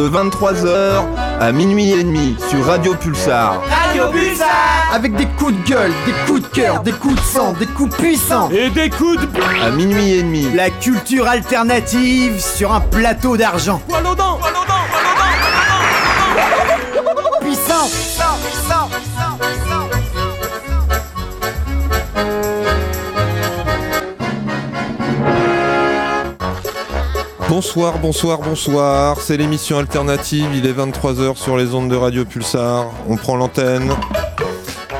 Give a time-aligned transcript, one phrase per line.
[0.00, 1.02] de 23h
[1.40, 3.60] à minuit et demi sur Radio Pulsar.
[3.68, 7.52] Radio Pulsar Avec des coups de gueule, des coups de cœur, des coups de sang,
[7.52, 9.28] des coups puissants Et des coups de...
[9.62, 10.46] À minuit et demi.
[10.54, 13.82] La culture alternative sur un plateau d'argent.
[27.62, 29.20] Bonsoir, bonsoir, bonsoir.
[29.20, 30.46] C'est l'émission alternative.
[30.54, 32.86] Il est 23h sur les ondes de Radio Pulsar.
[33.06, 33.90] On prend l'antenne.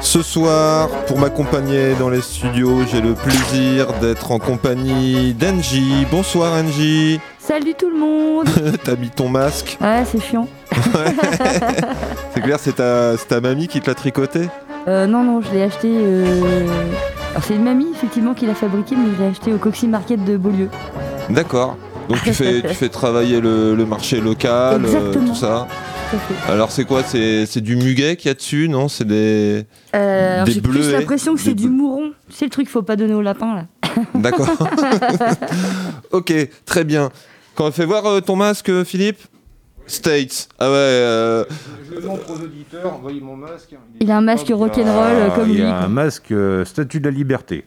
[0.03, 6.07] Ce soir, pour m'accompagner dans les studios, j'ai le plaisir d'être en compagnie d'Angie.
[6.11, 7.19] Bonsoir Angie.
[7.39, 8.51] Salut tout le monde
[8.85, 9.79] T'as mis ton masque.
[9.81, 10.47] Ouais, c'est chiant.
[12.35, 14.51] C'est clair, c'est ta, c'est ta mamie qui te l'a tricoté
[14.87, 15.89] Euh, non, non, je l'ai acheté...
[15.91, 16.67] euh,
[17.31, 20.23] Alors c'est une mamie, effectivement, qui l'a fabriqué, mais je l'ai acheté au Coxy Market
[20.27, 20.69] de Beaulieu.
[21.31, 21.77] D'accord.
[22.11, 25.69] Donc tu fais, tu fais travailler le, le marché local, euh, tout ça.
[26.49, 27.03] Alors c'est quoi?
[27.05, 28.89] C'est c'est du muguet qu'il y a dessus, non?
[28.89, 29.65] C'est des...
[29.95, 32.11] Euh, Des j'ai plus l'impression que c'est du mouron.
[32.29, 33.67] C'est le truc qu'il faut pas donner au lapin, là.
[34.15, 34.49] D'accord.
[36.11, 36.33] ok,
[36.65, 37.11] très bien.
[37.55, 39.19] Quand on fait voir euh, ton masque, Philippe?
[39.87, 40.49] States.
[40.59, 40.75] Ah ouais.
[40.77, 41.45] euh,
[41.89, 43.71] Je le montre aux auditeurs, voyez mon masque.
[44.01, 44.87] Il a un masque rock'n'roll
[45.27, 45.63] ah, comme Il lui.
[45.63, 47.65] a un masque euh, statue de la liberté.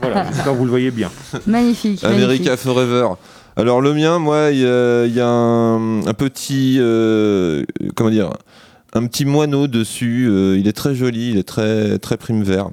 [0.00, 1.10] Voilà, j'espère que vous le voyez bien.
[1.46, 3.08] Magnifique, America Forever.
[3.60, 7.62] Alors le mien, moi, il y a, il y a un, un petit, euh,
[7.94, 8.30] comment dire,
[8.94, 10.26] un petit moineau dessus.
[10.30, 12.70] euh, il est très joli, il est très très prime vert.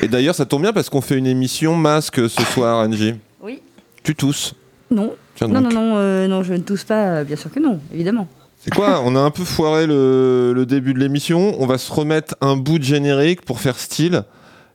[0.00, 3.14] Et d'ailleurs, ça tombe bien parce qu'on fait une émission masque ce soir, Angie.
[3.42, 3.60] Oui.
[4.04, 4.54] Tu tousses.
[4.90, 5.72] Non, Tiens non, donc.
[5.72, 8.28] non, non, euh, non, je ne tousse pas, bien sûr que non, évidemment.
[8.60, 9.02] C'est quoi?
[9.04, 11.56] On a un peu foiré le, le début de l'émission.
[11.60, 14.22] On va se remettre un bout de générique pour faire style.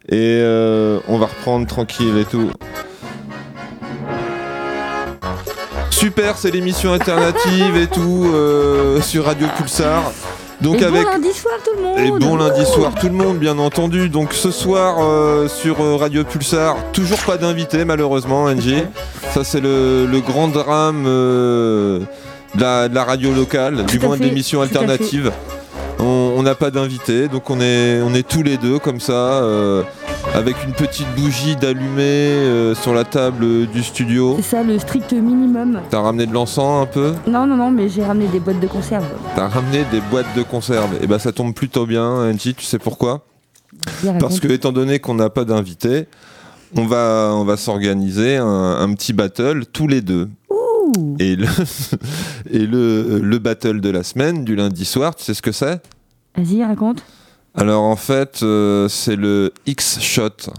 [0.09, 0.41] Et
[1.07, 2.51] on va reprendre tranquille et tout.
[6.01, 10.11] Super, c'est l'émission alternative et tout euh, sur Radio Pulsar.
[10.59, 13.13] Donc Et avec bon lundi soir tout le monde et bon lundi soir tout le
[13.13, 14.09] monde bien entendu.
[14.09, 18.81] Donc ce soir euh, sur euh, Radio Pulsar, toujours pas d'invité malheureusement Angie.
[19.31, 21.99] Ça c'est le, le grand drame euh,
[22.55, 24.29] de, la, de la radio locale, du Tout moins de fait,
[26.41, 29.83] On n'a pas d'invité, donc on est, on est tous les deux comme ça, euh,
[30.33, 34.37] avec une petite bougie d'allumée euh, sur la table du studio.
[34.37, 35.81] C'est ça le strict minimum.
[35.91, 37.13] T'as ramené de l'encens un peu?
[37.27, 39.05] Non, non, non, mais j'ai ramené des boîtes de conserve.
[39.35, 40.89] T'as ramené des boîtes de conserve.
[41.03, 43.21] Et ben ça tombe plutôt bien, Angie, tu sais pourquoi?
[44.01, 46.07] Bien Parce que étant donné qu'on n'a pas d'invité,
[46.75, 50.27] on va, on va s'organiser un, un petit battle tous les deux.
[50.49, 51.17] Ouh.
[51.19, 51.45] Et, le,
[52.51, 55.79] et le, le battle de la semaine, du lundi soir, tu sais ce que c'est?
[56.35, 57.03] Vas-y, raconte.
[57.55, 60.51] Alors en fait, euh, c'est le X-Shot.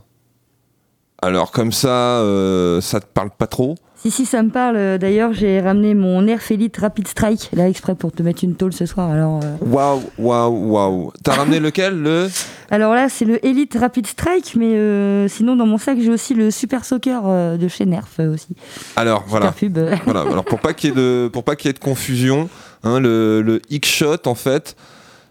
[1.23, 4.99] Alors comme ça, euh, ça te parle pas trop Si, si, ça me parle.
[4.99, 8.73] D'ailleurs, j'ai ramené mon Nerf Elite Rapid Strike, là, exprès pour te mettre une tôle
[8.73, 9.09] ce soir.
[9.09, 11.13] Alors, euh, Waouh, waouh, waouh.
[11.23, 12.29] T'as ramené lequel Le
[12.71, 16.33] alors là, c'est le Elite Rapid Strike, mais euh, sinon, dans mon sac, j'ai aussi
[16.33, 17.23] le Super Soccer
[17.59, 18.57] de chez Nerf aussi.
[18.97, 19.53] Alors voilà.
[19.53, 19.79] Pub.
[20.05, 20.23] voilà.
[20.23, 22.49] Alors pour pas qu'il y ait de pour pas qu'il y ait de confusion,
[22.83, 24.75] hein, le, le X-Shot en fait,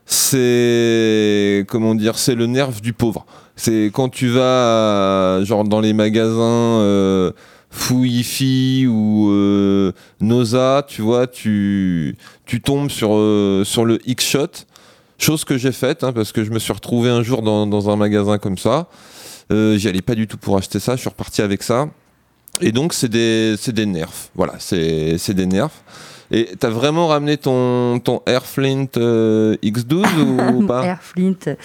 [0.06, 3.26] c'est comment dire, c'est le nerf du pauvre.
[3.56, 7.32] C'est quand tu vas euh, genre dans les magasins euh,
[7.70, 14.66] Fouifi ou euh, Noza, tu vois, tu tu tombes sur euh, sur le X-Shot.
[15.18, 17.90] Chose que j'ai faite hein, parce que je me suis retrouvé un jour dans, dans
[17.90, 18.88] un magasin comme ça.
[19.52, 20.96] Euh, J'y allais pas du tout pour acheter ça.
[20.96, 21.88] Je suis reparti avec ça.
[22.60, 24.30] Et donc, c'est des, des nerfs.
[24.36, 25.70] Voilà, c'est des nerfs.
[26.32, 31.56] Et t'as vraiment ramené ton, ton Airflint euh, X12 ou pas Air Flint.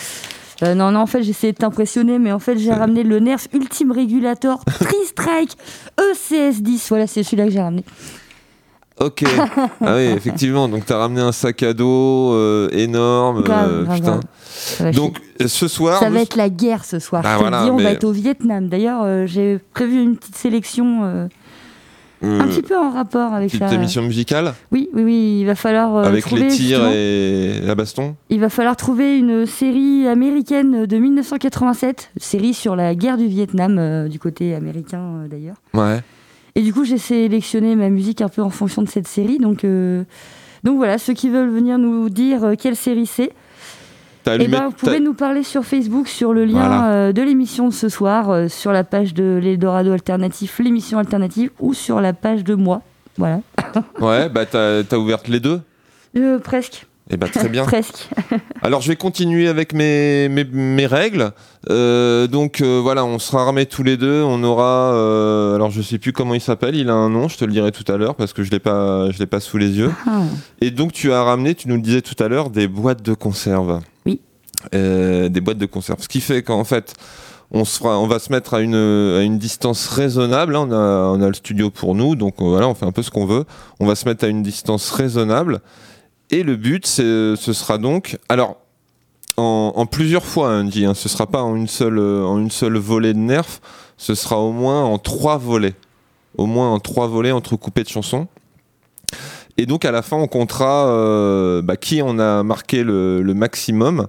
[0.62, 3.46] Euh, non, non, en fait, j'essayais de t'impressionner, mais en fait, j'ai ramené le Nerf
[3.52, 5.50] Ultime Regulator Tri-Strike
[5.98, 6.86] ECS10.
[6.88, 7.84] Voilà, c'est celui-là que j'ai ramené.
[8.98, 9.24] Ok.
[9.82, 10.68] Ah oui, effectivement.
[10.68, 13.38] Donc, t'as ramené un sac à dos euh, énorme.
[13.40, 14.20] Euh, grave, putain.
[14.80, 14.94] grave.
[14.94, 16.00] Donc, ce soir.
[16.00, 17.22] Ça nous- va être la guerre ce soir.
[17.26, 18.68] Ah, voilà, dis, on mais- va être au Vietnam.
[18.68, 21.28] D'ailleurs, j'ai prévu une petite sélection
[22.24, 23.74] euh, euh, un petit peu en rapport avec petite ça.
[23.74, 25.38] émission musicale Oui, oui, oui.
[25.40, 28.16] Il va falloir euh, avec trouver les tirs et la baston.
[28.30, 33.76] Il va falloir trouver une série américaine de 1987, série sur la guerre du Vietnam
[33.78, 35.56] euh, du côté américain euh, d'ailleurs.
[35.74, 36.00] Ouais.
[36.54, 39.36] Et du coup, j'ai sélectionné ma musique un peu en fonction de cette série.
[39.38, 39.66] Donc,
[40.64, 43.32] donc voilà, ceux qui veulent venir nous dire quelle série c'est,
[44.28, 46.88] eh ben, vous pouvez nous parler sur Facebook sur le lien Voilà.
[46.90, 51.50] euh, de l'émission de ce soir, euh, sur la page de l'Eldorado Alternatif, l'émission alternative,
[51.60, 52.82] ou sur la page de moi.
[53.18, 53.40] Voilà.
[54.00, 55.60] Ouais, bah t'as t'as ouvert les deux?
[56.16, 56.86] Euh, presque.
[57.10, 57.64] Eh ben très bien.
[57.66, 58.08] Presque.
[58.62, 61.30] Alors je vais continuer avec mes, mes, mes règles.
[61.70, 64.22] Euh, donc euh, voilà, on sera armés tous les deux.
[64.22, 66.74] On aura, euh, alors je sais plus comment il s'appelle.
[66.74, 67.28] Il a un nom.
[67.28, 69.40] Je te le dirai tout à l'heure parce que je l'ai pas, je l'ai pas
[69.40, 69.92] sous les yeux.
[70.06, 70.22] Ah.
[70.60, 73.14] Et donc tu as ramené, tu nous le disais tout à l'heure, des boîtes de
[73.14, 73.80] conserve.
[74.72, 76.02] Des boîtes de conserve.
[76.02, 76.94] Ce qui fait qu'en fait,
[77.50, 80.52] on, on va se mettre à une, distance raisonnable.
[80.52, 83.02] Là, on a, on le studio pour nous, donc euh, voilà, on fait un peu
[83.02, 83.44] ce qu'on veut.
[83.80, 85.60] On va se mettre à une distance raisonnable.
[86.30, 88.56] Et le but, ce sera donc, alors,
[89.36, 92.50] en, plusieurs fois, hein, Andy, hein, ce sera pas en une seule, euh, en une
[92.50, 93.60] seule volée de nerfs,
[93.98, 95.74] ce sera au moins en trois volets,
[96.36, 98.28] au moins en trois volets entrecoupés de chansons.
[99.58, 104.08] Et donc à la fin, on comptera euh, bah, qui en a marqué le maximum,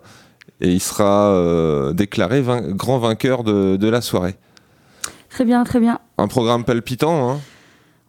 [0.62, 4.36] et il sera euh, déclaré vain- grand vainqueur de, de la soirée.
[5.30, 6.00] Très bien, très bien.
[6.18, 7.40] Un programme palpitant, hein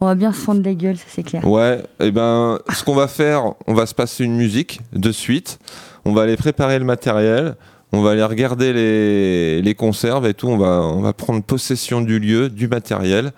[0.01, 1.47] On va bien se fendre la gueule, ça c'est clair.
[1.47, 5.59] Ouais, et ben, ce qu'on va faire, on va se passer une musique de suite.
[6.05, 7.57] On va aller préparer le matériel.
[7.93, 10.49] On va aller regarder les, les conserves et tout.
[10.49, 13.33] On va, on va prendre possession du lieu, du matériel.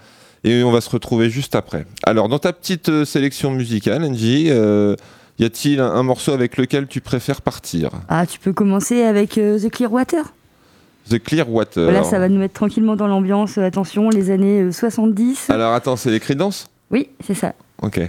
[0.45, 1.85] Et on va se retrouver juste après.
[2.05, 4.97] Alors, dans ta petite euh, sélection musicale, Angie, euh,
[5.41, 7.91] y a-t-il un, un morceau avec lequel tu préfères partir?
[8.09, 10.33] Ah, tu peux commencer avec euh, The Clearwater.
[11.09, 11.85] The Clearwater.
[11.85, 13.59] Voilà, ça va nous mettre tranquillement dans l'ambiance.
[13.59, 15.51] Euh, Attention, les années euh, 70.
[15.51, 16.69] Alors, attends, c'est les Creedence?
[16.91, 17.55] Oui, c'est ça.
[17.83, 18.01] Ok.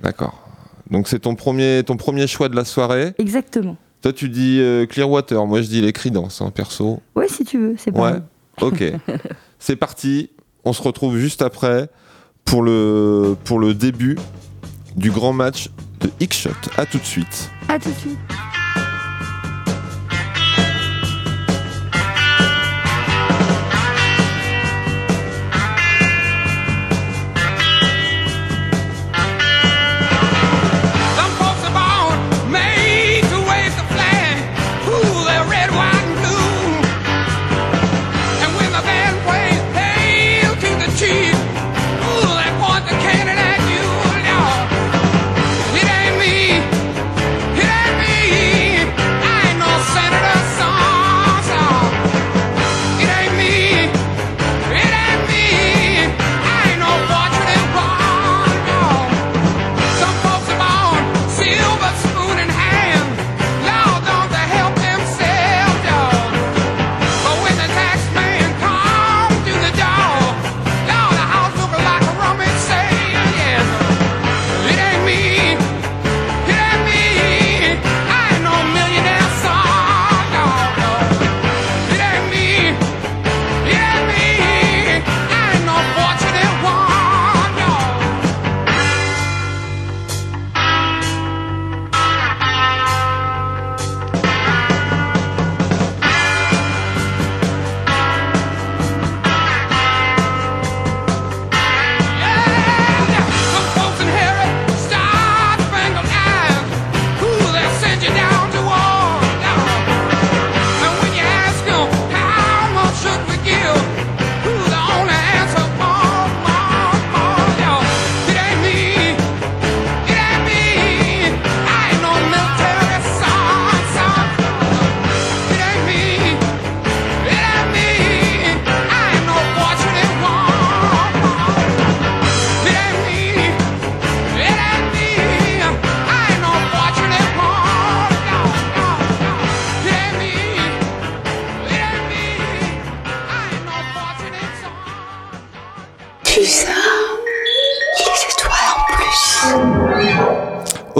[0.00, 0.46] D'accord.
[0.90, 3.14] Donc, c'est ton premier, ton premier choix de la soirée?
[3.18, 3.76] Exactement.
[4.02, 5.44] Toi, tu dis euh, Clearwater.
[5.46, 7.00] Moi, je dis les Creedence, hein, perso.
[7.16, 8.18] Ouais, si tu veux, c'est pas Ouais.
[8.60, 8.84] Ok.
[9.58, 10.30] C'est parti.
[10.64, 11.88] On se retrouve juste après
[12.44, 14.16] pour le, pour le début
[14.94, 15.68] du grand match
[16.00, 16.50] de X-Shot.
[16.76, 17.50] A tout de suite.
[17.68, 18.18] À tout de suite.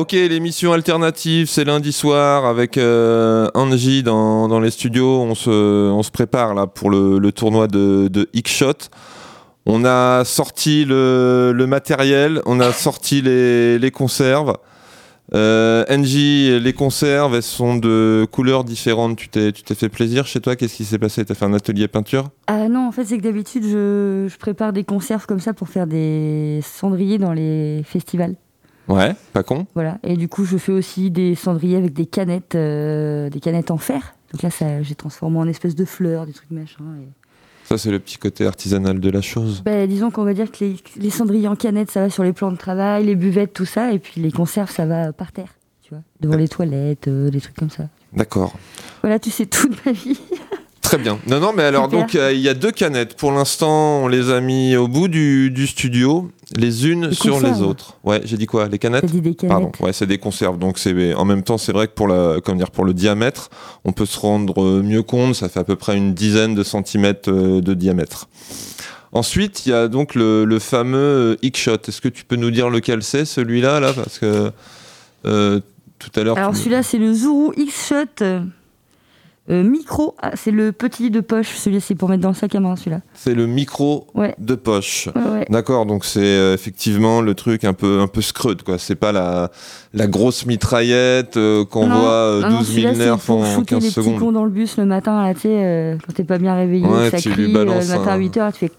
[0.09, 5.21] Ok, l'émission alternative, c'est lundi soir avec euh, Angie dans, dans les studios.
[5.21, 8.89] On se, on se prépare là pour le, le tournoi de, de X-Shot.
[9.67, 14.57] On a sorti le, le matériel, on a sorti les, les conserves.
[15.35, 19.19] Euh, Angie, les conserves, elles sont de couleurs différentes.
[19.19, 20.57] Tu t'es, tu t'es fait plaisir chez toi?
[20.57, 21.23] Qu'est-ce qui s'est passé?
[21.27, 22.31] T'as fait un atelier peinture?
[22.47, 25.69] Ah non, en fait, c'est que d'habitude, je, je prépare des conserves comme ça pour
[25.69, 28.37] faire des cendriers dans les festivals.
[28.89, 29.67] Ouais, pas con.
[29.75, 29.99] Voilà.
[30.03, 33.79] Et du coup, je fais aussi des cendriers avec des canettes, euh, des canettes en
[33.79, 34.15] fer.
[34.33, 36.85] Donc là, ça, j'ai transformé en espèce de fleurs, des trucs machin.
[37.03, 37.09] et-
[37.65, 39.63] Ça, c'est le petit côté artisanal de la chose.
[39.65, 42.33] Ben, disons qu'on va dire que les, les cendriers en canettes, ça va sur les
[42.33, 43.93] plans de travail, les buvettes, tout ça.
[43.93, 47.41] Et puis les conserves, ça va par terre, tu vois, devant les toilettes, euh, des
[47.43, 47.85] trucs comme ça.
[48.15, 48.55] D'accord.
[49.03, 50.19] Voilà, tu sais tout de ma vie.
[50.81, 51.19] Très bien.
[51.27, 52.01] Non, non, mais alors, Super.
[52.01, 53.15] donc, euh, il y a deux canettes.
[53.15, 56.31] Pour l'instant, on les a mis au bout du, du studio.
[56.57, 57.95] Les unes Les sur les autres.
[58.05, 58.69] Ouais, j'ai dit quoi?
[58.69, 59.05] Les canettes?
[59.05, 59.81] Dit des Pardon, canettes.
[59.81, 60.59] ouais, c'est des conserves.
[60.59, 63.51] Donc c'est en même temps, c'est vrai que pour la, comment dire, pour le diamètre,
[63.85, 65.35] on peut se rendre euh, mieux compte.
[65.35, 68.29] Ça fait à peu près une dizaine de centimètres euh, de diamètre.
[69.13, 71.77] Ensuite, il y a donc le, le fameux euh, X-Shot.
[71.89, 74.51] Est-ce que tu peux nous dire lequel c'est, celui-là, là, parce que
[75.27, 75.61] euh,
[75.99, 76.37] tout à l'heure.
[76.39, 78.23] Alors tu- celui-là, c'est le Zuru X-Shot
[79.51, 80.15] euh, micro.
[80.21, 81.55] Ah, c'est le petit de poche.
[81.57, 83.01] Celui-là, c'est pour mettre dans le sac à main, celui-là.
[83.15, 84.35] c'est le micro Ouais.
[84.39, 85.09] de poche.
[85.15, 85.47] Ouais, ouais.
[85.51, 88.79] D'accord, donc c'est euh, effectivement le truc un peu un peu scrud quoi.
[88.79, 89.51] C'est pas la
[89.95, 93.55] la grosse mitraillette euh, qu'on voit euh, non, non, 12 celui-là, 000 c'est nerfs en
[93.55, 94.19] shooter 15 les petits secondes.
[94.19, 97.17] cons dans le bus le matin, là, tu sais, quand t'es pas bien réveillé, ça
[97.19, 98.71] tu lui crie, euh, balances le matin à un- 8h, tu fais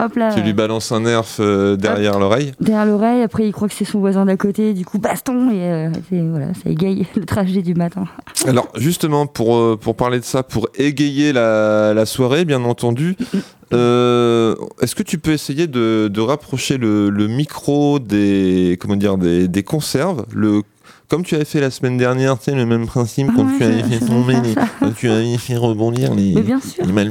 [0.00, 1.40] hop là, Tu lui balances un nerf
[1.78, 2.52] derrière l'oreille.
[2.60, 5.88] derrière l'oreille, après il croit que c'est son voisin d'à côté, du coup baston, et
[6.30, 8.04] voilà, ça égaye le trajet du matin.
[8.46, 13.16] Alors justement pour pour parler de ça, pour égayer la, la soirée, bien entendu.
[13.72, 19.16] euh, Est-ce que tu peux essayer de, de rapprocher le, le micro des comment dire
[19.18, 20.62] des, des conserves, le
[21.06, 23.62] comme tu avais fait la semaine dernière, tu sais le même principe quand Ouais, tu
[23.64, 26.32] avais fait tomber, les- quand tu avais fait rebondir les,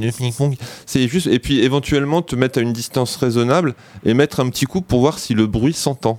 [0.00, 0.10] Les.
[0.84, 4.64] C'est juste, et puis éventuellement te mettre à une distance raisonnable et mettre un petit
[4.66, 6.18] coup pour voir si le bruit s'entend.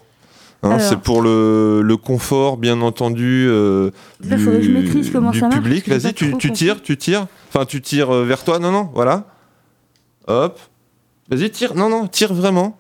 [0.73, 3.91] Hein, c'est pour le, le confort, bien entendu, euh,
[4.27, 5.87] Là, que je maîtrise comment du ça marche, public.
[5.87, 7.27] Vas-y, tu, tires, tu tires.
[7.49, 8.59] Enfin, tu tires euh, vers toi.
[8.59, 9.25] Non, non, voilà.
[10.27, 10.59] Hop.
[11.29, 11.75] Vas-y, tire.
[11.75, 12.77] Non, non, tire vraiment.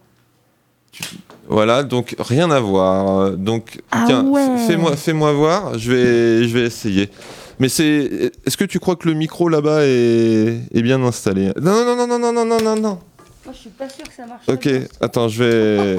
[0.91, 1.03] Tu-
[1.47, 3.31] Voilà, donc rien à voir.
[3.31, 4.57] Donc, Ah tiens, ouais.
[4.67, 5.77] fais-moi, fais-moi voir.
[5.77, 7.09] Je vais, je vais essayer.
[7.59, 11.51] Mais c'est, est-ce que tu crois que le micro là-bas est, est bien installé?
[11.61, 12.99] Non, non, non, non, non, non, non, non, non.
[13.45, 14.43] moi je suis pas sûr que ça marche.
[14.49, 14.67] Ok,
[14.99, 15.97] attends, je vais,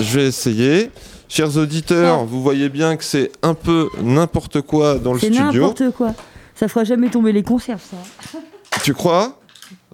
[0.00, 0.90] je vais essayer.
[1.28, 5.62] Chers auditeurs, vous voyez bien que c'est un peu n'importe quoi dans le C'est studio.
[5.68, 6.14] n'importe quoi.
[6.54, 8.38] Ça fera jamais tomber les conserves, ça.
[8.82, 9.38] Tu crois?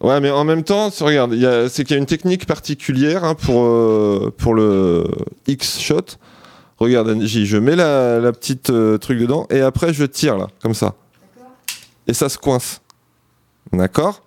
[0.01, 1.35] Ouais, mais en même temps, regarde,
[1.69, 5.07] c'est qu'il y a une technique particulière hein, pour, euh, pour le
[5.47, 6.17] X-Shot.
[6.79, 10.75] Regarde, je mets la, la petite euh, truc dedans et après je tire là, comme
[10.75, 10.95] ça.
[12.07, 12.81] Et ça se coince.
[13.73, 14.23] D'accord?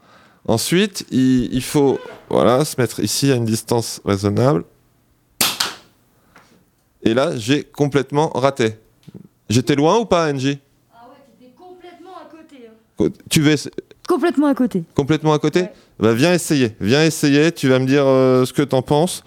[0.47, 1.99] Ensuite, il, il faut
[2.29, 4.63] voilà, se mettre ici à une distance raisonnable.
[7.07, 8.75] Et là, j'ai complètement raté.
[9.49, 10.57] J'étais loin ou pas, NJ
[10.93, 13.13] Ah ouais, t'étais complètement à côté.
[13.29, 13.55] Tu veux
[14.09, 14.83] Complètement à côté.
[14.93, 15.61] complètement à côté?
[15.61, 15.73] Ouais.
[15.99, 19.23] Bah viens essayer, viens essayer, tu vas me dire euh, ce que t'en penses.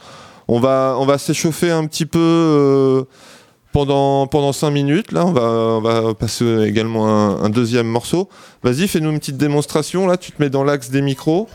[0.46, 3.02] On va, on va s'échauffer un petit peu euh,
[3.72, 8.28] pendant, pendant 5 minutes, là, on va, on va passer également un, un deuxième morceau.
[8.62, 11.48] Vas-y, fais-nous une petite démonstration, là, tu te mets dans l'axe des micros.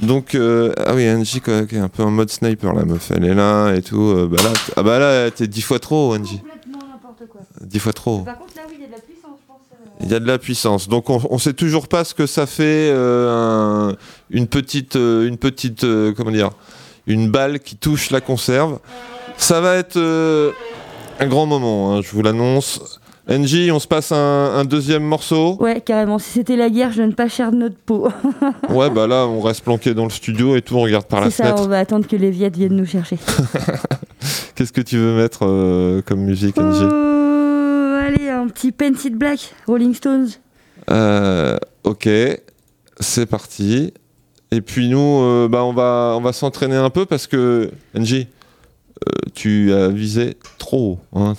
[0.00, 3.10] Donc, euh, ah oui, Angie, quoi, qui est un peu en mode sniper, la meuf,
[3.14, 4.02] elle est là et tout.
[4.02, 6.38] euh, bah là, t- ah bah là, t'es 10 fois trop, Angie.
[6.40, 7.40] Complètement n'importe quoi.
[7.62, 8.18] 10 fois trop.
[8.20, 9.60] Par contre, là, oui, il y a de la puissance, je pense.
[9.72, 10.04] euh.
[10.04, 10.88] Il y a de la puissance.
[10.88, 13.96] Donc on, on sait toujours pas ce que ça fait euh, un-
[14.30, 16.50] une petite, euh, une petite, euh, comment dire,
[17.06, 18.78] une balle qui touche la conserve.
[19.38, 20.52] Ça va être euh,
[21.20, 23.00] un grand moment, hein, je vous l'annonce.
[23.28, 24.16] NJ, on se passe un,
[24.54, 25.56] un deuxième morceau.
[25.60, 26.18] Ouais, carrément.
[26.20, 28.08] Si c'était la guerre, je donne pas cher de notre peau.
[28.70, 31.30] Ouais, bah là, on reste planqué dans le studio et tout, on regarde par la
[31.30, 31.68] C'est ça, on fenêtre.
[31.68, 33.18] va attendre que les Viettes viennent nous chercher.
[34.54, 39.54] Qu'est-ce que tu veux mettre euh, comme musique, NJ Euh, allez, un petit Painted Black,
[39.66, 40.28] Rolling Stones.
[40.90, 42.08] Euh, ok,
[43.00, 43.92] c'est parti.
[44.52, 48.26] Et puis nous, euh, bah, on va, on va s'entraîner un peu parce que, NJ,
[49.46, 51.18] tu as visé trop haut.
[51.20, 51.34] hein,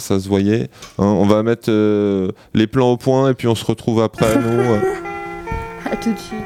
[0.00, 0.68] ça se voyait.
[0.98, 1.04] hein.
[1.04, 4.48] on va mettre euh, les plans au point et puis on se retrouve après, nous.
[4.48, 4.78] euh,
[5.92, 6.40] À tout de suite.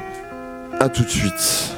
[0.79, 1.73] à tout de suite.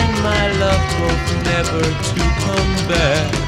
[0.00, 3.47] And my love both never to come back.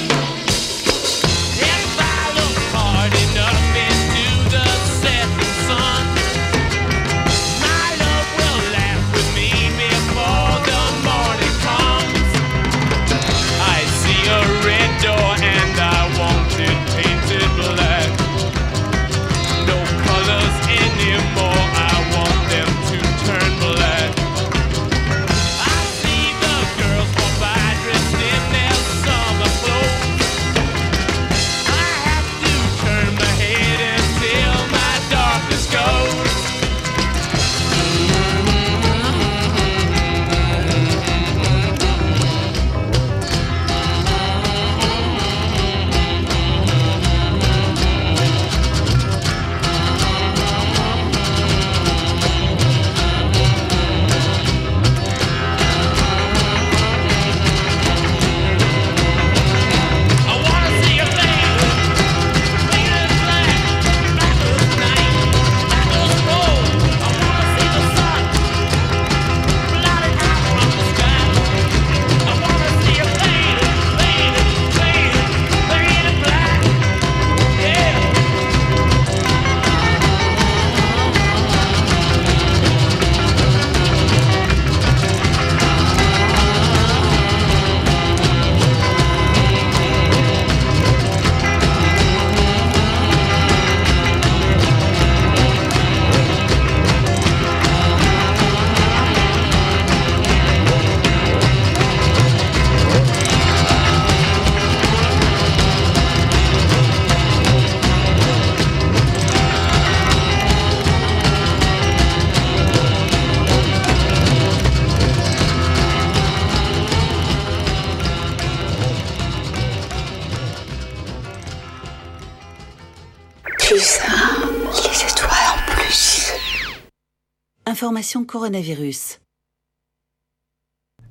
[127.81, 129.17] Information coronavirus.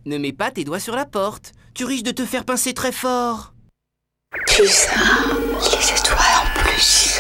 [0.07, 1.51] Ne mets pas tes doigts sur la porte.
[1.75, 3.55] Tu risques de te faire pincer très fort.
[4.47, 7.19] Putain, les étoiles en plus.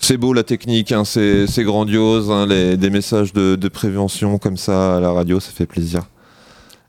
[0.00, 4.56] C'est beau la technique, hein, c'est grandiose, hein, les, des messages de, de prévention comme
[4.56, 6.06] ça à la radio, ça fait plaisir.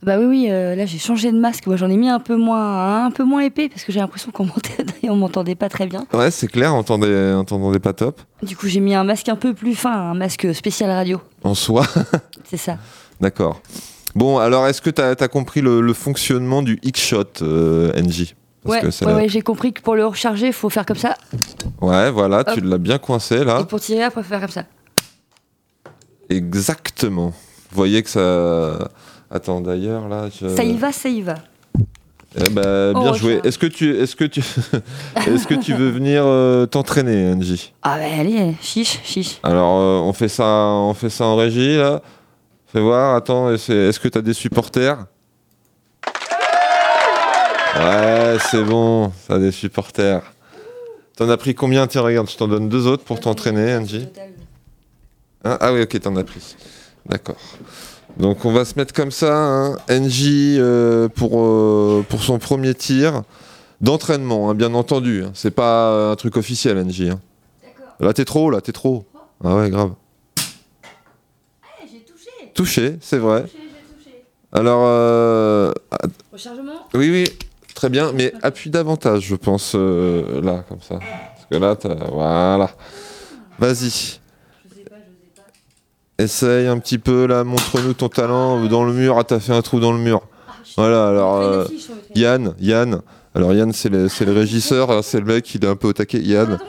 [0.03, 1.65] Bah oui, oui, euh, là j'ai changé de masque.
[1.67, 4.31] Moi j'en ai mis un peu moins, un peu moins épais parce que j'ai l'impression
[4.31, 6.05] qu'on m'entendait, on m'entendait pas très bien.
[6.13, 8.21] Ouais, c'est clair, on entendait, on entendait pas top.
[8.41, 11.21] Du coup j'ai mis un masque un peu plus fin, un masque spécial radio.
[11.43, 11.85] En soi,
[12.49, 12.77] C'est ça.
[13.19, 13.61] d'accord.
[14.15, 18.75] Bon, alors est-ce que tu as, compris le, le fonctionnement du X-Shot, euh, NJ Parce
[18.75, 20.85] ouais, que c'est ouais, la- ouais, j'ai compris que pour le recharger, il faut faire
[20.85, 21.15] comme ça.
[21.81, 23.59] Ouais, voilà, tu l'as bien coincé là.
[23.61, 24.63] Et pour tirer après, il faut faire comme ça.
[26.29, 27.27] Exactement.
[27.71, 28.89] Vous voyez que ça.
[29.31, 30.29] Attends, d'ailleurs, là.
[30.29, 31.35] je- Ça y va, ça y va.
[32.35, 33.39] Eh ben, bien Oh, joué.
[33.41, 33.47] ça.
[33.47, 34.39] Est-ce que tu, est-ce que tu,
[35.27, 39.39] est-ce que tu veux venir euh, t'entraîner, NJ Ah bah allez, chiche, chiche.
[39.43, 42.01] Alors, euh, on fait ça, on fait ça en régie là.
[42.67, 43.15] Fais voir.
[43.15, 45.05] Attends, est-ce est-ce que t'as des supporters?
[47.75, 49.11] Ouais, c'est bon.
[49.27, 50.21] T'as des supporters.
[51.15, 51.85] T'en as pris combien?
[51.87, 54.07] Tiens, regarde, je t'en donne deux autres pour t'entraîner, NJ.
[55.43, 55.57] Hein?
[55.61, 56.55] Ah oui, ok, t'en as pris.
[57.07, 57.35] D'accord.
[58.17, 59.77] Donc on va se mettre comme ça, hein.
[59.89, 63.23] NJ euh, pour, euh, pour son premier tir
[63.81, 65.23] d'entraînement, hein, bien entendu.
[65.23, 65.31] hein.
[65.33, 67.09] C'est pas euh, un truc officiel, NJ.
[67.09, 67.19] hein.
[67.99, 69.05] Là t'es trop, là t'es trop.
[69.43, 69.91] Ah ouais, grave.
[72.53, 73.45] Touché, c'est vrai.
[74.51, 75.97] Alors, euh, ah,
[76.31, 77.23] Rechargement oui, oui,
[77.73, 80.99] très bien, mais appuie davantage, je pense, euh, là, comme ça.
[80.99, 82.69] Parce que là, t'as- voilà.
[83.57, 84.19] Vas-y.
[86.19, 89.17] Essaye un petit peu, là, montre-nous ton talent dans le mur.
[89.17, 90.21] Ah, t'as fait un trou dans le mur.
[90.77, 91.65] Voilà, alors, euh,
[92.15, 93.01] Yann, Yann.
[93.35, 95.87] Alors, Yann, c'est le, c'est le régisseur, hein, c'est le mec, il est un peu
[95.87, 96.19] au taquet.
[96.19, 96.59] Yann.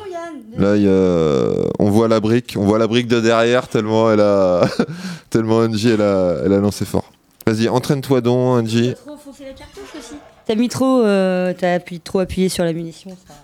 [0.56, 4.10] Là, il y a- on voit la brique, on voit la brique de derrière tellement
[4.12, 4.62] elle a,
[5.30, 7.10] tellement Angie, elle a, elle a lancé fort.
[7.46, 8.94] Vas-y, entraîne-toi donc, Angie.
[8.94, 10.14] trop enfoncé la cartouche aussi.
[10.46, 13.10] T'as mis trop, euh, t'as appuyé, trop appuyé sur la munition.
[13.26, 13.34] Ça...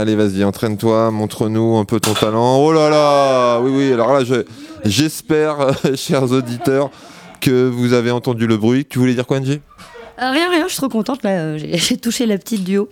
[0.00, 2.56] Allez, vas-y, entraîne-toi, montre-nous un peu ton talent.
[2.56, 4.44] Oh là là Oui, oui, alors là, je-
[4.86, 6.90] j'espère, euh, chers auditeurs,
[7.42, 8.86] que vous avez entendu le bruit.
[8.86, 9.60] Tu voulais dire quoi, Angie?
[10.16, 11.30] Ah, rien, rien, je suis trop contente là.
[11.30, 12.88] euh, J'ai touché la petite du haut.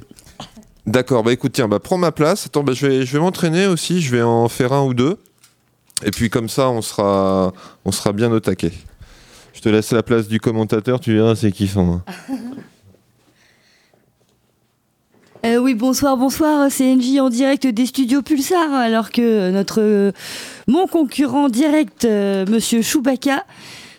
[0.87, 2.45] D'accord, bah écoute, tiens, bah prends ma place.
[2.45, 5.17] Attends, bah, je vais, je vais m'entraîner aussi, je vais en faire un ou deux.
[6.05, 7.55] Et puis comme ça, on sera,
[7.87, 8.73] on sera bien au taquet.
[9.55, 12.03] Je te laisse la place du commentateur, tu verras, c'est kiffant.
[12.31, 12.39] hein.
[15.49, 20.13] Euh, oui, bonsoir, bonsoir, c'est NJ en direct des studios Pulsar, alors que notre euh,
[20.67, 23.45] mon concurrent direct, euh, Monsieur Chewbacca,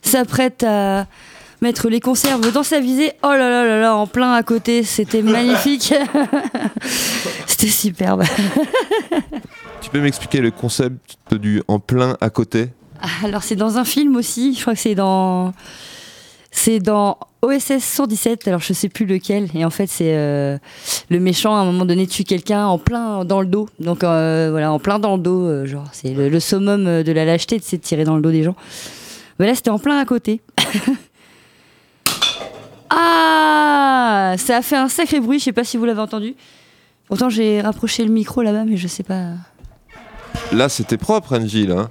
[0.03, 1.07] s'apprête à
[1.61, 3.13] mettre les conserves dans sa visée.
[3.23, 5.91] Oh là là là là, en plein à côté, c'était magnifique.
[7.47, 8.23] c'était superbe.
[9.81, 12.67] Tu peux m'expliquer le concept du en plein à côté?
[13.23, 15.53] Alors c'est dans un film aussi, je crois que c'est dans
[16.51, 20.57] c'est dans OSS 117, alors je sais plus lequel, et en fait c'est euh,
[21.09, 24.49] le méchant à un moment donné tue quelqu'un en plein dans le dos, donc euh,
[24.51, 27.77] voilà en plein dans le dos, euh, genre c'est le, summum de la lâcheté, c'est
[27.77, 28.55] de tirer dans le dos des gens.
[29.39, 30.41] Mais là c'était en plein à côté.
[32.89, 36.35] ah, ça a fait un sacré bruit, je sais pas si vous l'avez entendu.
[37.07, 39.29] Pourtant j'ai rapproché le micro là-bas, mais je sais pas.
[40.51, 41.75] Là, c'était propre, Angie, là.
[41.75, 41.89] hein.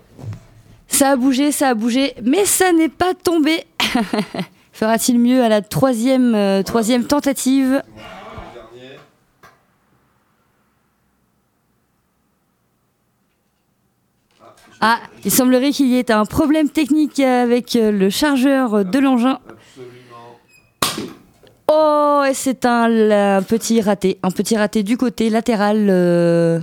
[0.89, 3.65] Ça a bougé, ça a bougé, mais ça n'est pas tombé.
[4.73, 7.83] Fera-t-il mieux à la troisième, euh, troisième tentative
[14.81, 19.41] Ah, il semblerait qu'il y ait un problème technique avec euh, le chargeur de l'engin.
[21.71, 26.61] Oh, et c'est un, petit raté, un petit raté du côté latéral euh,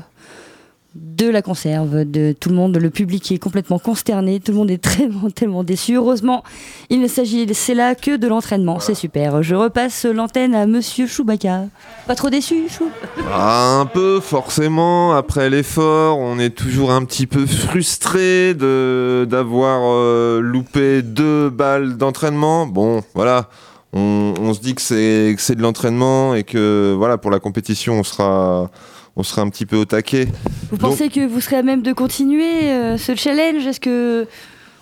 [0.96, 4.72] de la conserve, de tout le monde, le public est complètement consterné, tout le monde
[4.72, 4.84] est
[5.36, 5.96] tellement déçu.
[5.96, 6.44] Heureusement,
[6.90, 9.44] il ne s'agit c'est là que de l'entraînement, c'est super.
[9.44, 11.66] Je repasse l'antenne à Monsieur Chewbacca.
[12.08, 12.90] Pas trop déçu, Chou?
[13.30, 15.14] Ah, un peu, forcément.
[15.14, 21.98] Après l'effort, on est toujours un petit peu frustré de d'avoir euh, loupé deux balles
[21.98, 22.68] d'entraînement.
[22.68, 23.50] Bon, voilà.
[23.92, 27.40] On, on se dit que c'est que c'est de l'entraînement et que voilà pour la
[27.40, 28.70] compétition on sera
[29.16, 30.28] on sera un petit peu au taquet.
[30.72, 33.66] Vous Donc- pensez que vous serez à même de continuer euh, ce challenge?
[33.66, 34.28] Est-ce que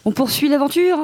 [0.05, 0.97] on poursuit l'aventure?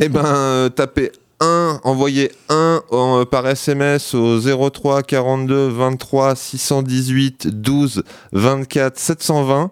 [0.00, 4.38] Eh ben, euh, tapez 1, envoyez 1 en, euh, par SMS au
[4.70, 9.70] 03 42 23 618 12 24 720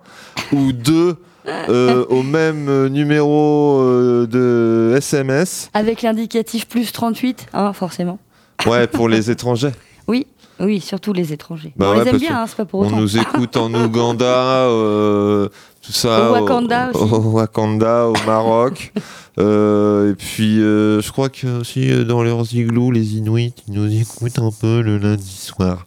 [0.53, 5.71] ou 2 euh, au même numéro euh, de SMS.
[5.75, 8.19] Avec l'indicatif plus 38, hein, forcément.
[8.67, 9.71] Ouais, pour les étrangers.
[10.07, 10.27] Oui,
[10.65, 11.73] oui, surtout les étrangers.
[11.77, 14.67] Bah on ouais, les aime bien, hein, c'est pas pour On nous écoute en Ouganda,
[14.67, 15.49] euh,
[15.83, 16.31] tout ça.
[16.31, 17.15] Au Wakanda au, aussi.
[17.15, 18.93] au Wakanda, au Maroc.
[19.39, 23.91] Euh, et puis, euh, je crois que aussi dans leurs igloos, les Inuits, ils nous
[23.91, 25.87] écoutent un peu le lundi soir.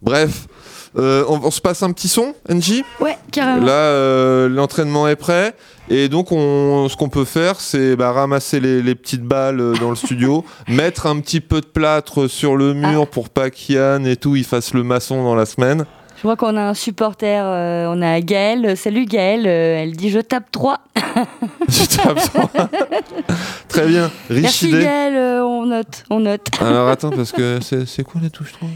[0.00, 0.48] Bref,
[0.96, 3.64] on, on se passe un petit son, NJ Ouais, carrément.
[3.64, 5.54] Là, l'entraînement est prêt.
[5.90, 9.74] Et donc, on, ce qu'on peut faire, c'est bah, ramasser les, les petites balles euh,
[9.74, 14.06] dans le studio, mettre un petit peu de plâtre sur le mur pour pas qu'Yann
[14.06, 15.84] et tout, il fasse le maçon dans la semaine.
[16.16, 18.76] Je vois qu'on a un supporter, euh, on a Gaëlle.
[18.76, 20.78] Salut Gaëlle, euh, elle dit je tape 3.
[21.68, 22.48] Je tape sur-
[23.68, 24.82] Très bien, riche Merci idée.
[24.84, 26.46] Gaëlle, euh, on note, on note.
[26.60, 28.68] Alors attends, parce que c'est quoi la touche 3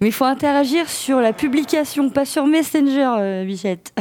[0.00, 3.92] Mais il faut interagir sur la publication, pas sur Messenger, Bichette.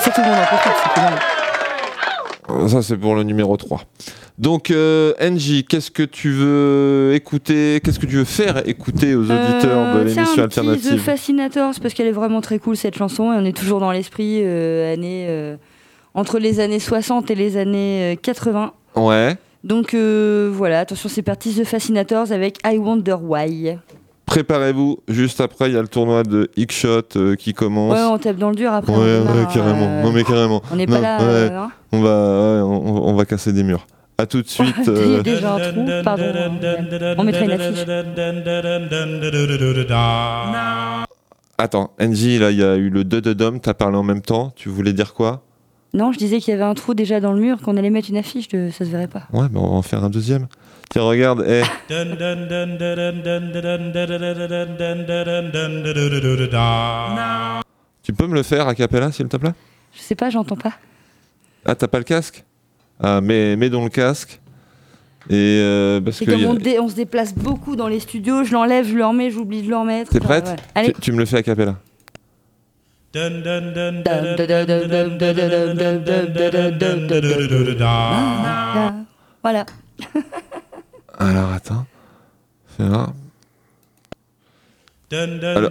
[0.00, 2.64] C'est tout le monde en profite, c'est tout le monde.
[2.64, 3.80] Euh, Ça, c'est pour le numéro 3.
[4.36, 9.22] Donc, euh, NJ, qu'est-ce que tu veux écouter Qu'est-ce que tu veux faire écouter aux
[9.22, 12.58] auditeurs de Euh, c'est l'émission un petit The alternative Fascinators parce qu'elle est vraiment très
[12.58, 15.56] cool cette chanson et on est toujours dans l'esprit euh, année, euh,
[16.14, 18.72] entre les années 60 et les années euh, 80.
[18.96, 19.36] Ouais.
[19.62, 23.78] Donc euh, voilà, attention, c'est parti The Fascinators avec I Wonder Why.
[24.26, 27.92] Préparez-vous, juste après, il y a le tournoi de X-Shot euh, qui commence.
[27.92, 28.92] Ouais, on tape dans le dur après.
[28.92, 29.86] Ouais, on ouais, carrément.
[29.86, 30.62] euh, Non, mais carrément.
[30.72, 31.18] On n'est Non, pas là.
[31.18, 31.24] ouais.
[31.26, 31.70] euh, hein.
[31.92, 33.86] On va, ouais, on, on va casser des murs.
[34.16, 34.88] À tout de suite.
[34.88, 36.24] Euh, déjà un trou, pardon.
[37.18, 37.84] On mettra une affiche.
[41.58, 44.22] Attends, NJ, là, il y a eu le 2 de Dom, t'as parlé en même
[44.22, 44.52] temps.
[44.56, 45.42] Tu voulais dire quoi?
[45.94, 48.10] Non, je disais qu'il y avait un trou déjà dans le mur, qu'on allait mettre
[48.10, 48.68] une affiche, de...
[48.70, 49.22] ça se verrait pas.
[49.32, 50.48] Ouais, mais on va en faire un deuxième.
[50.90, 51.62] Tiens, regarde, eh.
[58.02, 59.52] Tu peux me le faire a cappella, s'il te plaît?
[59.94, 60.72] Je sais pas, j'entends pas.
[61.64, 62.44] Ah, t'as pas le casque?
[63.00, 64.40] Ah, mets, mets donc le casque.
[65.30, 66.32] Et euh, parce C'est que.
[66.32, 69.06] comme a- on, dé- on se déplace beaucoup dans les studios, je l'enlève, je le
[69.06, 70.10] remets, j'oublie de le remettre.
[70.10, 70.46] T'es prête?
[70.48, 70.56] Ouais.
[70.74, 70.92] Allez.
[70.92, 71.76] tu, tu me le fais a cappella.
[73.16, 73.20] Ah,
[79.42, 79.64] Voilà.
[81.18, 81.86] Alors, attends.
[82.76, 83.12] Fais voir.
[85.12, 85.70] Alors-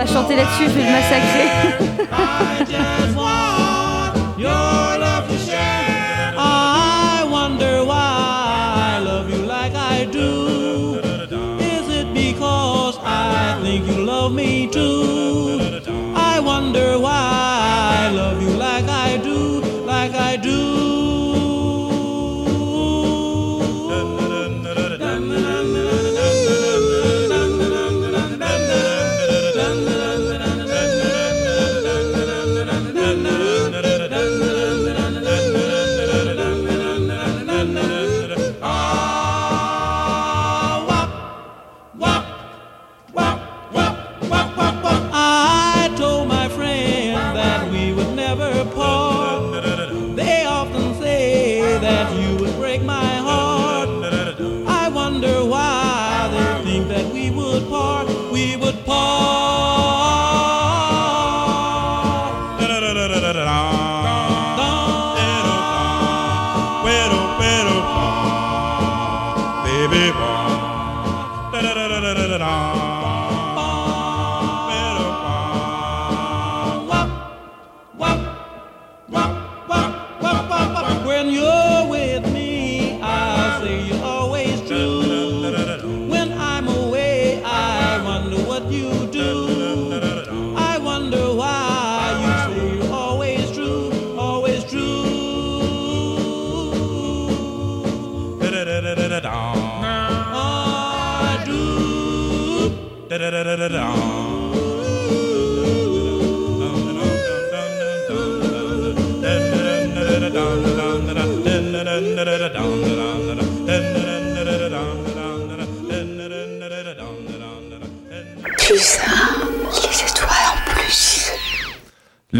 [0.00, 1.48] pas chanter là-dessus, je vais le massacrer.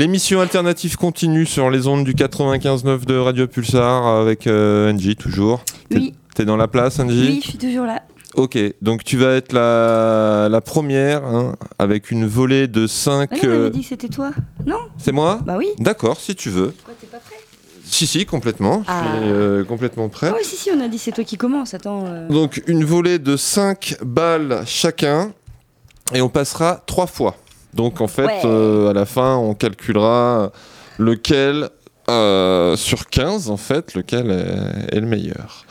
[0.00, 5.62] L'émission alternative continue sur les ondes du 95.9 de Radio Pulsar avec euh, Angie toujours.
[5.90, 6.14] Oui.
[6.34, 8.00] T'es dans la place Angie Oui, je suis toujours là.
[8.34, 13.28] Ok, donc tu vas être la, la première hein, avec une volée de 5...
[13.30, 14.30] Ah non, on avait dit que c'était toi.
[14.64, 15.68] Non C'est moi Bah oui.
[15.78, 16.68] D'accord, si tu veux.
[16.70, 17.36] Pourquoi t'es pas prêt?
[17.84, 18.82] Si, si, complètement.
[18.88, 19.02] Ah.
[19.04, 20.28] Je suis euh, complètement prêt.
[20.30, 21.74] Ah oui, si, si, on a dit c'est toi qui commence.
[21.74, 22.06] Attends.
[22.06, 22.26] euh.
[22.28, 25.34] Donc une volée de 5 balles chacun
[26.14, 27.36] et on passera 3 fois.
[27.74, 28.40] Donc en fait, Ouais.
[28.44, 30.50] euh, à la fin, on calculera
[30.98, 31.68] lequel
[32.08, 35.64] euh, sur 15 en fait, lequel est, est le meilleur.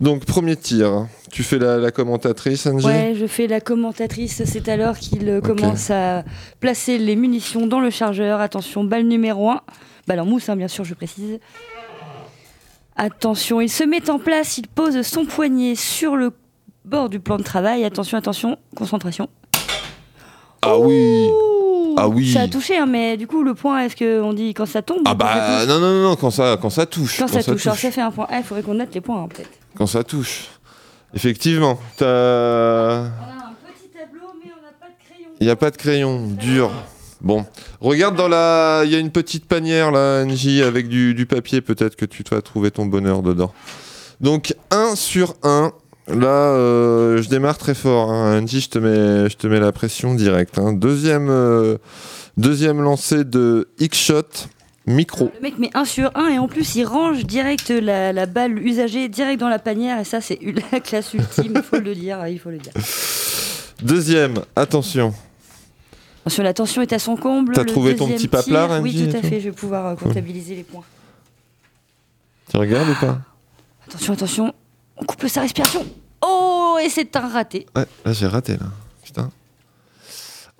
[0.00, 2.86] Donc premier tir, tu fais la, la commentatrice Angie?
[2.86, 4.42] Ouais, je fais la commentatrice.
[4.44, 6.22] C'est alors qu'il euh, commence à
[6.60, 8.40] placer les munitions dans le chargeur.
[8.40, 9.60] Attention, balle numéro 1.
[10.06, 11.38] Balle en mousse, hein, bien sûr, je précise.
[12.96, 14.58] Attention, il se met en place.
[14.58, 16.32] Il pose son poignet sur le
[16.84, 17.84] bord du plan de travail.
[17.84, 19.28] Attention, attention, concentration.
[20.62, 21.28] Ah oui
[21.96, 24.66] Ah oui Ça a touché, hein, mais du coup, le point, est-ce qu'on dit quand
[24.66, 27.18] ça tombe Ah bah non, non, non, quand ça, quand ça touche.
[27.18, 28.26] Quand ça touche, alors ça fait un point.
[28.28, 29.50] Ah, il faudrait qu'on note les points, hein, peut-être.
[29.76, 30.48] Quand ça touche.
[31.14, 32.06] Effectivement, t'as...
[32.06, 35.28] On a un petit tableau, mais on n'a pas de crayon.
[35.40, 36.70] Il n'y a pas de crayon, dur.
[37.20, 37.46] Bon,
[37.80, 38.82] regarde dans la...
[38.84, 42.22] Il y a une petite panière là, Angie, avec du, du papier, peut-être que tu
[42.30, 43.52] vas trouver ton bonheur dedans.
[44.20, 45.72] Donc 1 sur 1.
[46.08, 48.10] Là, euh, je démarre très fort.
[48.10, 48.42] Hein.
[48.42, 50.58] Angie, je te, mets, je te mets la pression directe.
[50.58, 50.72] hein.
[50.72, 51.76] Deuxième, euh,
[52.36, 54.22] deuxième lancé de X-Shot,
[54.86, 55.30] micro.
[55.36, 58.58] Le mec met 1 sur 1 et en plus il range direct la, la balle
[58.58, 60.38] usagée direct dans la panière et ça c'est
[60.72, 62.72] la classe ultime, il faut le dire, il faut le dire.
[63.82, 65.12] Deuxième, attention.
[66.22, 67.52] Attention, la tension est à son comble.
[67.54, 69.94] T'as trouvé ton petit paplard, tir- Oui, tout à tout fait, je vais pouvoir euh,
[69.94, 70.84] comptabiliser les points.
[72.50, 73.18] Tu regardes ou pas?
[73.86, 74.54] Attention, attention,
[75.00, 75.84] on coupe sa respiration.
[76.24, 77.66] Oh, et c'est un raté.
[77.76, 78.66] Ouais, là j'ai raté là.
[79.02, 79.30] Putain.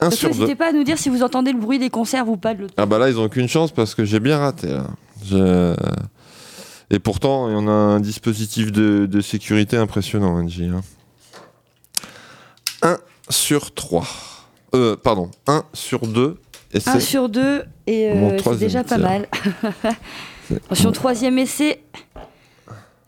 [0.00, 0.34] 1 Surtout, sur 2.
[0.36, 2.60] N'hésitez pas à nous dire si vous entendez le bruit des conserves ou pas de
[2.62, 2.74] l'autre.
[2.76, 4.86] Ah bah là, ils ont aucune chance parce que j'ai bien raté là.
[5.24, 5.74] Je-
[6.90, 10.70] Et pourtant, on a un dispositif de, de sécurité impressionnant, Angie.
[12.82, 12.98] 1
[13.28, 14.06] sur 3.
[14.74, 16.38] Euh, pardon, 1 sur 2.
[16.74, 19.04] Et 1 c'est sur 2 et Mon euh, c'est troisième déjà pas tir.
[19.04, 19.28] mal.
[20.66, 21.82] Attention, troisième essai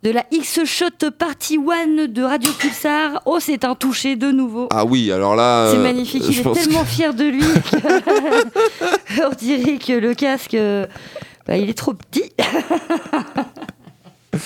[0.03, 3.21] de la X-Shot Party One de Radio Pulsar.
[3.27, 4.69] Oh, c'est un touché de nouveau.
[4.73, 5.69] Ah oui, alors là.
[5.71, 10.15] C'est euh, magnifique, il est tellement que- fier de lui que- on dirait que le
[10.15, 10.87] casque, euh,
[11.47, 12.33] bah, il est trop petit.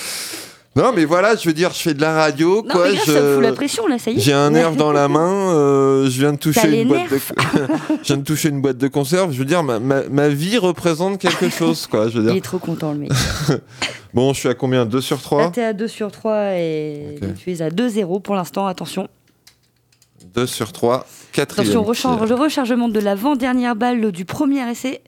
[0.77, 2.87] Non, mais voilà, je veux dire, je fais de la radio, Non, quoi.
[2.89, 4.19] mais grave, je- ça me fout la pression là, ça y est.
[4.19, 7.17] J'ai un nerf dans la main, euh, je viens de toucher une boîte de...
[8.03, 9.31] je viens de toucher une boîte de conserve.
[9.31, 12.09] Je veux dire, ma, ma, ma vie représente quelque chose, quoi.
[12.09, 12.35] Je veux Il dire.
[12.35, 13.11] est trop content le mec.
[14.13, 17.19] Bon, je suis à combien 2 sur Là, 3 t'es à 2 sur 3 et
[17.21, 17.33] Ok.
[17.35, 19.09] tu es à 2-0 pour l'instant, attention.
[20.33, 21.69] 2 sur 3, quatrième.
[21.69, 25.01] Attention, recharge- le rechargement de l'avant-dernière balle du premier essai.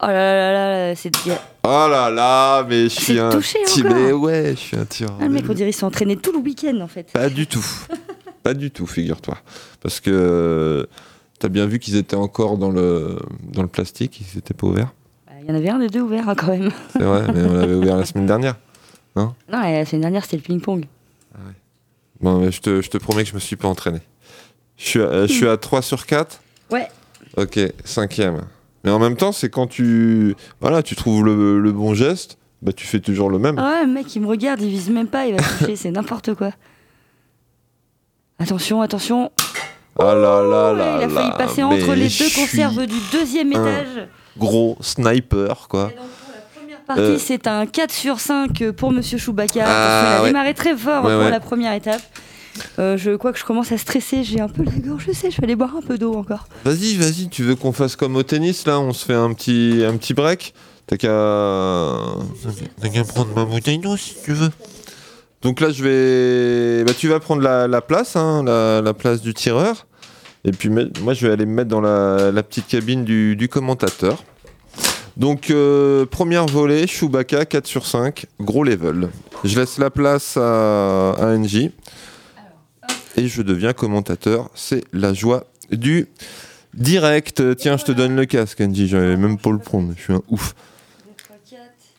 [0.00, 1.38] Oh là là là là, c'est bien.
[1.64, 3.80] Oh là là, mais je suis un touché petit...
[3.80, 3.94] encore.
[3.94, 5.16] Mais ouais, je suis un tireur.
[5.20, 7.12] Ah, le mec, on dirait qu'il s'est entraîné tout le week-end en fait.
[7.12, 7.64] Pas du tout.
[8.42, 9.36] Pas du tout, figure-toi.
[9.82, 10.86] Parce que euh,
[11.40, 14.92] t'as bien vu qu'ils étaient encore dans le, dans le plastique, ils étaient pas ouverts.
[15.26, 16.70] Bah, Il y en avait un des deux ouverts hein, quand même.
[16.92, 18.54] C'est vrai, mais on l'avait ouvert la semaine dernière.
[19.16, 19.34] Non,
[19.64, 20.86] et la semaine dernière c'était le ping-pong.
[22.20, 24.00] Bon, mais je te, je te promets que je me suis pas entraîné.
[24.76, 26.88] Je suis à, je suis à 3 sur 4 Ouais.
[27.36, 28.42] Ok, cinquième.
[28.84, 32.72] Mais en même temps, c'est quand tu, voilà, tu trouves le, le bon geste, bah
[32.72, 33.58] tu fais toujours le même.
[33.58, 35.90] Ah ouais, le mec il me regarde, il vise même pas, il va toucher, c'est
[35.90, 36.50] n'importe quoi.
[38.38, 39.30] Attention, attention.
[39.98, 44.06] Ah là là là il a failli passer entre les deux conserves du deuxième étage.
[44.36, 45.90] Gros sniper, quoi.
[46.86, 47.18] Partie, Euh.
[47.18, 49.64] c'est un 4 sur 5 pour Monsieur Chewbacca.
[49.66, 50.28] Ah, qu'il a ouais.
[50.28, 51.30] démarré très fort Ouais, pour ouais.
[51.30, 52.00] la première étape.
[52.78, 55.30] Euh, je crois que je commence à stresser, j'ai un peu la gorge, je sais,
[55.30, 56.46] je vais aller boire un peu d'eau encore.
[56.64, 59.82] Vas-y, vas-y, tu veux qu'on fasse comme au tennis là On se fait un petit,
[59.86, 60.54] un petit break?
[60.86, 61.98] T'as qu'à.
[62.80, 64.50] T'as qu'à prendre ma bouteille d'eau si tu veux.
[65.42, 66.84] Donc là, je vais.
[66.84, 69.86] Bah, tu vas prendre la, la place, hein, la, la place du tireur.
[70.44, 73.48] Et puis moi, je vais aller me mettre dans la, la petite cabine du, du
[73.48, 74.24] commentateur.
[75.16, 79.08] Donc, euh, première volée, Chewbacca, 4 sur 5, gros level.
[79.44, 81.70] Je laisse la place à, à NJ.
[83.18, 84.48] Et je deviens commentateur.
[84.54, 86.06] C'est la joie du
[86.72, 87.56] direct.
[87.56, 88.86] Tiens, je te donne le casque, NJ.
[88.86, 89.92] J'avais même pas le prendre.
[89.96, 90.54] Je suis un ouf.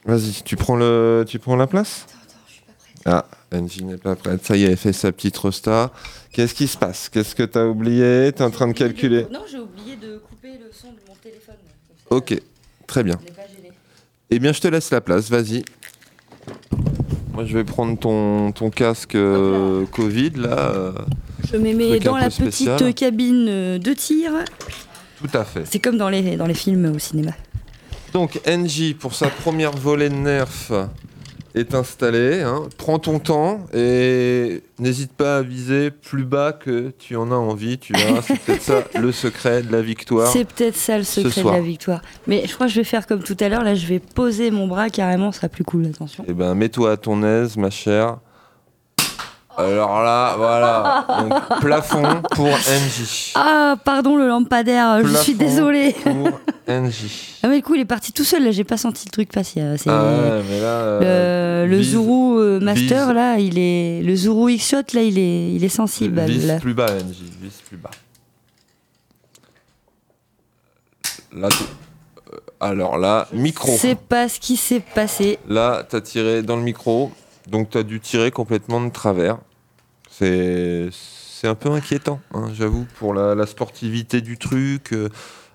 [0.06, 2.06] Vas-y, tu prends, le, tu prends la place?
[3.06, 4.46] Ah, NJ n'est pas prête.
[4.46, 5.92] Ça y est, elle fait sa petite rosta.
[6.32, 7.10] Qu'est-ce qui se passe?
[7.10, 8.32] Qu'est-ce que t'as oublié?
[8.34, 9.26] T'es en train de calculer?
[9.30, 11.56] Non, j'ai oublié de couper le son de mon téléphone.
[12.10, 12.42] Ok,
[12.88, 13.20] très bien.
[14.30, 15.64] Eh bien, je te laisse la place, vas-y.
[17.40, 20.58] Moi, je vais prendre ton, ton casque euh, Covid, là.
[20.76, 20.92] euh,
[21.50, 22.78] Je me mets dans la spécial.
[22.78, 24.32] petite cabine euh, de tir.
[25.22, 25.62] Tout à fait.
[25.64, 27.32] C'est comme dans les, dans les films au cinéma.
[28.12, 30.50] Donc, NJ, pour sa première volée de nerf,
[31.56, 32.42] est installé.
[32.42, 32.64] hein.
[32.78, 37.78] Prends ton temps et n'hésite pas à viser plus bas que tu en as envie.
[37.78, 40.28] Tu verras, c'est peut-être ça le secret de la victoire.
[40.32, 42.02] C'est peut-être ça le ce secret de la victoire.
[42.28, 43.64] Mais je crois que je vais faire comme tout à l'heure.
[43.64, 45.86] Là, je vais poser mon bras carrément, ça sera plus cool.
[45.88, 46.24] Attention.
[46.28, 48.18] Eh ben, mets-toi à ton aise, ma chère.
[49.60, 51.06] Alors là, voilà.
[51.20, 53.34] Donc, plafond pour NJ.
[53.36, 55.94] Ah, pardon le lampadaire, je suis désolée.
[56.04, 56.96] Pour NJ.
[57.42, 59.32] Ah mais le coup il est parti tout seul là, j'ai pas senti le truc
[59.32, 59.62] passer.
[59.62, 60.68] euh, Ah mais là.
[60.68, 65.54] euh, le, Zuru euh, Master là, il est le Zuru X Shot là, il est
[65.54, 66.20] il est sensible.
[66.26, 66.60] Vise là.
[66.60, 67.16] plus bas, NJ.
[67.42, 67.90] Vise plus bas.
[71.34, 71.48] Là,
[72.60, 73.72] alors là, micro.
[73.78, 75.40] C'est pas ce qui s'est passé.
[75.48, 77.12] Là, t'as tiré dans le micro,
[77.48, 79.38] donc t'as dû tirer complètement de travers.
[80.20, 84.92] C'est c'est un peu inquiétant, hein, j'avoue, pour la, la sportivité du truc.
[84.92, 85.08] euh.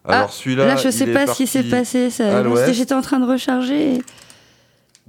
[0.06, 2.08] Alors Ah, celui-là, là je sais pas ce qui s'est passé.
[2.72, 4.00] J'étais en train de recharger.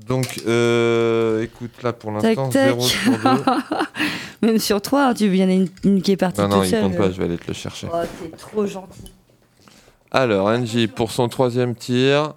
[0.05, 2.67] Donc, euh, écoute, là pour l'instant, tac.
[2.75, 3.17] 0 sur 2.
[4.41, 6.63] Même sur trois, tu il y en a une, une qui est partie non, non,
[6.63, 6.83] il seule.
[6.83, 7.87] compte pas, je vais aller te le chercher.
[7.93, 9.13] Oh, t'es trop gentil.
[10.11, 12.33] Alors, NJ, pour son troisième tir,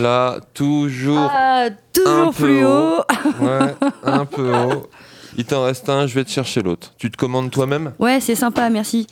[0.00, 2.96] là, toujours Ah, un toujours peu plus haut.
[3.40, 4.88] Ouais, un peu haut.
[5.36, 6.92] Il t'en reste un, je vais te chercher l'autre.
[6.98, 7.92] Tu te commandes toi-même?
[7.98, 9.06] Ouais, c'est sympa, merci.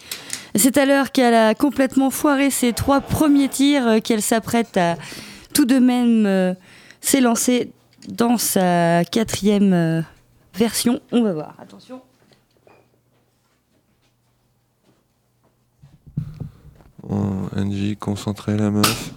[0.54, 4.96] C'est à l'heure qu'elle a complètement foiré ses trois premiers tirs euh, qu'elle s'apprête à
[5.54, 6.54] tout de même euh,
[7.00, 7.72] s'élancer
[8.08, 10.00] dans sa quatrième euh,
[10.54, 11.00] version.
[11.10, 12.00] On va voir, attention.
[17.08, 19.10] Oh, NJ, concentré la meuf.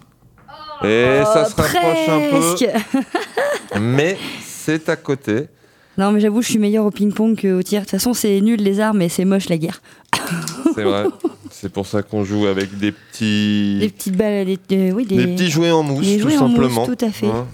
[0.83, 3.79] Et ça se Oh, rapproche un peu.
[3.79, 5.47] Mais c'est à côté.
[5.97, 7.81] Non, mais j'avoue, je suis meilleure au ping-pong qu'au tir.
[7.81, 9.81] De toute façon, c'est nul les armes, mais c'est moche la guerre.
[10.75, 11.05] C'est vrai.
[11.51, 13.77] c'est pour ça qu'on joue avec des petits.
[13.79, 16.37] Des petites balles, des, euh, oui, des, Des petits jouets en mousse, des tout jouets
[16.37, 16.85] en mousse, simplement.
[16.85, 17.27] tout à fait.
[17.27, 17.47] Hein.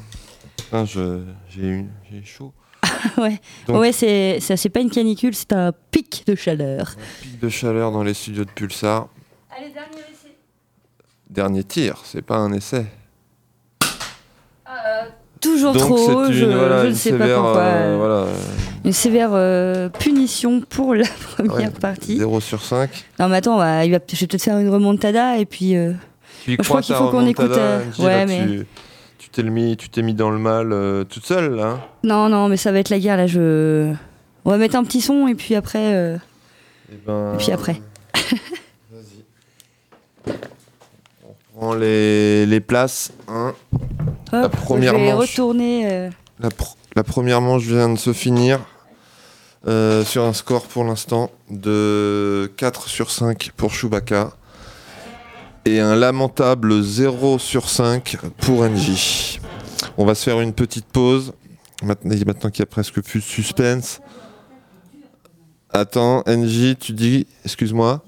[0.57, 1.85] Putain, je- j'ai
[2.23, 2.51] chaud.
[3.17, 6.95] ouais, Donc- ouais c'est c'est pas une canicule, c'est un pic de chaleur.
[7.21, 9.07] Pic de chaleur dans les studios de Pulsar.
[9.55, 10.35] Allez, dernier essai.
[11.29, 12.85] Dernier tir, c'est pas un essai.
[15.41, 17.61] Toujours Donc trop haut, une, je, voilà, je une ne sais sévère, pas pourquoi.
[17.61, 18.25] euh, voilà,
[18.85, 21.05] Une sévère euh, punition pour la
[21.35, 22.17] première ouais, partie.
[22.17, 22.89] 0 sur 5.
[23.19, 25.75] Non, mais attends, bah, il va, je vais peut-être faire une remontada et puis.
[25.75, 25.93] euh,
[26.45, 27.49] Tu y je crois crois qu'il faut qu'on écoute.
[27.51, 28.45] euh, Angie, ouais, là, mais.
[29.17, 31.65] tu- t'es mis, tu t'es mis dans le mal euh, toute seule là.
[31.67, 33.25] hein Non, non, mais ça va être la guerre là.
[33.27, 33.91] Je.
[34.45, 35.95] On va mettre un petit son et puis après.
[35.95, 36.17] euh,
[36.91, 37.81] Et ben, Et puis après.
[40.27, 40.31] on
[41.61, 43.11] prend les, les places.
[43.27, 43.53] hein.
[44.31, 45.29] La première je vais manche.
[45.29, 45.91] retourner.
[45.91, 46.09] euh,
[46.39, 48.59] La, pr- la première manche vient de se finir
[49.67, 54.31] euh, sur un score pour l'instant de 4 sur 5 pour Chewbacca
[55.65, 59.39] et un lamentable 0 sur 5 pour NJ.
[59.99, 61.31] On va se faire une petite pause.
[61.83, 64.01] Maintenant, maintenant qu'il y a presque plus de suspense.
[65.71, 68.01] Attends, NJ, tu dis, excuse-moi.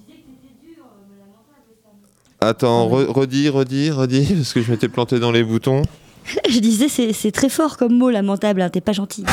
[2.47, 5.81] Attends, re- redis, redis, redis, parce que je m'étais planté dans les boutons.
[6.49, 9.23] Je disais, c'est très fort comme mot, lamentable, hein, t'es pas gentil.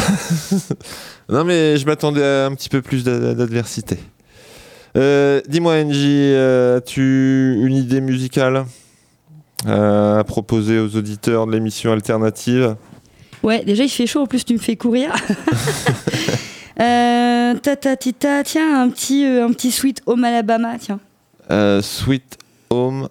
[1.29, 3.97] Non, mais je m'attendais à un petit peu plus d'a- d'adversité.
[4.97, 8.65] Euh, Dis-moi, NJ, euh, as-tu une idée musicale
[9.69, 12.75] euh, à proposer aux auditeurs de l'émission alternative?
[13.45, 15.13] Ouais, déjà il fait chaud, en plus tu me fais courir.
[16.81, 20.99] euh, ta, ta, ta, tiens, un petit, euh, un petit sweet home Alabama, tiens.
[21.51, 22.39] Euh, Sweet
[22.71, 23.09] Home.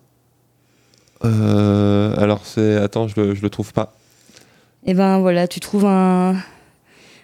[1.26, 2.76] Euh, alors, c'est.
[2.78, 3.94] Attends, je le, je le trouve pas.
[4.86, 6.36] Et ben voilà, tu trouves un,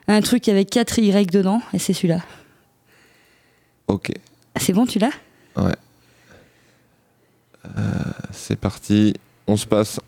[0.08, 2.20] un truc avec 4 Y dedans, et c'est celui-là.
[3.88, 4.12] Ok,
[4.58, 5.12] C'est bon, tu l'as?
[5.56, 5.72] Ouais.
[7.66, 7.80] Euh,
[8.32, 9.14] c'est parti.
[9.48, 10.00] On se passe.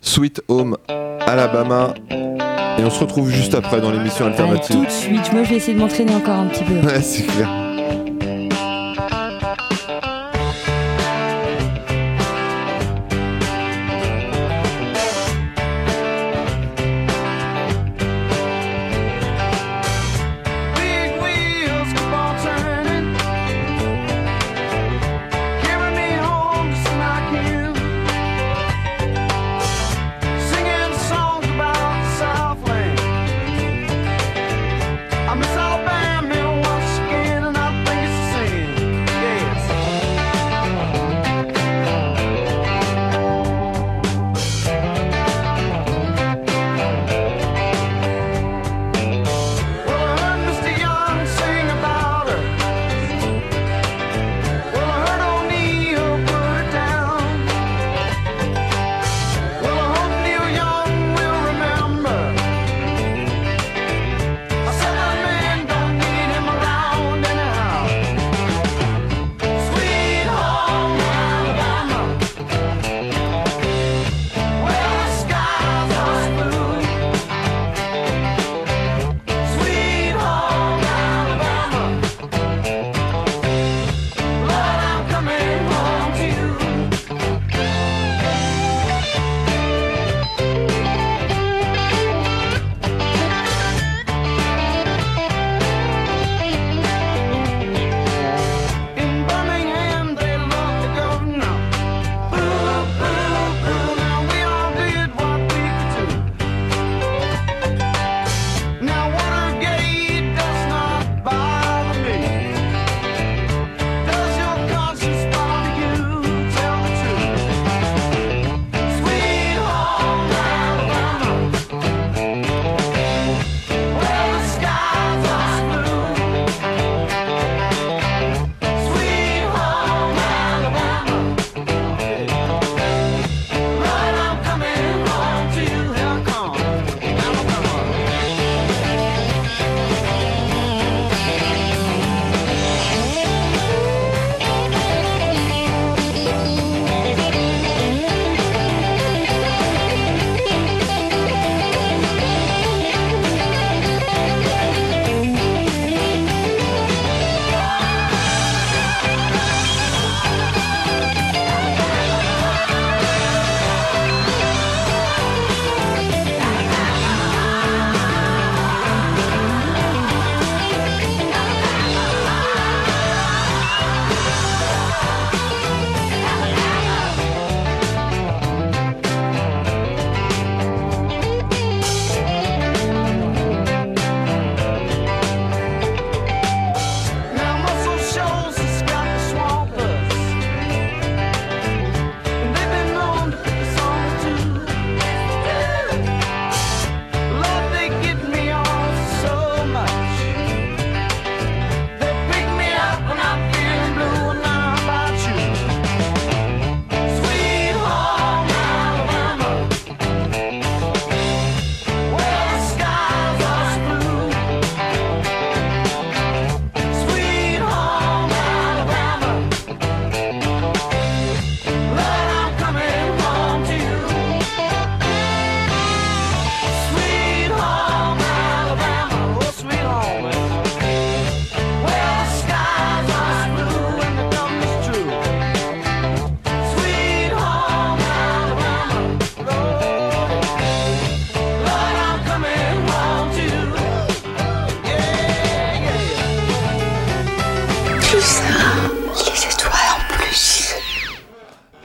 [0.00, 1.94] Sweet Home Alabama.
[2.10, 4.76] Et on se retrouve juste après dans l'émission Allez, alternative.
[4.76, 6.74] tout de suite, moi je vais essayer de m'entraîner encore un petit peu.
[6.86, 7.48] Ouais, c'est clair.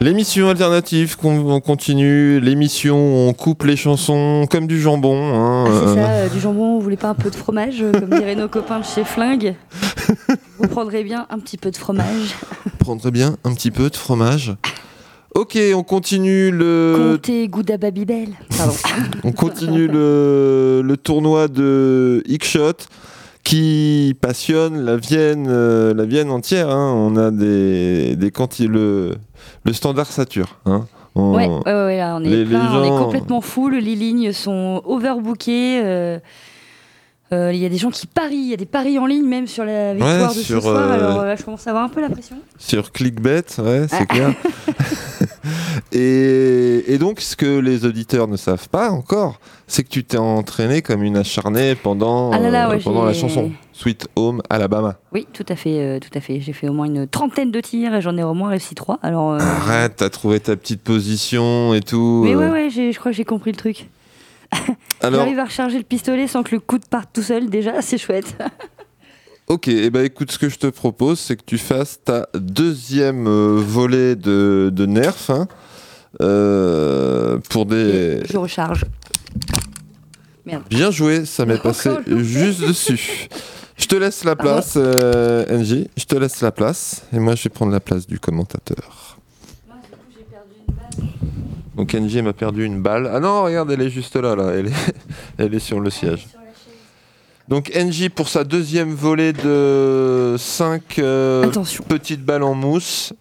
[0.03, 5.15] L'émission alternative qu'on on continue, l'émission où on coupe les chansons comme du jambon.
[5.33, 7.81] hein, Ah, c'est euh, ça, euh, du jambon, vous voulez pas un peu de fromage,
[7.81, 9.55] euh, comme diraient nos copains de chez Flingue
[10.59, 12.35] Vous prendrez bien un petit peu de fromage.
[12.79, 14.53] prendrait bien un petit peu de fromage.
[15.35, 18.31] Ok, on continue le, Comté Gouda Babybel.
[18.57, 18.73] Pardon.
[19.23, 22.73] on continue le, le tournoi de X-Shot
[23.43, 26.69] qui passionne la Vienne, euh, la Vienne entière.
[26.69, 26.93] hein.
[26.93, 28.31] On a des, des
[28.67, 29.15] le,
[29.63, 30.57] le standard Satur.
[30.65, 30.85] Hein.
[31.15, 33.41] On- Ouais, ouais, ouais, ouais, là, on est, les- les plein, on gens- est complètement
[33.41, 35.81] full, les lignes sont overbookées.
[35.83, 36.17] euh,
[37.31, 39.25] euh, Il y a des gens qui parient, il y a des paris en ligne
[39.27, 40.75] même sur la victoire de sur, ce soir.
[40.75, 42.35] euh, Alors là, je commence à avoir un peu la pression.
[42.57, 44.05] Sur Clickbait, ouais, c'est Ah.
[44.05, 44.33] clair.
[45.91, 50.17] et, et donc, ce que les auditeurs ne savent pas encore, c'est que tu t'es
[50.17, 54.41] entraîné comme une acharnée pendant, Ah là là, euh, ouais, pendant la chanson Sweet Home
[54.49, 54.97] Alabama.
[55.13, 56.39] Oui, tout à fait, euh, tout à fait.
[56.39, 58.99] J'ai fait au moins une trentaine de tirs et j'en ai au moins réussi trois.
[59.01, 62.21] Alors, euh, Arrête, t'as trouvé ta petite position et tout.
[62.23, 62.37] mais euh.
[62.37, 63.89] ouais, ouais, j'ai- je crois que j'ai compris le truc.
[65.01, 67.49] Alors, J'arrive à recharger le pistolet sans que le coup de parte tout seul.
[67.49, 68.35] Déjà, c'est chouette.
[69.47, 73.25] ok, et ben écoute, ce que je te propose, c'est que tu fasses ta deuxième
[73.27, 75.47] euh, volée de, de nerf hein,
[76.21, 78.21] euh, pour des.
[78.29, 78.85] Je recharge.
[80.45, 80.63] Merde.
[80.69, 83.27] Bien joué, ça m'est passé juste dessus.
[83.77, 84.53] Je te laisse la Pardon.
[84.53, 85.87] place, euh, NJ.
[85.97, 87.03] Je te laisse la place.
[87.13, 89.17] Et moi, je vais prendre la place du commentateur.
[91.75, 93.09] Donc NJ m'a perdu une balle.
[93.11, 94.51] Ah non, regarde, elle est juste là, là.
[94.51, 94.93] Elle est,
[95.39, 96.27] elle est sur le siège.
[97.47, 100.99] Donc NJ pour sa deuxième volée de 5
[101.43, 101.83] Attention.
[101.87, 103.11] petites balles en mousse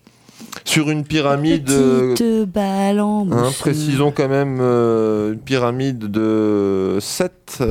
[0.65, 1.69] sur une pyramide.
[1.71, 7.63] euh, Petite balle en Hein, précisons quand même euh, une pyramide de 7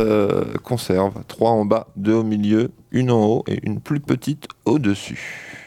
[0.64, 5.58] conserves, 3 en bas, 2 au milieu, une en haut et une plus petite au-dessus.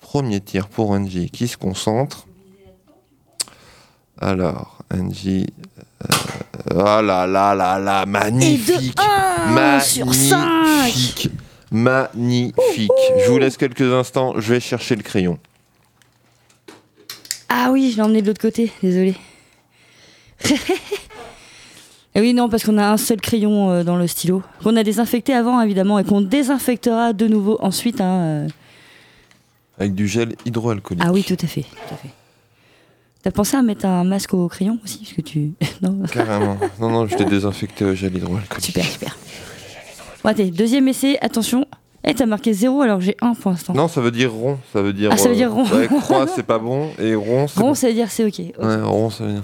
[0.00, 2.26] Premier tir pour NJ qui se concentre.
[4.20, 5.26] Alors, NJ.
[5.28, 8.98] euh, ah là là là là, magnifique!
[9.00, 10.40] un sur cinq.
[10.40, 11.30] Magnifique!
[11.70, 12.90] Magnifique!
[13.24, 15.38] Je vous laisse quelques instants, je vais chercher le crayon.
[17.52, 19.14] Ah oui, je l'ai emmené de l'autre côté, désolé.
[22.14, 24.82] Et oui, non, parce qu'on a un seul crayon euh, dans le stylo, qu'on a
[24.82, 28.00] désinfecté avant, évidemment, et qu'on désinfectera de nouveau ensuite.
[28.00, 28.48] hein, euh.
[29.78, 31.02] Avec du gel hydroalcoolique.
[31.06, 31.62] Ah oui, tout à fait.
[31.62, 32.10] Tout à fait.
[33.22, 35.52] T'as pensé à mettre un masque au crayon aussi parce que tu...
[35.82, 36.56] non Carrément.
[36.80, 38.64] Non, non, je l'ai désinfecté au gel hydroalcoolique.
[38.64, 39.16] Super, super.
[40.24, 41.66] Bon, deuxième essai, attention.
[42.04, 43.74] Eh, t'as marqué zéro alors que j'ai un pour l'instant.
[43.74, 44.58] Non, ça veut dire rond.
[44.72, 45.10] Ça veut dire.
[45.12, 45.64] Ah, ça veut dire rond.
[45.66, 46.88] Ouais, croix, c'est pas bon.
[46.98, 47.74] Et rond, c'est Rond, bon.
[47.74, 48.40] ça veut dire c'est ok.
[48.58, 48.64] ok.
[48.64, 49.42] Ouais, rond, ça veut dire.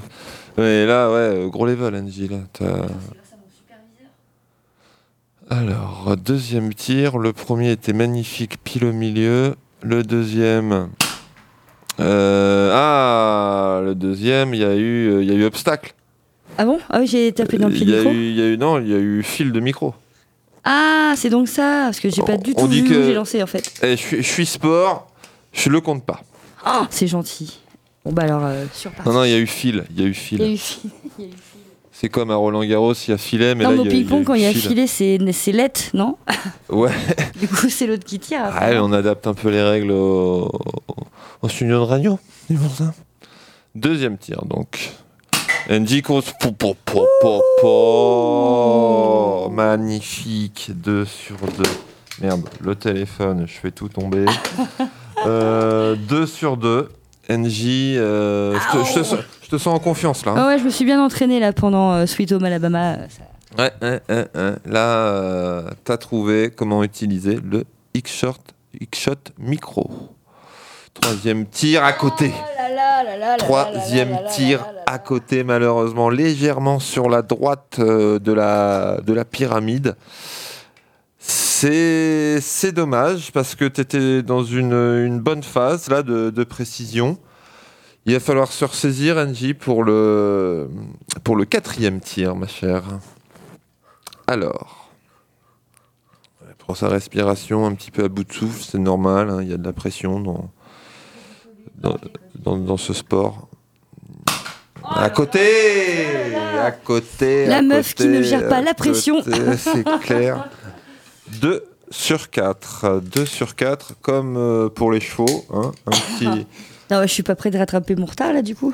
[0.57, 2.29] Mais là, ouais, euh, gros level, Angie.
[2.29, 2.87] Là, t'as-
[5.51, 7.19] Alors, deuxième tir.
[7.19, 9.55] Le premier était magnifique, pile au milieu.
[9.83, 10.89] Le deuxième.
[12.01, 15.93] euh, Ah, le deuxième, il y a eu, euh, il y a eu obstacle.
[16.59, 16.79] Ah bon?
[16.89, 18.11] Ah oui, j'ai tapé dans le pied a micro.
[18.13, 19.95] il y a eu, non, il y a eu fil de micro.
[20.69, 23.43] Ah, c'est donc ça, parce que j'ai pas du tout dit vu que- j'ai lancé
[23.43, 23.73] en fait.
[23.83, 25.07] Eh, je, suis, je suis sport,
[25.53, 26.21] je le compte pas.
[26.65, 27.61] Ah, c'est gentil.
[28.05, 29.85] Bon bah alors, euh, sur Non, non, il y a eu fil.
[29.91, 30.41] Il y a eu fil.
[30.41, 30.91] Il y a eu fil.
[31.19, 31.61] il y a eu fil.
[31.93, 33.87] C'est comme à Roland Garros, il y a filet, mais non, là, mais au il
[33.87, 34.61] y a- ping-pong, eu quand il y a fil.
[34.61, 36.17] filé, c'est c'est let, non
[36.69, 36.91] Ouais,
[37.41, 38.45] Du coup, c'est l'autre qui tire.
[38.45, 38.73] après.
[38.73, 40.51] Ouais, on adapte un peu les règles au,
[41.43, 42.19] au studio de radio.
[42.49, 42.93] C'est pour ça.
[43.75, 44.91] Deuxième tir, donc.
[47.61, 49.49] Po.
[49.51, 50.71] Magnifique.
[50.75, 51.65] 2 sur 2.
[52.23, 54.25] Merde, le téléphone, je fais tout tomber.
[55.27, 56.89] 2 sur 2.
[57.29, 60.31] NJ, euh, je, te, je te sens, je te sens en confiance là.
[60.33, 60.37] hein.
[60.39, 62.93] Ah ouais, je me suis bien entraîné là pendant euh, Sweet Home Alabama.
[62.93, 63.25] euh, ça-
[63.59, 64.53] Ouais, ouais, ouais, ouais.
[64.67, 67.65] Là, euh, t'as trouvé comment utiliser le
[67.95, 68.35] X-Shot
[69.39, 69.91] micro.
[71.01, 72.33] Troisième tir à côté.
[73.39, 79.97] Troisième tir à côté, malheureusement, légèrement sur la droite euh, de, la, de la pyramide.
[81.19, 87.19] C'est dommage parce que tu étais dans une, une bonne phase là de, de précision.
[88.05, 90.71] Il va falloir se ressaisir, NJ, pour le,
[91.25, 92.85] pour le quatrième tir, ma chère.
[94.29, 94.87] Alors,
[96.67, 99.53] prend sa respiration un petit peu à bout de souffle, c'est normal, hein, il y
[99.53, 100.51] a de la pression dans,
[101.75, 101.97] dans,
[102.37, 103.49] dans- dans ce sport.
[104.85, 109.23] À côté À côté La à meuf qui côté, ne gère pas la pression.
[109.23, 110.49] C'est clair.
[111.41, 113.01] 2 sur 4.
[113.01, 115.45] 2 sur 4, comme euh, pour les chevaux.
[115.53, 116.47] hein, un petit...
[116.91, 118.73] Non, je suis pas prêt de rattraper mon retard là du coup.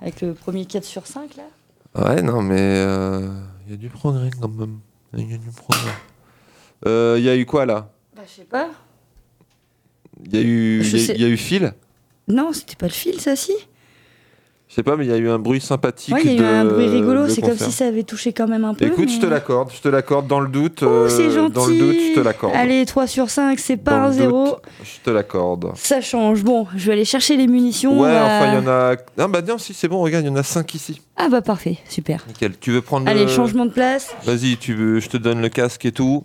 [0.00, 1.42] Avec le premier 4 sur 5 là.
[2.08, 3.28] Ouais, non, mais euh,
[3.66, 4.78] il y a du progrès quand même.
[5.14, 5.90] Il y a du progrès.
[6.86, 7.90] Euh, Il y a eu quoi là?
[8.16, 8.68] Bah, je sais pas.
[10.24, 11.72] Il y a eu, y a- y a eu fil
[12.30, 13.52] Non, c'était pas le fil, ça, si
[14.68, 16.14] Je sais pas, mais il y a eu un bruit sympathique.
[16.14, 18.46] Ouais, il y a eu un bruit rigolo, c'est comme si ça avait touché quand
[18.46, 18.84] même un peu.
[18.86, 20.82] Écoute, je te mais- l'accorde, je te l'accorde dans le doute.
[20.84, 21.52] Oh, euh, c'est gentil.
[21.52, 22.54] Dans le doute, je te l'accorde.
[22.54, 24.44] Allez, 3 sur 5, c'est pas Dans un le 0.
[24.46, 25.72] doute, Je te l'accorde.
[25.74, 26.44] Ça change.
[26.44, 28.00] Bon, je vais aller chercher les munitions.
[28.00, 28.94] Ouais, euh, enfin, il y en a.
[29.18, 31.02] Ah, bah, non, si, c'est bon, regarde, il y en a 5 ici.
[31.16, 32.24] Ah bah parfait, super.
[32.28, 32.52] Nickel.
[32.60, 33.28] Tu veux prendre Allez, le.
[33.28, 34.14] changement de place.
[34.24, 36.24] Vas-y, tu veux, je te donne le casque et tout.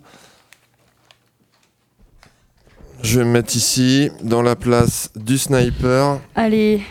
[3.02, 6.18] Je vais me mettre ici, dans la place du sniper.
[6.34, 6.82] Allez,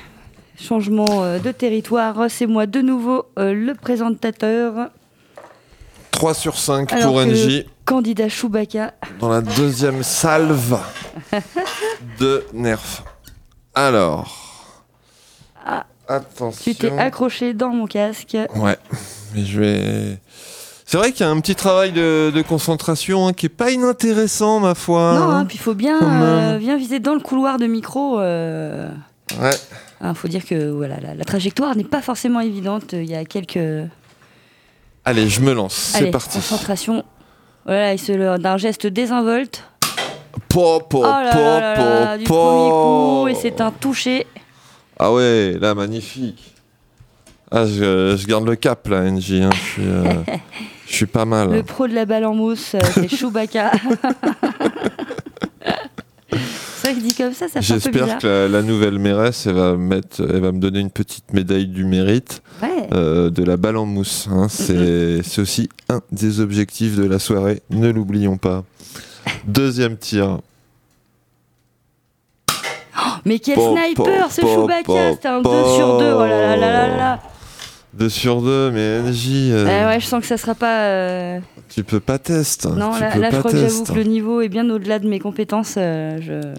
[0.60, 2.26] changement euh, de territoire.
[2.30, 4.90] C'est moi de nouveau euh, le présentateur.
[6.12, 7.66] 3 sur 5 Alors pour NJ.
[7.84, 8.94] Candidat Chewbacca.
[9.20, 10.80] Dans la deuxième salve
[12.20, 13.04] de Nerf.
[13.74, 14.74] Alors.
[15.66, 16.72] Ah, Attention.
[16.72, 18.38] tu t'es accroché dans mon casque.
[18.56, 18.78] Ouais,
[19.34, 20.20] mais je vais.
[20.88, 23.72] C'est vrai qu'il y a un petit travail de, de concentration hein, qui est pas
[23.72, 25.16] inintéressant, ma foi.
[25.18, 25.38] Non, hein.
[25.40, 28.20] hein, puis il faut bien, euh, bien viser dans le couloir de micro.
[28.20, 28.90] euh,
[29.40, 29.50] Ouais.
[30.04, 32.94] Il faut dire que voilà, la, la trajectoire n'est pas forcément évidente.
[32.94, 33.58] Il y a quelques.
[35.04, 35.74] Allez, je me lance.
[35.74, 36.38] C'est parti.
[36.38, 37.04] concentration.
[37.66, 39.64] Voilà, il se d'un geste désinvolte.
[40.50, 41.60] Po, po, oh là po, là
[42.06, 44.28] là du premier coup, et c'est un touché.
[45.00, 46.54] Ah ouais, là, magnifique.
[47.50, 49.32] Ah, je, je garde le cap, là, NJ.
[49.42, 49.50] hein.
[49.54, 50.04] Je, suis, euh,
[50.96, 51.52] je suis pas mal.
[51.52, 53.72] Le pro de la balle en mousse, euh, c'est Chewbacca.
[56.32, 59.56] c'est vrai que dit comme ça, ça fait J'espère que la, la nouvelle mairesse, elle
[59.56, 62.88] va, me mettre, elle va me donner une petite médaille du mérite Ouais.
[62.94, 64.30] euh, de la balle en mousse.
[64.32, 64.48] hein.
[64.50, 68.64] C'est c'est aussi un des objectifs de la soirée, ne l'oublions pas.
[69.46, 70.40] Deuxième tir.
[73.26, 75.50] Mais quel Po, sniper po, ce po, Chewbacca C'était un po.
[75.50, 76.06] 2 sur 2.
[76.14, 77.20] Oh là là là là là
[77.98, 80.84] 2 sur 2, mais NJ, euh, Euh, Ouais, je sens que ça sera pas.
[80.88, 81.40] euh,
[81.70, 82.66] tu peux pas test.
[82.66, 85.20] Non, tu là, je crois que j'avoue que le niveau est bien au-delà de mes
[85.20, 85.76] compétences.
[85.78, 86.54] euh, je...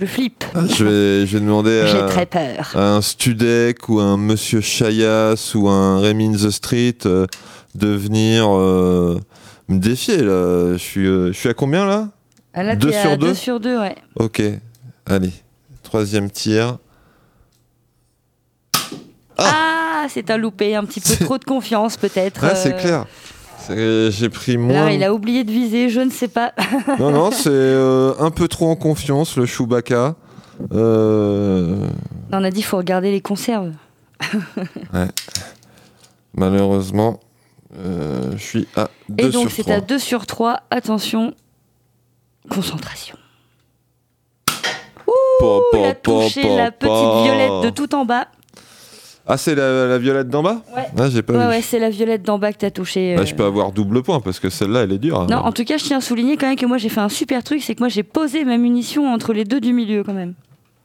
[0.00, 0.44] je flippe.
[0.54, 2.72] Ah, je, vais, je vais demander à, très peur.
[2.76, 7.26] à un Studek ou un Monsieur Chayas ou un Rémi in the Street euh,
[7.74, 9.18] de venir euh,
[9.68, 10.18] me défier.
[10.18, 10.74] Là.
[10.74, 12.08] Je, suis, je suis à combien là?
[12.54, 13.26] Ah, là, deux t'es à sur deux?
[13.28, 13.96] 2 sur 2, ouais.
[14.14, 14.42] Ok,
[15.06, 15.32] allez.
[15.82, 16.78] Troisième tir.
[19.38, 19.71] Ah,
[20.08, 22.44] c'est un loupé, un petit peu trop de confiance peut-être.
[22.44, 23.04] Ah, c'est euh, clair.
[23.58, 24.86] C'est- J'ai pris moins.
[24.86, 26.52] Là, il a oublié de viser, je ne sais pas.
[26.98, 30.16] Non, non, c'est euh, un peu trop en confiance, le Chewbacca.
[30.72, 31.88] Euh,
[32.32, 33.72] On a dit qu'il faut regarder les conserves.
[34.94, 35.08] ouais.
[36.34, 37.20] Malheureusement,
[37.78, 39.74] euh, je suis à 2 Et donc, sur c'est 3.
[39.74, 40.60] à 2 sur 3.
[40.70, 41.34] Attention.
[42.50, 43.16] Concentration.
[44.46, 48.26] Po, po, Il a touché la petite violette de tout en bas.
[49.26, 50.82] Ah, c'est la, la violette d'en bas Ouais.
[50.98, 53.14] Ah, j'ai pas Ouais, ouais, c'est la violette d'en bas que t'as touché.
[53.14, 53.26] Bah, euh.
[53.26, 55.20] je peux avoir double point parce que celle-là, elle est dure.
[55.20, 55.26] hein.
[55.30, 57.08] Non, en tout cas, je tiens à souligner quand même que moi j'ai fait un
[57.08, 60.12] super truc, c'est que moi j'ai posé ma munition entre les deux du milieu quand
[60.14, 60.34] même.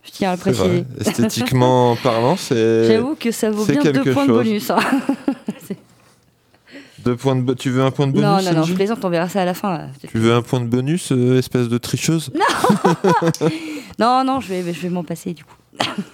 [0.04, 0.86] Je tiens à le préciser.
[1.04, 2.88] Esthétiquement parlant, c'est.
[2.88, 4.70] J'avoue que ça vaut bien deux quelque points de bonus.
[4.70, 4.78] hein.
[7.06, 9.04] Deux points de bo- Tu veux un point de bonus non, non, non, je plaisante,
[9.06, 9.78] on verra ça à la fin.
[9.78, 9.88] là.
[10.12, 12.32] Tu veux un point de bonus, euh, espèce de tricheuse
[14.00, 15.56] Non, non, je vais, je vais m'en passer du coup.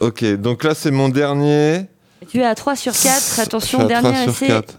[0.02, 1.86] Ok, donc là, c'est mon dernier.
[2.30, 4.48] Tu es à 3 sur 4, Je attention, suis à dernier 3 sur essai.
[4.48, 4.78] 4.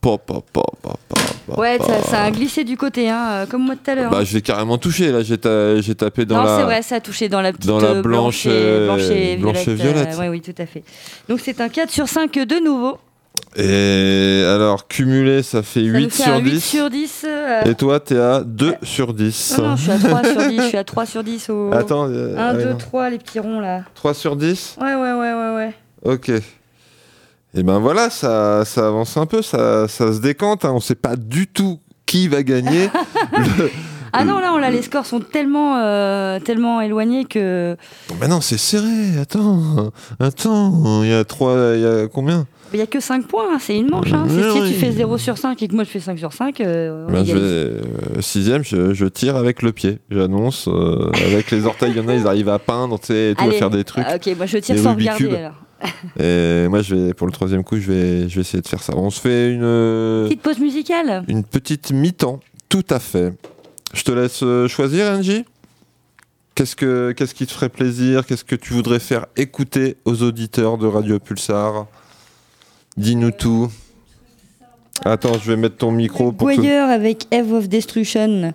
[0.00, 3.64] Pop, pop, pop, pop, pop, Ouais, ça, ça a glissé du côté, hein, euh, comme
[3.64, 4.10] moi tout à l'heure.
[4.10, 5.12] Bah, je vais carrément toucher.
[5.12, 6.56] Là, j'ai ta- j'ai tapé dans non, la.
[6.58, 8.86] c'est vrai, ça a touché dans la petite dans la euh, blanche, blanche, et, euh,
[8.86, 9.94] blanche et blanche et violette.
[9.96, 10.16] violette.
[10.20, 10.84] oui, oui, tout à fait.
[11.28, 12.98] Donc c'est un 4 sur 5 de nouveau.
[13.56, 16.60] Et alors, cumulé, ça fait Ça 8 nous fait sur un 8 10.
[16.64, 17.24] sur 10.
[17.28, 19.58] euh, Et toi, t'es à 2 sur 10.
[19.58, 20.56] Non, non, je suis à 3 sur 10.
[20.62, 21.72] Je suis à 3 sur 10 au.
[21.72, 22.76] Attends, euh, 1, ouais, 2, non.
[22.76, 23.82] 3, les petits ronds là.
[23.94, 25.74] 3 sur 10 Ouais, ouais, ouais, ouais, ouais.
[26.04, 26.28] Ok.
[27.52, 30.64] Et ben voilà, ça, ça avance un peu, ça, ça se décante.
[30.64, 30.72] hein.
[30.72, 32.88] On sait pas du tout qui va gagner.
[33.58, 33.70] Le-
[34.12, 37.76] Ah non, là, on, les scores sont tellement, euh, tellement éloignés que.
[38.20, 39.18] Mais non, c'est serré.
[39.20, 41.02] Attends, attends.
[41.04, 41.54] Il y a 3.
[41.74, 42.46] Il y a combien?
[42.72, 44.12] Il n'y a que 5 points, hein, c'est une manche.
[44.12, 44.26] Hein.
[44.28, 44.68] Si oui.
[44.72, 46.60] tu fais 0 sur 5 et que moi je fais 5 sur 5.
[46.60, 47.80] euh, Ben, je vais, euh,
[48.20, 49.98] Sixième, je, je tire avec le pied.
[50.10, 50.68] J'annonce.
[50.68, 53.34] euh, avec les orteils, il y en a, ils arrivent à peindre, tu sais, et
[53.34, 54.06] tout, à Allez, faire des trucs.
[54.06, 55.34] euh, ok, moi je tire sans regarder Cube.
[55.34, 55.54] alors.
[56.18, 58.82] Et moi, je vais, pour le troisième coup, je vais, je vais essayer de faire
[58.82, 58.92] ça.
[58.96, 59.62] On se fait une.
[59.64, 61.24] euh, Petite pause musicale.
[61.26, 63.32] Une petite mi-temps, tout à fait.
[63.94, 65.44] Je te laisse choisir, Angie.
[66.54, 68.26] Qu'est-ce, que, qu'est-ce qui te ferait plaisir?
[68.26, 71.86] Qu'est-ce que tu voudrais faire écouter aux auditeurs de Radio Pulsar?
[72.96, 73.70] Dis-nous tout.
[75.04, 76.92] Attends, je vais mettre ton micro pour que...
[76.94, 78.28] Avec Eve of Destruction.
[78.28, 78.52] Non,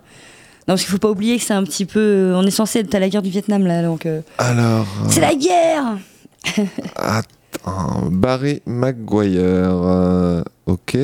[0.73, 1.99] parce qu'il faut pas oublier que c'est un petit peu.
[1.99, 4.05] euh, On est censé être à la guerre du Vietnam là, donc.
[4.05, 5.97] euh, Alors, C'est la guerre
[6.95, 9.39] attends, Barry Maguire.
[9.41, 10.97] euh, ok.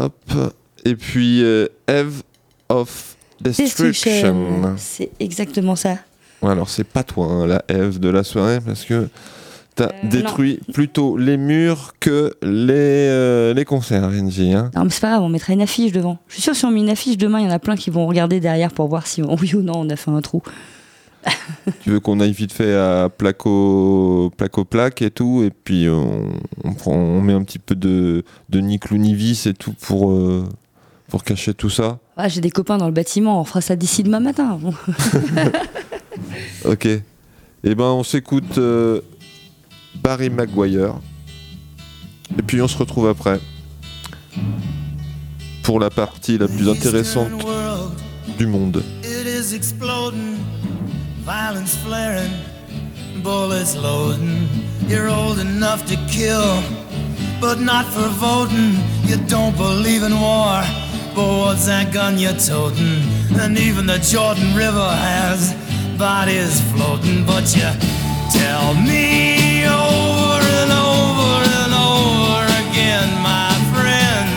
[0.00, 0.14] Hop.
[0.84, 2.22] Et puis euh, Eve
[2.68, 4.74] of Destruction.
[4.76, 5.96] C'est exactement ça.
[6.42, 9.08] Alors c'est pas toi hein, la Eve de la soirée parce que
[9.80, 14.40] Euh, détruit plutôt les murs que les, euh, les concerts, NJ.
[14.54, 14.70] Hein.
[14.74, 16.18] Non, mais c'est pas grave, on mettra une affiche devant.
[16.28, 17.90] Je suis sûr, si on met une affiche demain, il y en a plein qui
[17.90, 20.42] vont regarder derrière pour voir si oui ou non on a fait un trou.
[21.82, 26.30] Tu veux qu'on aille vite fait à placo, placo plaque et tout, et puis on,
[26.64, 30.48] on prend, on met un petit peu de, de Nick Lounivis et tout pour, euh,
[31.08, 31.98] pour cacher tout ça.
[32.16, 34.58] Ah, J'ai des copains dans le bâtiment, on fera ça d'ici demain matin.
[36.64, 36.86] Ok.
[36.86, 39.00] Et ben on s'écoute euh,
[39.96, 40.94] Barry Maguire.
[42.38, 43.40] Et puis on se retrouve après.
[45.62, 47.30] Pour la partie la plus intéressante
[48.38, 48.82] du monde.
[49.02, 50.36] It is exploding,
[51.24, 52.30] violence flaring,
[53.22, 54.48] bullets loading.
[54.88, 56.62] You're old enough to kill,
[57.40, 58.76] but not for voting.
[59.04, 60.62] You don't believe in war,
[61.14, 63.02] but what's that gun you're toting?
[63.38, 65.54] And even the Jordan River has
[65.98, 67.70] bodies floating, but you
[68.32, 74.28] tell me over and over and over again, my friend,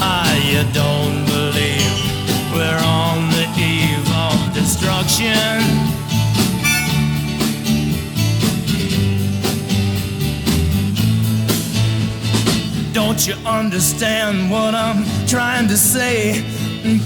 [0.00, 1.94] ah, you don't believe
[2.54, 5.92] we're on the eve of destruction?
[12.92, 16.44] Don't you understand what I'm trying to say?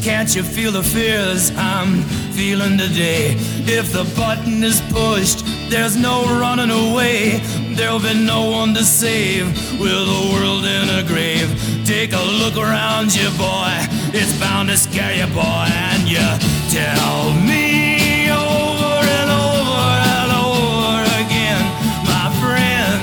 [0.03, 3.35] Can't you feel the fears I'm feeling today?
[3.67, 7.41] If the button is pushed, there's no running away.
[7.75, 9.47] There'll be no one to save
[9.81, 11.49] with the world in a grave.
[11.85, 13.73] Take a look around you, boy.
[14.13, 15.67] It's bound to scare you, boy.
[15.69, 16.27] And you
[16.71, 19.87] tell me over and over
[20.17, 21.63] and over again,
[22.07, 23.03] my friend,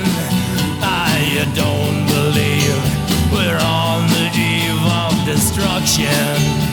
[0.82, 2.80] I you don't believe
[3.32, 6.72] we're on the eve of destruction.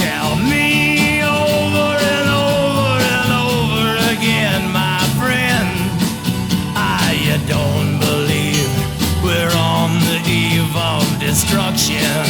[0.00, 5.68] tell me over and over and over again, my friend,
[6.74, 8.70] I you don't believe
[9.22, 12.24] we're on the eve of destruction.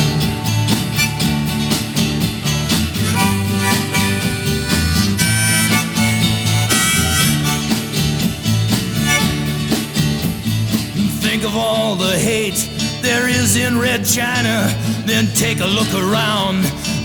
[11.22, 12.68] Think of all the hate
[13.02, 14.68] there is in Red China.
[15.06, 16.64] Then take a look around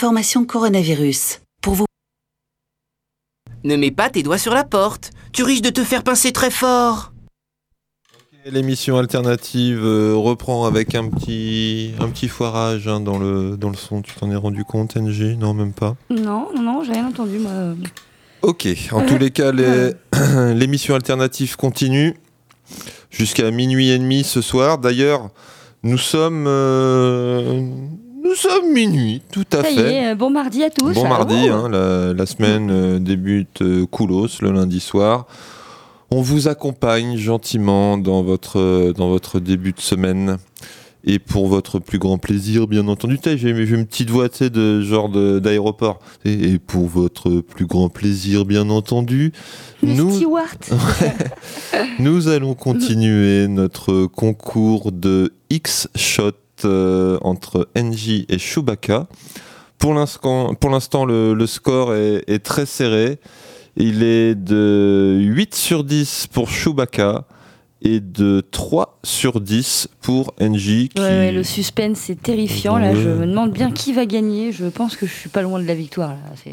[0.00, 1.40] Information coronavirus.
[1.62, 1.86] Pour vous.
[3.64, 5.10] Ne mets pas tes doigts sur la porte.
[5.32, 7.14] Tu risques de te faire pincer très fort.
[8.44, 13.76] L'émission alternative euh, reprend avec un petit, un petit foirage hein, dans, le, dans le
[13.76, 14.02] son.
[14.02, 15.96] Tu t'en es rendu compte, NG Non, même pas.
[16.10, 17.52] Non, non, non, j'ai rien entendu, moi.
[18.42, 19.92] Ok, en tous les cas, les-
[20.54, 22.14] l'émission alternative continue
[23.08, 24.76] jusqu'à minuit et demi ce soir.
[24.76, 25.30] D'ailleurs,
[25.82, 27.62] nous sommes, euh,
[28.26, 29.94] nous sommes minuit, tout à Ça y fait.
[29.94, 30.94] est, euh, bon mardi à tous.
[30.94, 35.26] Bon mardi, hein, la, la semaine euh, débute euh, coolos le lundi soir.
[36.10, 40.38] On vous accompagne gentiment dans votre, euh, dans votre début de semaine.
[41.08, 43.16] Et pour votre plus grand plaisir, bien entendu.
[43.22, 46.00] J'ai une petite voix, de genre d'aéroport.
[46.24, 49.32] Et, et pour votre plus grand plaisir, bien entendu,
[49.84, 50.10] Le nous,
[52.00, 56.32] nous allons continuer notre concours de X-Shot
[56.64, 59.06] euh, entre NJ et Chewbacca.
[59.78, 63.18] Pour l'instant, pour l'instant, le, le score est, est très serré.
[63.76, 67.26] Il est de 8 sur 10 pour Chewbacca
[67.82, 70.88] et de 3 sur 10 pour NJ.
[70.88, 70.92] Qui...
[70.96, 72.78] Ouais, ouais, le suspense est terrifiant.
[72.78, 74.50] Là, je me demande bien qui va gagner.
[74.52, 76.10] Je pense que je suis pas loin de la victoire.
[76.10, 76.52] Là.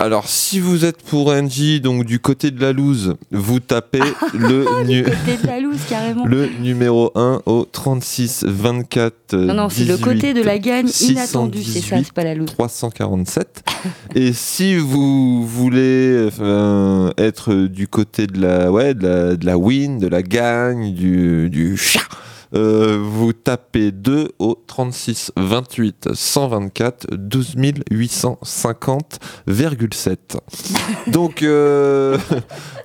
[0.00, 4.00] Alors, si vous êtes pour NJ, donc du côté de la loose, vous tapez
[4.34, 5.04] le, nu-
[6.26, 10.88] loose, numéro 1 au 36 24 Non, non, c'est le 18, côté de la gagne
[11.00, 11.62] inattendue.
[11.62, 12.46] C'est ça, 618, c'est pas la loose.
[12.48, 13.62] 347.
[14.16, 19.56] Et si vous voulez euh, être du côté de la, ouais, de la, de la
[19.56, 22.00] win, de la gagne, du, du chat,
[22.54, 27.54] euh, vous tapez 2 au 36 28 124 12
[27.90, 30.16] 850,7.
[31.08, 32.16] Donc, euh,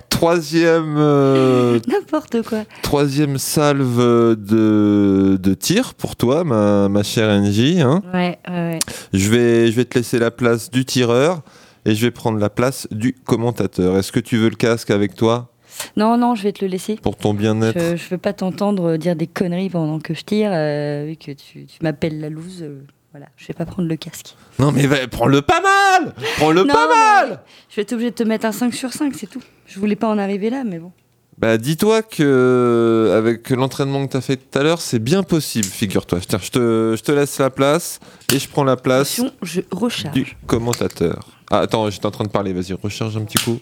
[0.08, 2.64] troisième, euh, N'importe quoi.
[2.82, 3.98] troisième salve
[4.36, 7.80] de, de tir pour toi, ma, ma chère NJ.
[7.80, 8.02] Hein.
[8.12, 8.78] Ouais, ouais, ouais.
[9.12, 11.42] Je vais, je vais te laisser la place du tireur
[11.84, 13.96] et je vais prendre la place du commentateur.
[13.96, 15.51] Est-ce que tu veux le casque avec toi?
[15.96, 16.96] Non, non, je vais te le laisser.
[16.96, 20.50] pour ton bien-être Je, je veux pas t'entendre dire des conneries pendant que je tire,
[20.52, 22.62] euh, vu que tu, tu m'appelles la loose.
[22.62, 24.34] euh, voilà, je vais pas prendre le casque.
[24.58, 28.46] Non mais prends-le pas mal Prends-le pas mal Je vais être obligé de te mettre
[28.46, 29.42] un 5 sur 5, c'est tout.
[29.66, 30.92] Je voulais pas en arriver là, mais bon.
[31.38, 35.66] Bah dis-toi que avec l'entraînement que tu as fait tout à l'heure, c'est bien possible,
[35.66, 36.20] figure-toi.
[36.26, 38.00] Tiens, je te, je te laisse la place
[38.32, 40.14] et je prends la place Attention, je recharge.
[40.14, 41.26] du commentateur.
[41.50, 43.58] Ah attends, j'étais en train de parler, vas-y, recharge un petit coup.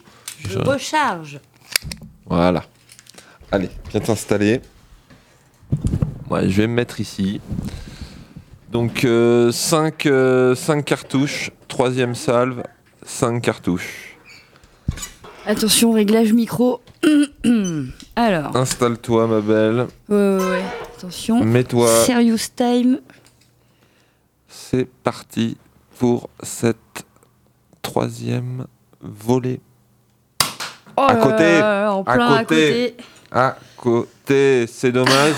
[0.49, 1.39] Je recharge.
[2.27, 2.65] Voilà.
[3.53, 4.61] Allez, viens t'installer.
[6.29, 7.41] Ouais, je vais me mettre ici.
[8.71, 9.07] Donc
[9.53, 9.97] 5
[10.85, 12.63] cartouches, troisième salve,
[13.05, 14.17] 5 cartouches.
[15.47, 16.81] Attention, réglage micro.
[18.17, 20.65] Alors, Installe-toi ma belle, ouais, ouais, ouais.
[20.97, 21.43] Attention.
[21.45, 23.01] mets-toi, Serious time.
[24.49, 25.57] c'est parti
[25.99, 26.77] pour cette
[27.83, 28.67] troisième
[29.01, 29.61] volée.
[31.03, 32.97] Oh À côté, en à plein à côté.
[33.33, 35.35] À côté, c'est dommage.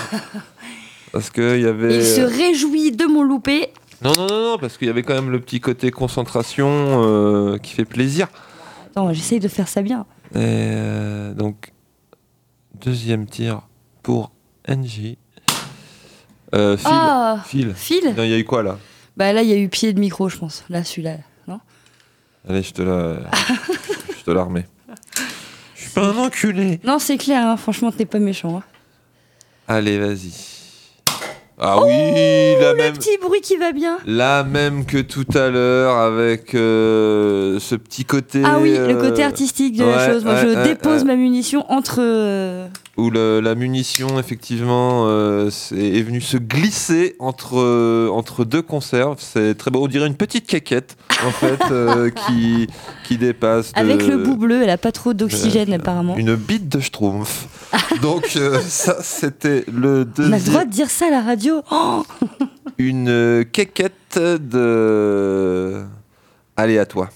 [1.13, 1.95] parce qu'il y avait...
[1.95, 3.69] Il se réjouit de mon loupé.
[4.03, 7.57] Non, non, non, non, parce qu'il y avait quand même le petit côté concentration euh,
[7.59, 8.27] qui fait plaisir.
[8.87, 10.05] Attends, j'essaye de faire ça bien.
[10.31, 11.71] Et, euh, donc,
[12.83, 13.61] deuxième tir
[14.01, 14.31] pour
[14.67, 15.15] NJ.
[16.53, 16.75] Euh.
[16.83, 17.73] Ah, Phil.
[17.73, 18.77] Phil Non, il y a eu quoi là?
[19.15, 20.65] Bah là, il y a eu pied de micro, je pense.
[20.69, 21.61] Là, celui-là, non?
[22.49, 23.19] Allez, je te la,
[24.17, 24.65] je te la remets.
[25.93, 26.79] Suis pas un enculé.
[26.83, 28.57] Non, c'est clair, hein, franchement, t'es pas méchant.
[28.57, 28.63] hein.
[29.67, 30.31] Allez, vas-y.
[31.59, 31.91] Ah oui,
[32.59, 32.93] la Le même.
[32.93, 33.97] petit bruit qui va bien.
[34.07, 38.41] La même que tout à l'heure avec euh, ce petit côté.
[38.43, 40.25] Ah oui, le euh, côté artistique de la ouais, chose.
[40.25, 41.07] Moi, ouais, je ouais, dépose ouais.
[41.07, 41.97] ma munition entre.
[41.99, 48.61] euh, où le- la munition effectivement euh, est venue se glisser entre, euh, entre deux
[48.61, 49.17] conserves.
[49.19, 49.83] C'est très beau.
[49.83, 52.67] On dirait une petite caquette en fait euh, qui,
[53.03, 53.73] qui dépasse.
[53.73, 56.15] de- Avec le bout bleu, elle a pas trop d'oxygène apparemment.
[56.17, 57.47] Une bite de schtroumpf.
[58.03, 58.37] Donc
[58.67, 60.65] ça c'était le On a le droit deuxième.
[60.65, 62.03] de dire ça à la radio Oh
[62.77, 65.83] Une caquette de.
[66.55, 67.09] Allez à toi.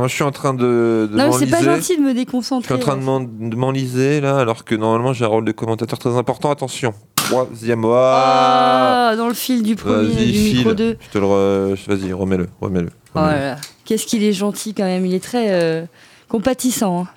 [0.00, 2.14] Moi je suis en train de, de Non, mais c'est pas gentil de me Je
[2.16, 2.74] suis déconcentrer.
[2.74, 5.98] en train de m'en- de m'enliser là, alors que normalement j'ai un rôle de commentateur
[5.98, 6.50] très important.
[6.50, 7.84] Attention, troisième.
[7.84, 10.74] Ah, dans le fil du premier, du micro file.
[10.74, 10.96] 2.
[11.00, 12.88] Je te le re- Vas-y, remets-le, remets-le.
[13.14, 13.56] Oh là là.
[13.84, 15.04] Qu'est-ce qu'il est gentil quand même.
[15.04, 15.84] Il est très euh,
[16.30, 17.02] compatissant.
[17.02, 17.08] hein.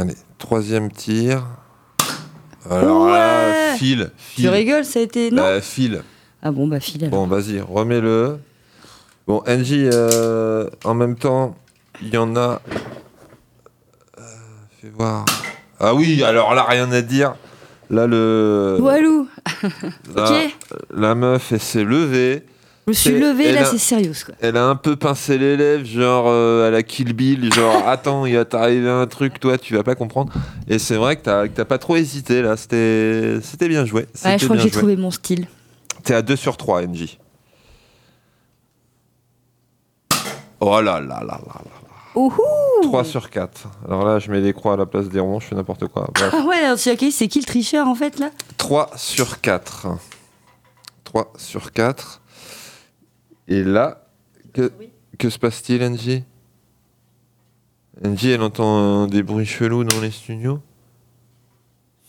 [0.00, 1.44] Allez, troisième tir.
[2.70, 3.76] Alors là, Ouais.
[3.76, 5.30] file, Tu rigoles, ça a été.
[5.32, 6.02] Non Bah, file.
[6.44, 7.06] Ah bon, bah file.
[7.06, 7.26] alors.
[7.26, 8.38] Bon, vas-y, remets-le.
[9.26, 11.56] Bon, NJ, euh, en même temps,
[12.02, 12.60] il y en a.
[14.18, 14.22] Euh,
[14.80, 15.24] fais voir.
[15.80, 17.34] Ah oui, alors là, rien à dire.
[17.88, 18.76] Là, le.
[18.80, 19.26] Walou,
[20.14, 20.56] là, ok.
[20.94, 22.42] La meuf, elle s'est levée.
[22.86, 24.34] je me suis levée, là c'est sérieux quoi.
[24.40, 28.26] Elle a un peu pincé les lèvres, genre euh, à la Kill Bill, genre attends,
[28.26, 30.32] il va t'arriver un truc, toi, tu vas pas comprendre.
[30.68, 34.06] Et c'est vrai que t'as pas trop hésité là, c'était c'était bien joué.
[34.24, 34.78] Ouais, je crois que j'ai joué.
[34.78, 35.46] trouvé mon style.
[36.02, 37.18] T'es à 2 sur 3, NJ.
[40.66, 41.60] Oh là là là là là.
[42.14, 42.32] Ouhou
[42.82, 43.68] 3 sur 4.
[43.86, 46.08] Alors là, je mets des croix à la place des ronds, je fais n'importe quoi.
[46.14, 46.32] Bref.
[46.34, 48.30] Ah ouais, alors, tu sais, ok, c'est qui le tricheur en fait là?
[48.56, 49.88] 3 sur 4.
[51.04, 52.22] 3 sur 4.
[53.48, 54.06] Et là,
[54.54, 54.72] que,
[55.18, 56.22] que se passe-t-il, NJ
[58.02, 60.60] NJ, elle entend euh, des bruits chelous dans les studios?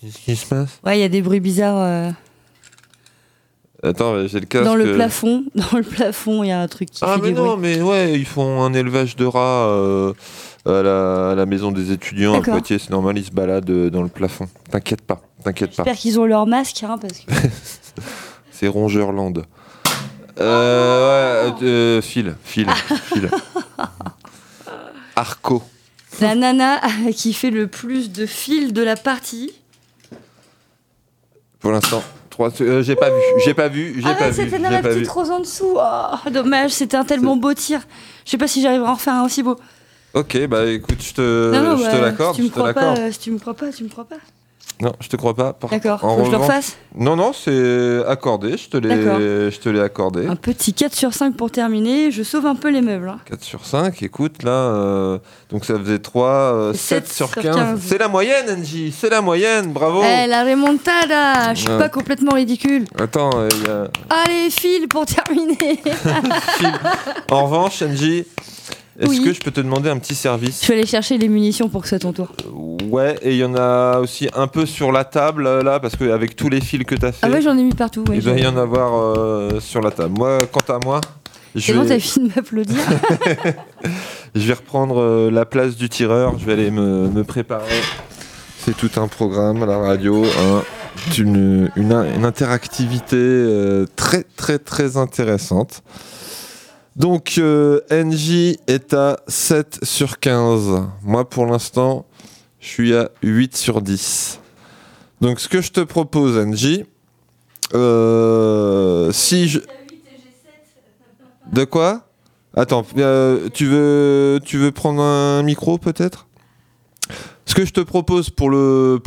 [0.01, 0.80] Qu'est-ce qui se passe?
[0.86, 1.78] Ouais, il y a des bruits bizarres.
[1.78, 2.12] euh.
[3.86, 4.65] Attends, j'ai le casque.
[4.65, 7.31] Dans le plafond, dans le plafond, il y a un truc qui Ah fait mais
[7.31, 10.13] non, mais ouais, ils font un élevage de rats euh,
[10.65, 12.41] à, la, à la maison des étudiants à.
[12.41, 12.79] Poitiers.
[12.79, 14.47] C'est normal, ils se baladent euh, dans le plafond.
[14.71, 15.83] T'inquiète pas, t'inquiète pas.
[15.83, 17.31] J'espère qu'ils ont leur masque, hein, parce que
[18.51, 19.43] C'est Rongeurland.
[20.39, 22.67] Euh, ouais, euh, Phil, Phil,
[23.05, 23.29] Phil.
[25.15, 25.63] Arco.
[26.19, 26.81] la nana
[27.15, 29.53] qui fait le plus de fil de la partie.
[31.59, 32.03] Pour l'instant,
[32.39, 35.07] euh, j'ai pas vu, j'ai pas vu, j'ai Ah pas ouais, vu, c'était la petite
[35.07, 35.77] rose en dessous.
[35.77, 37.81] Oh, dommage, c'était un tellement beau tir.
[38.25, 39.57] Je sais pas si j'arriverai à en refaire un aussi beau.
[40.13, 42.91] Ok, bah écoute, je te, je te l'accorde, si tu je me te crois pas,
[42.93, 43.11] l'accorde.
[43.11, 44.15] si tu me crois pas, tu me crois pas.
[44.82, 45.53] Non, je te crois pas.
[45.53, 49.49] Par- D'accord, faut que je le revanche- refasse Non, non, c'est accordé, je te l'ai,
[49.49, 50.28] je te l'ai accordé.
[50.28, 52.11] Un petit 4 sur 5 pour terminer.
[52.11, 53.07] Je sauve un peu les meubles.
[53.07, 53.19] hein.
[53.26, 55.17] 4 sur 5, écoute, là, euh,
[55.49, 57.55] donc ça faisait 3, 7 Sept sur sur 15.
[57.55, 57.80] 15.
[57.86, 60.01] C'est la moyenne, Angie, c'est la moyenne, bravo.
[60.03, 62.84] Eh, la remontada Je suis pas complètement ridicule.
[62.99, 63.88] Attends, euh, y a-
[64.23, 65.82] Allez, file pour terminer.
[67.32, 68.26] en revanche, Angie,
[68.99, 69.21] est-ce Oui.
[69.23, 71.81] que je peux te demander un petit service Je vais aller chercher les munitions pour
[71.81, 72.29] que ce soit ton tour.
[72.89, 75.95] Ouais, et il y en a aussi un peu sur la table, euh, là, parce
[75.95, 78.03] qu'avec tous les fils que tu as fait, Ah ouais, j'en ai mis partout.
[78.09, 80.13] ouais, il doit y en avoir euh, sur la table.
[80.17, 81.01] Moi, quant à moi,
[81.55, 82.75] je C'est bon, vais, t'as fini de m'applaudir.
[84.35, 87.81] je vais reprendre euh, la place du tireur, je vais aller me, me préparer.
[88.59, 90.63] C'est tout un programme à la radio, hein.
[91.17, 95.83] une, une, une interactivité euh, très très très intéressante.
[96.95, 100.87] Donc euh, NJ est à 7 sur 15.
[101.03, 102.05] Moi pour l'instant,
[102.59, 104.39] je suis à 8 sur 10.
[105.19, 106.85] Donc ce que je te propose NJ,
[107.73, 109.59] euh, si je...
[111.51, 112.07] De quoi?
[112.55, 116.27] Attends, euh, tu, veux, prendre un micro peut-être?
[117.45, 118.99] Ce que je te propose pour le,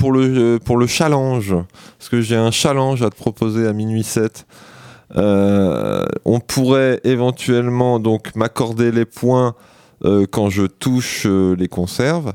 [0.86, 1.54] challenge,
[1.98, 4.67] parce que j'ai un challenge à te proposer à minuit 7, euh,
[5.14, 9.54] on pourrait éventuellement donc m'accorder les points
[10.04, 12.32] euh, quand je touche euh, les conserves.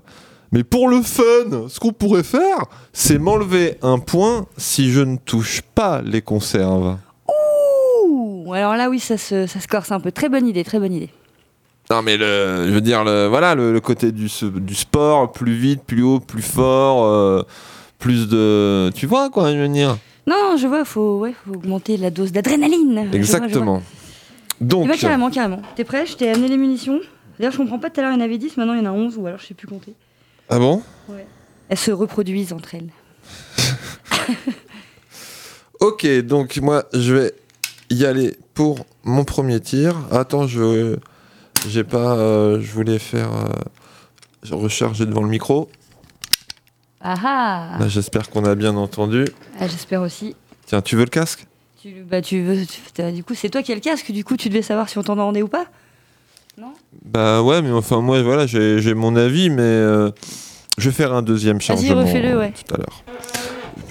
[0.51, 5.15] Mais pour le fun, ce qu'on pourrait faire, c'est m'enlever un point si je ne
[5.15, 6.97] touche pas les conserves.
[8.05, 10.11] Ouh, alors là, oui, ça se, ça se corse un peu.
[10.11, 11.09] Très bonne idée, très bonne idée.
[11.89, 15.53] Non mais le, je veux dire le, voilà le, le côté du, du sport, plus
[15.53, 17.43] vite, plus haut, plus fort, euh,
[17.99, 21.97] plus de, tu vois quoi je veux dire Non, je vois, faut, ouais, faut augmenter
[21.97, 22.89] la dose d'adrénaline.
[22.89, 23.17] Je vois, je vois.
[23.17, 23.84] Exactement.
[24.61, 25.61] Eh Donc ben, carrément, carrément.
[25.76, 26.05] T'es prêt?
[26.05, 26.99] Je t'ai amené les munitions.
[27.38, 28.88] D'ailleurs, je comprends pas, tout à l'heure il y en avait 10, maintenant il y
[28.88, 29.93] en a 11, ou alors je sais plus compter.
[30.49, 30.82] ah bon?
[31.69, 32.89] Elles se reproduisent entre elles.
[35.80, 37.34] Ok donc moi je vais
[37.89, 39.97] y aller pour mon premier tir.
[40.11, 40.95] Attends je
[41.67, 43.49] j'ai pas euh, je voulais faire euh,
[44.43, 45.69] je recharger devant le micro.
[47.03, 49.25] Ah ah Là j'espère qu'on a bien entendu.
[49.59, 50.35] Ah, J'espère aussi.
[50.65, 51.45] Tiens tu veux le casque?
[51.81, 54.37] Tu, bah, tu veux, tu- du coup, c'est toi qui as le casque, du coup,
[54.37, 55.65] tu devais savoir si on t'entendait ou pas?
[57.03, 60.11] Bah ouais mais enfin moi voilà j'ai mon avis mais euh,
[60.77, 62.53] je vais faire un deuxième Vas-y, chargement refais-le, euh, ouais.
[62.53, 63.03] tout à l'heure.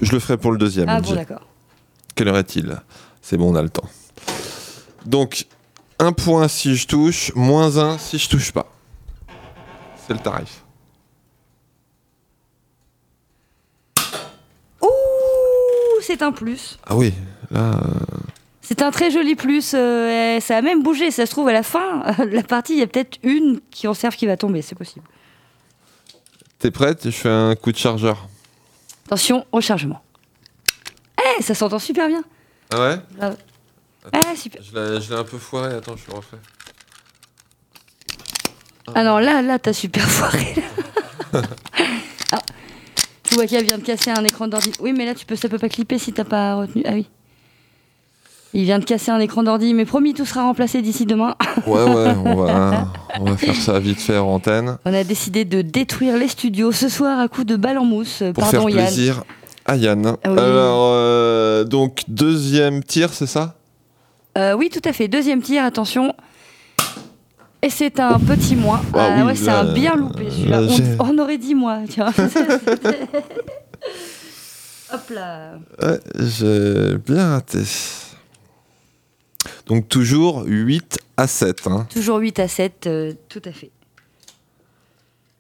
[0.01, 0.89] Je le ferai pour le deuxième.
[0.89, 1.47] Ah bon, d'accord.
[2.15, 2.81] Quelle heure est-il?
[3.21, 3.89] C'est bon, on a le temps.
[5.07, 5.47] Donc,
[5.99, 8.67] un point si je touche, moins un si je touche pas.
[10.07, 10.63] C'est le tarif.
[16.13, 16.79] C'est un plus.
[16.87, 17.13] Ah oui,
[17.51, 17.73] là.
[17.75, 17.75] euh,
[18.61, 19.73] C'est un très joli plus.
[19.75, 21.11] euh, ça a même bougé.
[21.11, 23.89] Ça se trouve, à la fin de la partie, il y a peut-être une qui
[23.89, 25.07] en serve qui va tomber, c'est possible.
[26.59, 27.05] T'es prête?
[27.07, 28.29] Je fais un coup de chargeur.
[29.07, 30.03] Attention au chargement.
[31.39, 32.23] Eh, ça s'entend super bien.
[32.73, 32.97] Ah ouais?
[34.13, 34.63] Ah, super.
[34.63, 36.37] Je l'ai un peu foiré, attends, je le refais.
[38.95, 40.55] Ah non, là, là, t'as super foiré.
[42.33, 42.39] ah,
[43.47, 44.73] qu'elle vient de casser un écran d'ordi.
[44.81, 46.83] Oui, mais là, tu peux, ça peut pas clipper si t'as pas retenu.
[46.87, 47.07] Ah oui.
[48.55, 51.35] Il vient de casser un écran d'ordi, mais promis, tout sera remplacé d'ici demain.
[51.67, 52.89] Ouais, ouais, on va,
[53.21, 54.79] on va faire ça vite fait en antenne.
[54.85, 58.23] On a décidé de détruire les studios ce soir à coups de balles en mousse.
[58.35, 58.87] Pour Pardon, faire Yann.
[58.87, 59.25] plaisir
[59.65, 60.17] à Yann.
[60.25, 60.39] Ah oui.
[60.39, 63.55] Alors, euh, donc, deuxième tir, c'est ça?
[64.37, 65.09] Euh, oui, tout à fait.
[65.09, 66.15] Deuxième tir, attention.
[67.65, 68.81] Et c'est un petit moins.
[68.93, 70.63] Ah Ah oui, ouais, c'est un bien loupé celui-là.
[70.99, 72.13] On, on aurait dit moi, tiens.
[74.93, 75.55] Hop là.
[75.81, 77.61] Ouais, j'ai bien raté.
[79.67, 81.67] Donc toujours 8 à 7.
[81.69, 81.87] hein.
[81.91, 83.71] Toujours 8 à 7, euh, tout à fait.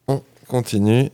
[0.06, 1.10] On continue.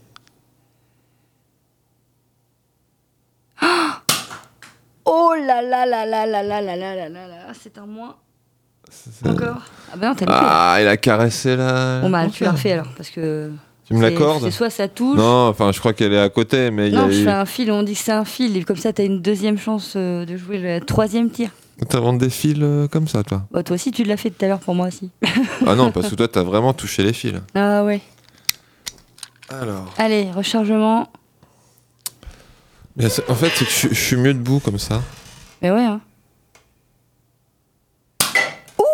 [5.05, 7.53] Oh là là là là là là là là là là là.
[7.59, 8.15] C'est un moins.
[9.25, 9.61] Encore
[9.93, 10.25] Ah bah non, t'as.
[10.27, 12.01] Ah, il a caressé là.
[12.01, 13.51] Bon bah tu l'as refait alors, parce que...
[13.87, 15.17] Tu me l'accordes C'est soit ça touche...
[15.17, 17.23] Non, enfin, je crois qu'elle est à côté, mais il y Non, a je eu-
[17.23, 19.57] fais un fil, on dit que c'est un fil, et comme ça t'as une deuxième
[19.57, 21.49] chance euh, de jouer le troisième tir.
[21.87, 24.47] T'inventes des fils euh, comme ça, toi Bah, toi aussi, tu l'as fait tout à
[24.49, 25.09] l'heure pour moi aussi.
[25.65, 27.33] Ah non, parce que toi, t'as vraiment touché les fils.
[27.55, 28.01] ah ouais.
[29.49, 29.91] Alors.
[29.97, 31.07] Allez, rechargement.
[33.01, 35.01] En fait, c'est que je, je suis mieux debout comme ça.
[35.61, 36.01] Mais ouais, hein.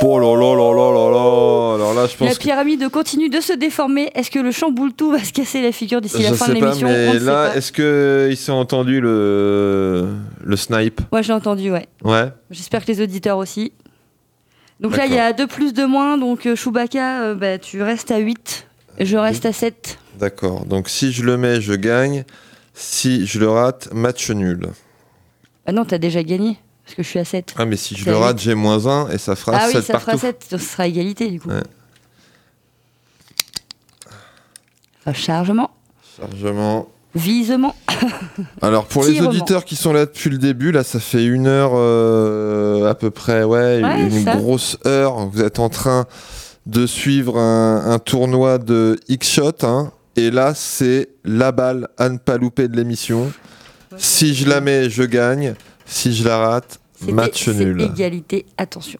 [0.03, 2.37] Oh là là là là là là Alors là, je La que.
[2.39, 4.11] pyramide continue de se déformer.
[4.13, 6.87] Est-ce que le chamboule tout va se casser la figure d'ici la fin de l'émission
[6.87, 10.09] mais là, est-ce qu'ils sont entendu le,
[10.43, 11.01] le snipe?
[11.11, 11.87] Moi, j'ai entendu, ouais.
[12.03, 12.27] Ouais.
[12.51, 13.71] J'espère que les auditeurs aussi.
[14.79, 16.17] Donc là, il y a 2 plus de moins.
[16.17, 18.67] Donc euh, Chewbacca, euh, bah, tu restes à 8.
[18.99, 19.97] Je reste à 7.
[20.19, 20.65] D'accord.
[20.65, 22.25] Donc si je le mets, je gagne.
[22.73, 24.67] Si je le rate, match nul.
[25.65, 26.57] Ah non, t'as déjà gagné.
[26.85, 27.55] Parce que je suis à 7.
[27.57, 29.81] Ah, mais si je le rate, j'ai moins 1 et ça fera ah 7 oui,
[29.83, 30.05] ça partout.
[30.11, 30.45] fera 7.
[30.51, 31.49] Ce sera égalité, du coup.
[31.49, 31.63] Ouais.
[35.05, 35.71] Rechargement.
[36.17, 36.89] Chargement.
[37.13, 37.75] Visement.
[38.61, 41.71] Alors pour les auditeurs qui sont là depuis le début, là ça fait une heure
[41.75, 44.35] euh, à peu près, ouais, Ouais, une ça.
[44.35, 45.27] grosse heure.
[45.29, 46.07] Vous êtes en train
[46.65, 52.17] de suivre un, un tournoi de X-Shot, hein, et là c'est la balle à ne
[52.17, 53.31] pas louper de l'émission.
[53.97, 55.55] Si je la mets, je gagne.
[55.85, 57.81] Si je la rate, match nul.
[57.81, 58.45] égalité.
[58.57, 58.99] Attention.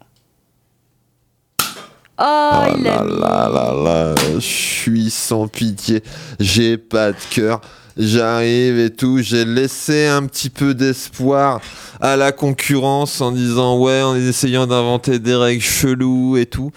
[2.17, 6.01] Oh, Ah il là a là là là, je suis sans pitié,
[6.39, 7.59] j'ai pas de cœur,
[7.97, 11.59] j'arrive et tout, j'ai laissé un petit peu d'espoir
[11.99, 16.71] à la concurrence en disant ouais, en essayant d'inventer des règles cheloues et tout.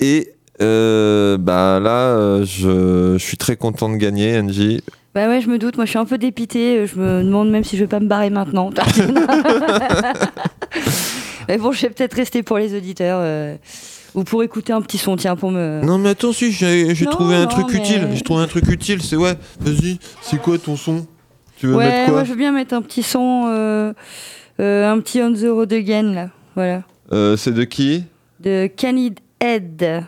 [0.00, 0.32] Et
[0.62, 4.80] euh, bah là, euh, je, je suis très content de gagner, Angie.
[5.14, 5.76] Bah ouais, je me doute.
[5.76, 6.86] Moi, je suis un peu dépitée.
[6.86, 8.70] Je me demande même si je vais pas me barrer maintenant.
[11.48, 13.18] Mais bon, je vais peut-être rester pour les auditeurs.
[13.20, 13.56] euh,
[14.14, 15.80] ou pour écouter un petit son, tiens, pour me.
[15.84, 18.42] Non mais attends, si, j'ai j'ai Non, trouvé un non, truc mais- utile, j'ai trouvé
[18.42, 21.06] un truc utile, c'est ouais, vas-y, c'est quoi ton son?
[21.56, 22.12] Tu veux ouais, mettre quoi?
[22.16, 23.94] moi, je veux bien mettre un petit son, euh,
[24.60, 26.28] euh, un petit On the Road Again, là.
[26.54, 26.82] Voilà.
[27.12, 28.04] Euh, C'est de qui?
[28.40, 30.04] De Canid Head.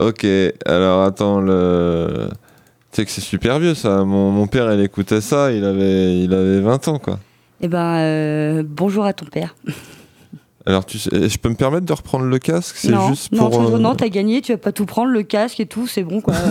[0.00, 0.26] Ok,
[0.66, 2.28] alors attends, le...
[2.96, 4.04] sais que c'est super vieux ça.
[4.04, 7.18] Mon, mon père, il écoutait ça, il avait, il avait 20 ans quoi.
[7.60, 9.54] Eh ben, euh, bonjour à ton père.
[10.66, 12.76] Alors, tu sais, je peux me permettre de reprendre le casque?
[12.76, 13.66] C'est non, juste non, pour.
[13.66, 16.02] tu- euh, non, t'as gagné, tu vas pas tout prendre, le casque et tout, c'est
[16.02, 16.34] bon quoi.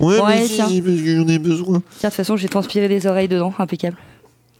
[0.00, 1.80] Ouais, mais si, j'en ai besoin.
[1.98, 3.96] Tiens, de toute façon, j'ai transpiré les oreilles dedans, impeccable.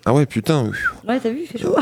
[0.04, 0.70] Ah ouais, putain.
[1.08, 1.74] Ouais, t'as vu, il fait chaud.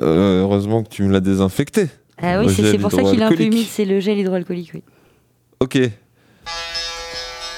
[0.00, 1.88] Euh, heureusement que tu me l'as désinfecté.
[2.22, 4.70] Ah oui, c'est c'est pour ça qu'il est un peu humide, c'est le gel hydroalcoolique,
[4.74, 4.82] oui.
[5.58, 5.80] Ok.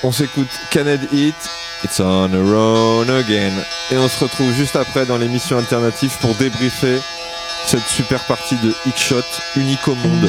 [0.05, 1.37] On s'écoute Canad Hit,
[1.85, 3.53] It's on the road again.
[3.91, 6.99] Et on se retrouve juste après dans l'émission alternative pour débriefer
[7.67, 9.23] cette super partie de Hit Shot,
[9.57, 10.29] unique au monde.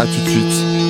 [0.00, 0.83] A tout de suite.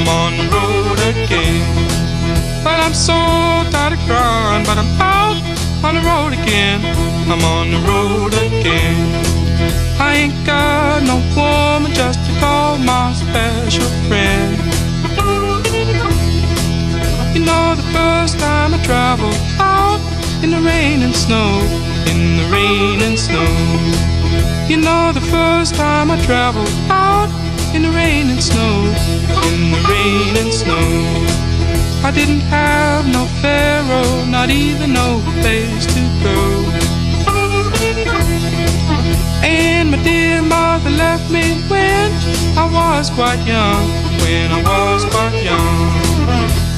[0.00, 1.60] I'm on the road again.
[2.64, 3.12] Well, I'm so
[3.70, 5.36] tired of crying, but I'm out
[5.84, 6.80] on the road again.
[7.28, 8.96] I'm on the road again.
[10.00, 14.56] I ain't got no woman just to call my special friend.
[17.34, 20.00] You know, the first time I traveled out
[20.42, 21.60] in the rain and snow,
[22.08, 23.52] in the rain and snow.
[24.66, 27.28] You know the first time I traveled out
[27.74, 28.74] in the rain and snow,
[29.52, 30.86] in the rain and snow.
[32.02, 36.38] I didn't have no pharaoh, not even no place to go.
[39.42, 42.10] And my dear mother left me when
[42.58, 43.86] I was quite young,
[44.22, 45.90] when I was quite young.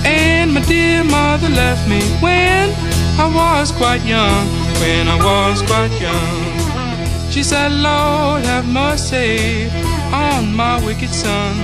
[0.04, 2.70] And my dear mother left me when
[3.18, 4.46] I was quite young,
[4.80, 7.30] when I was quite young.
[7.30, 9.70] She said, Lord, have mercy
[10.12, 11.56] on my wicked son.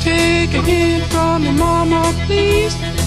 [0.00, 2.91] Take a hint from your mama, please.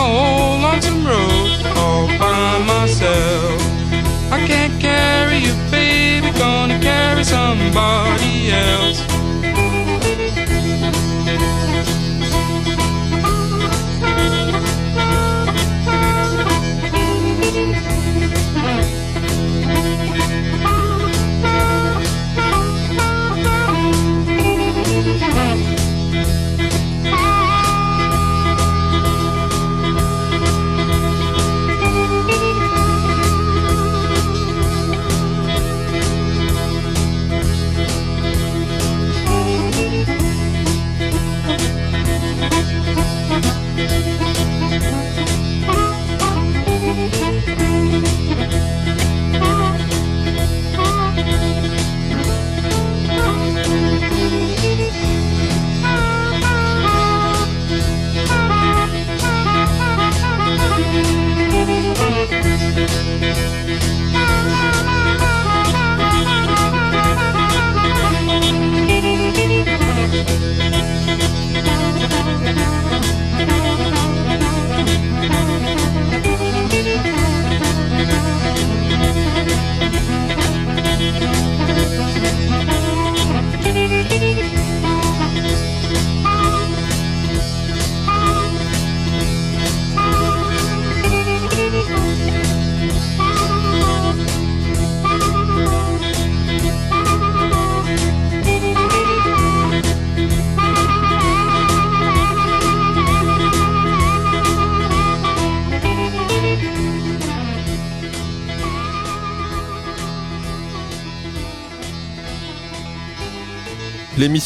[0.00, 3.60] old lonesome road all by myself.
[4.32, 9.09] I can't carry you, baby, gonna carry somebody else.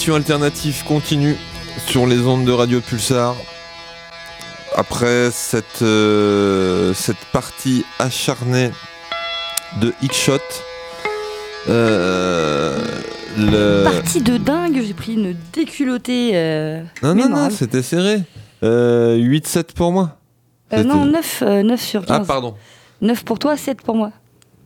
[0.05, 1.35] L'émission alternative continue
[1.87, 3.35] sur les ondes de Radio Pulsar.
[4.77, 8.71] Après cette, euh, cette partie acharnée
[9.81, 10.41] de X-Shot,
[11.71, 12.85] euh,
[13.39, 13.83] le...
[13.85, 16.33] Partie de dingue, j'ai pris une déculottée.
[16.35, 18.21] euh, Non, non, non, c'était serré.
[18.63, 20.19] Euh, 8-7 pour moi.
[20.75, 22.19] Euh, non, 9, 9 sur 15.
[22.21, 22.55] Ah, pardon.
[23.01, 24.13] 9 pour toi, 7 pour moi.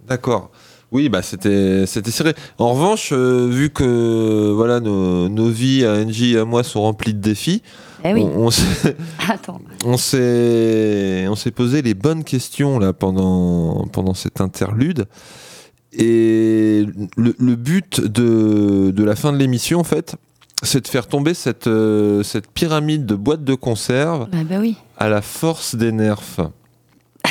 [0.08, 0.50] D'accord.
[0.90, 2.34] Oui, bah c'était c'était serré.
[2.58, 6.80] En revanche, euh, vu que voilà nos, nos vies à NJ et à moi sont
[6.80, 7.62] remplies de défis,
[8.04, 8.22] Eh oui.
[8.22, 8.96] on, on s'est
[9.84, 15.04] on s'est on s'est posé les bonnes questions là pendant pendant cet interlude.
[15.92, 16.86] Et
[17.16, 20.16] le, le but de, de la fin de l'émission, en fait,
[20.62, 24.76] c'est de faire tomber cette, euh, cette pyramide de boîtes de conserve Ah bah oui.
[24.98, 26.40] à la force des nerfs.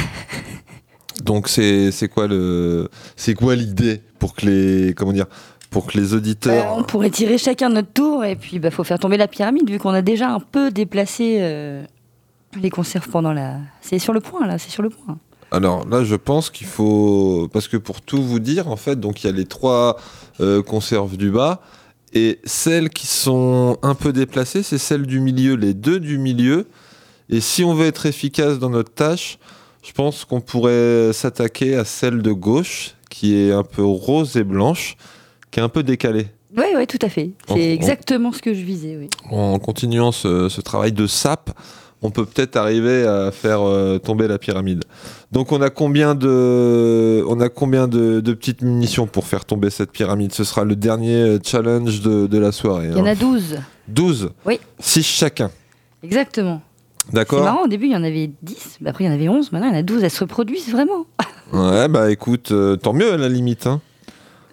[1.28, 5.26] Donc c'est c'est quoi le c'est quoi l'idée pour que les comment dire
[5.70, 8.86] pour que les auditeurs Bah, on pourrait tirer chacun notre tour et puis bah faut
[8.86, 11.84] faire tomber la pyramide vu qu'on a déjà un peu déplacé euh,
[12.60, 13.58] les conserves pendant la.
[13.82, 15.20] C'est sur le point là, c'est sur le point.
[15.52, 19.22] Alors là, je pense qu'il faut parce que pour tout vous dire, en fait, donc
[19.24, 19.98] il y a les trois
[20.40, 21.62] euh, conserves du bas
[22.14, 26.68] et celles qui sont un peu déplacées, c'est celles du milieu, les deux du milieu.
[27.30, 29.40] Et si on veut être efficace dans notre tâche,
[29.84, 34.44] je pense qu'on pourrait s'attaquer à celle de gauche, qui est un peu rose et
[34.44, 34.98] blanche,
[35.52, 36.28] qui est un peu décalée.
[36.56, 37.32] Oui, oui, tout à fait.
[37.48, 39.10] C'est on- exactement ce que je visais, oui.
[39.32, 41.52] En continuant ce, ce travail de sape,
[42.02, 44.84] on peut peut-être arriver à faire euh, tomber la pyramide.
[45.32, 49.70] Donc on a combien de, on a combien de, de petites munitions pour faire tomber
[49.72, 50.32] cette pyramide?
[50.32, 52.90] Ce sera le dernier euh, challenge de, de la soirée.
[52.92, 53.10] Il y en hein.
[53.12, 53.58] a 12.
[53.88, 55.50] 12 Oui, 6 chacun.
[56.04, 56.62] exactement.
[57.08, 59.30] C'est D'accord marrant, au début il y en avait 10, après il y en avait
[59.30, 61.06] 11, maintenant il y en a 12, elles se reproduisent vraiment.
[61.54, 63.68] Ouais, bah écoute, euh, tant mieux à la limite.
[63.68, 63.80] hein.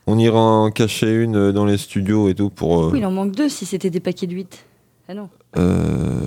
[0.07, 2.85] On ira en cacher une euh, dans les studios et tout pour.
[2.85, 4.65] euh, Oui, il en manque 2 si c'était des paquets de 8.
[5.09, 5.29] Ah non,
[5.59, 6.21] euh,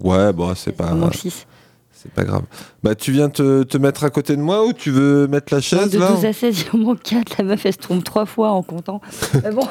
[0.00, 0.86] ouais, bon, c'est pas.
[0.88, 1.46] il en manque 6.
[1.92, 2.42] C'est pas grave.
[2.82, 5.60] Bah, tu viens te, te mettre à côté de moi ou tu veux mettre la
[5.60, 8.02] chaise de là 12 à 16, il en manque 4, la meuf elle se trompe
[8.02, 9.00] 3 fois en comptant.
[9.44, 9.62] Mais bon,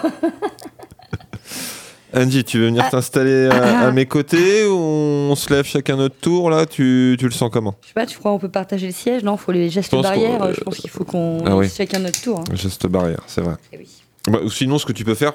[2.15, 2.89] Angie, tu veux venir Ah.
[2.91, 6.65] t'installer à, à mes côtés ou on se lève chacun notre tour là?
[6.65, 7.75] Tu, tu le sens comment?
[7.83, 9.23] Je sais pas, tu crois on peut partager le siège?
[9.23, 11.69] Non, il faut les gestes qu'on- barrières, euh, je pense qu'il faut qu'on ah oui.
[11.69, 12.39] chacun notre tour.
[12.39, 12.55] hein.
[12.55, 13.55] Geste barrière, c'est vrai.
[13.73, 13.87] Eh oui.
[14.27, 15.33] Bah, ou sinon, ce que tu peux faire,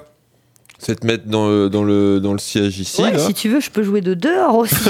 [0.79, 3.01] c'est te mettre dans le, dans le, dans le siège ici.
[3.03, 3.19] ouais, là.
[3.19, 4.75] si tu veux, je peux jouer de dehors aussi.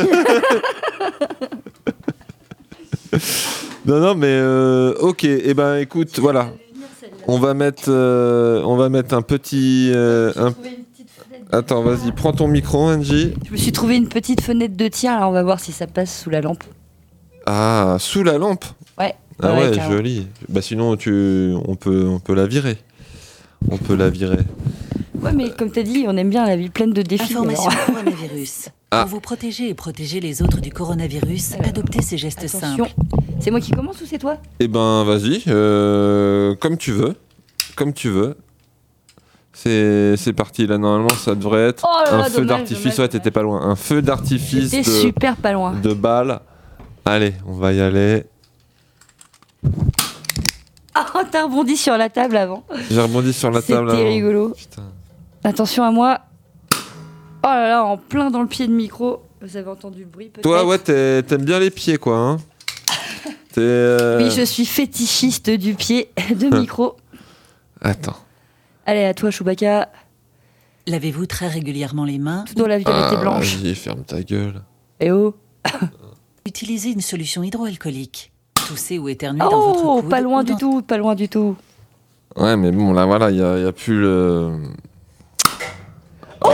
[3.86, 5.24] Non, non, mais euh, ok.
[5.24, 6.48] Et ben, écoute, voilà.
[7.26, 10.54] On va mettre, euh, on va mettre un petit, un,
[11.54, 13.32] Attends, vas-y, prends ton micro, Angie.
[13.46, 15.86] Je me suis trouvé une petite fenêtre de tir, alors on va voir si ça
[15.86, 16.64] passe sous la lampe.
[17.46, 18.64] Ah, sous la lampe
[18.98, 19.14] Ouais.
[19.40, 20.26] Ah ouais, joli.
[20.48, 21.54] Bah sinon, tu...
[21.68, 22.76] on, peut, on peut la virer.
[23.70, 24.40] On peut la virer.
[25.22, 27.34] Ouais, mais comme t'as dit, on aime bien la vie pleine de défis.
[27.34, 27.86] Information alors.
[28.02, 28.70] coronavirus.
[28.90, 29.02] Ah.
[29.02, 32.86] Pour vous protéger et protéger les autres du coronavirus, adoptez ces gestes Attention.
[32.86, 32.94] simples.
[33.38, 34.38] C'est moi qui commence ou c'est toi?
[34.58, 37.14] Eh ben, vas-y, euh, comme tu veux.
[37.76, 38.36] Comme tu veux.
[39.54, 42.98] C'est parti, là, normalement, ça devrait être Oh là là, un feu d'artifice.
[42.98, 43.62] Ouais, t'étais pas loin.
[43.62, 45.72] Un feu d'artifice de, super pas loin.
[45.72, 46.40] de balles.
[47.04, 48.24] Allez, on va y aller.
[50.94, 52.64] Ah, t'as rebondi sur la table avant.
[52.90, 53.90] J'ai rebondi sur la table.
[53.90, 54.10] C'était avant.
[54.10, 54.48] rigolo.
[54.50, 54.82] Putain.
[55.42, 56.20] Attention à moi.
[57.42, 59.22] Oh là là, en plein dans le pied de micro.
[59.42, 62.16] Vous avez entendu le bruit peut-être Toi, ouais, t'aimes bien les pieds, quoi.
[62.16, 62.36] Hein
[63.58, 66.96] euh, Oui, je suis fétichiste du pied de micro.
[67.82, 68.16] Attends.
[68.86, 69.88] Allez, à toi, Chewbacca.
[70.86, 72.44] Lavez-vous très régulièrement les mains?
[72.46, 73.56] Tout dans la et Ah, blanche.
[73.56, 74.60] Vas-y, ferme ta gueule.
[75.00, 75.34] Eh oh
[76.46, 78.30] Utilisez une solution hydroalcoolique.
[78.54, 81.28] Toussez ou éternuez dans votre Oh, coude pas loin du dans- tout, pas loin du
[81.28, 81.56] tout.
[82.36, 84.50] Ouais, mais bon, là, voilà, il n'y a, y a plus le.
[86.42, 86.50] un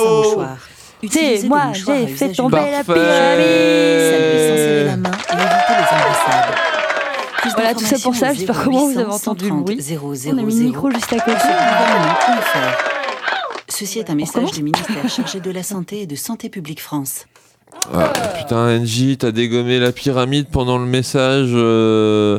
[0.00, 0.56] Oh mouchoir.
[1.02, 2.70] Utilisez C'est des moi, j'ai fait tomber unique.
[2.72, 3.00] la Parfait.
[4.10, 5.02] Saluez sans serrer la pyramide.
[5.02, 6.49] main et évitez les embrassades.
[7.54, 9.80] Plus Voilà, tout ça pour ça, j'espère comment vous avez 0800 entendu le 130 bruit.
[9.82, 11.38] 000 On a mis le micro juste à côté.
[13.68, 17.26] Ceci est un message du ministère chargé de la Santé et de Santé publique France.
[17.94, 21.50] Ah, putain, NJ, t'as dégommé la pyramide pendant le message.
[21.52, 22.38] euh,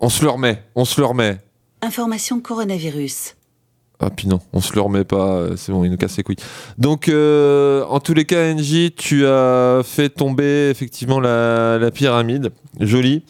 [0.00, 1.38] On se le remet, on se le remet.
[1.82, 3.34] Information coronavirus.
[4.00, 6.22] Ah, puis non, on se le remet pas, euh, c'est bon, il nous casse les
[6.22, 6.36] couilles.
[6.78, 12.52] Donc, euh, en tous les cas, NJ, tu as fait tomber effectivement la, la pyramide.
[12.78, 13.24] Joli.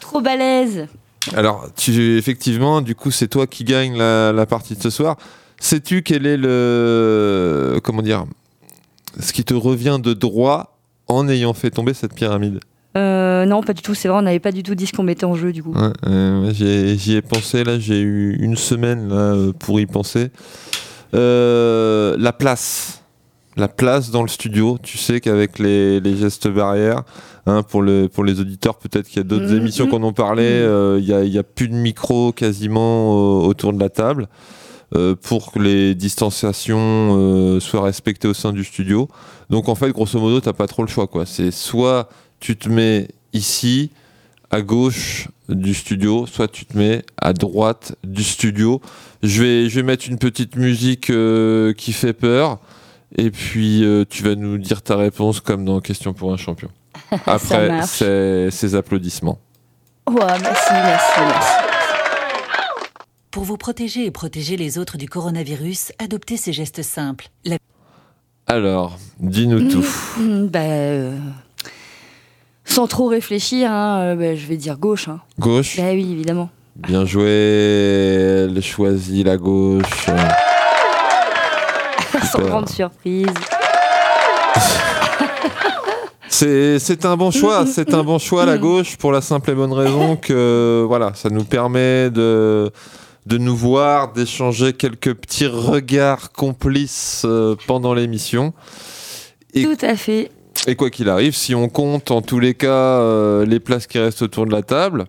[0.00, 0.86] Trop balèze.
[1.34, 5.16] Alors, tu, effectivement, du coup, c'est toi qui gagne la, la partie de ce soir.
[5.60, 7.78] Sais-tu quel est le.
[7.84, 8.24] Comment dire
[9.20, 12.60] Ce qui te revient de droit en ayant fait tomber cette pyramide?
[12.98, 15.02] Euh, non, pas du tout, c'est vrai, on n'avait pas du tout dit ce qu'on
[15.04, 15.72] mettait en jeu du coup.
[15.72, 20.30] Ouais, euh, J'y ai pensé, là, j'ai eu une semaine là, euh, pour y penser.
[21.14, 23.02] Euh, la place.
[23.56, 24.78] La place dans le studio.
[24.82, 27.02] Tu sais qu'avec les, les gestes barrières,
[27.46, 29.56] hein, pour, le, pour les auditeurs, peut-être qu'il y a d'autres Mhm.
[29.58, 33.88] émissions qu'on en parlait, euh, il n'y a, plus de micro quasiment autour de la
[33.90, 34.28] table.
[34.96, 36.78] euh, pour que les distanciations
[37.18, 39.06] euh, soient respectées au sein du studio.
[39.50, 41.06] Donc en fait, grosso modo, t'as pas trop le choix.
[41.06, 41.26] quoi.
[41.26, 42.08] C'est soit
[42.40, 43.90] tu te mets ici,
[44.50, 48.80] à gauche du studio, soit tu te mets à droite du studio.
[49.22, 52.58] Je vais, je vais mettre une petite musique euh, qui fait peur.
[53.16, 56.68] Et puis euh, tu vas nous dire ta réponse comme dans Question pour un champion.
[57.26, 59.38] Après ces, ces applaudissements.
[60.08, 61.52] Ouais, merci, merci, merci.
[63.30, 67.28] Pour vous protéger et protéger les autres du coronavirus, adoptez ces gestes simples.
[67.44, 67.58] La-
[68.46, 69.86] Alors, dis-nous tout.
[70.18, 71.16] Hmm, bah, euh,
[72.68, 75.08] sans trop réfléchir, hein, euh, bah, je vais dire gauche.
[75.08, 75.20] Hein.
[75.38, 76.48] Gauche, Bah oui, évidemment.
[76.76, 77.24] bien joué.
[78.44, 80.06] Elle choisit la gauche.
[82.32, 83.26] sans grande surprise.
[86.28, 89.72] C'est un bon choix, c'est un bon choix la gauche pour la simple et bonne
[89.72, 92.70] raison que voilà, ça nous permet de
[93.26, 98.52] de nous voir, d'échanger quelques petits regards complices euh, pendant l'émission.
[99.52, 100.30] Tout à fait.
[100.66, 103.98] Et quoi qu'il arrive, si on compte en tous les cas euh, les places qui
[103.98, 105.06] restent autour de la table,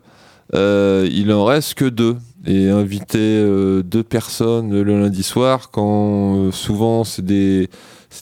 [0.53, 2.17] euh, il en reste que deux.
[2.45, 7.69] Et inviter euh, deux personnes le lundi soir, quand souvent c'est des,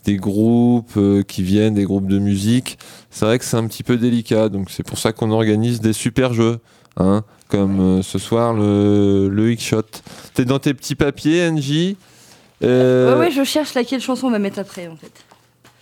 [0.05, 0.97] des groupes
[1.27, 2.79] qui viennent, des groupes de musique,
[3.11, 4.49] c'est vrai que c'est un petit peu délicat.
[4.49, 6.59] Donc c'est pour ça qu'on organise des super jeux.
[6.99, 9.83] Hein, comme ce soir le, le X-Shot.
[10.33, 11.95] T'es dans tes petits papiers, NJ
[12.61, 15.11] Ouais, ouais, je cherche laquelle chanson on va mettre après, en fait.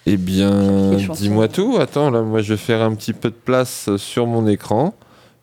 [0.06, 1.78] Eh bien, dis-moi tout.
[1.80, 4.94] Attends, là, moi, je vais faire un petit peu de place sur mon écran.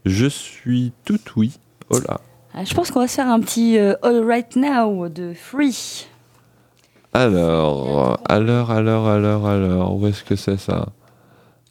[0.04, 1.52] Je suis tout oui.
[1.90, 2.20] Oh là.
[2.54, 6.06] Ah, je pense qu'on va se faire un petit euh, All Right Now de Free.
[7.14, 10.88] Alors, alors, alors, alors, alors, où est-ce que c'est ça?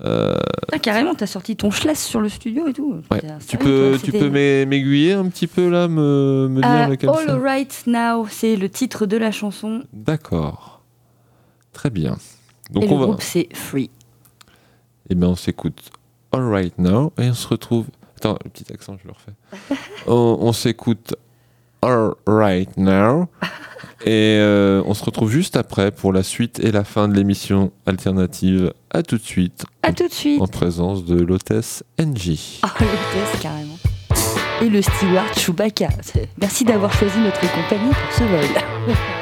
[0.04, 0.36] Euh,
[0.72, 2.96] Ah, carrément, t'as sorti ton schlass sur le studio et tout.
[3.12, 3.22] ouais.
[3.48, 7.10] Tu peux, tu peux m'ai- m'aiguiller un petit peu là, me, me dire Ah, lequel
[7.10, 9.84] All Right Now, c'est le titre de la chanson.
[9.94, 10.82] D'accord.
[11.74, 12.18] Très bien.
[12.72, 13.06] Donc et on le va.
[13.08, 13.90] groupe, c'est Free.
[15.10, 15.92] Eh bien, on s'écoute
[16.32, 17.88] All Right Now et on se retrouve.
[18.18, 19.82] Attends, le petit accent, je le refais.
[20.08, 21.16] on on s'écoute
[21.82, 23.28] All Right Now
[24.06, 27.72] et euh, on se retrouve juste après pour la suite et la fin de l'émission
[27.86, 28.74] alternative.
[28.92, 30.42] À tout de suite À tout de suite.
[30.42, 32.60] en présence de l'hôtesse NJ.
[32.62, 33.78] Ah, le test, carrément.
[34.62, 35.90] et le steward Chewbacca.
[36.40, 38.96] Merci d'avoir choisi notre compagnie pour ce vol.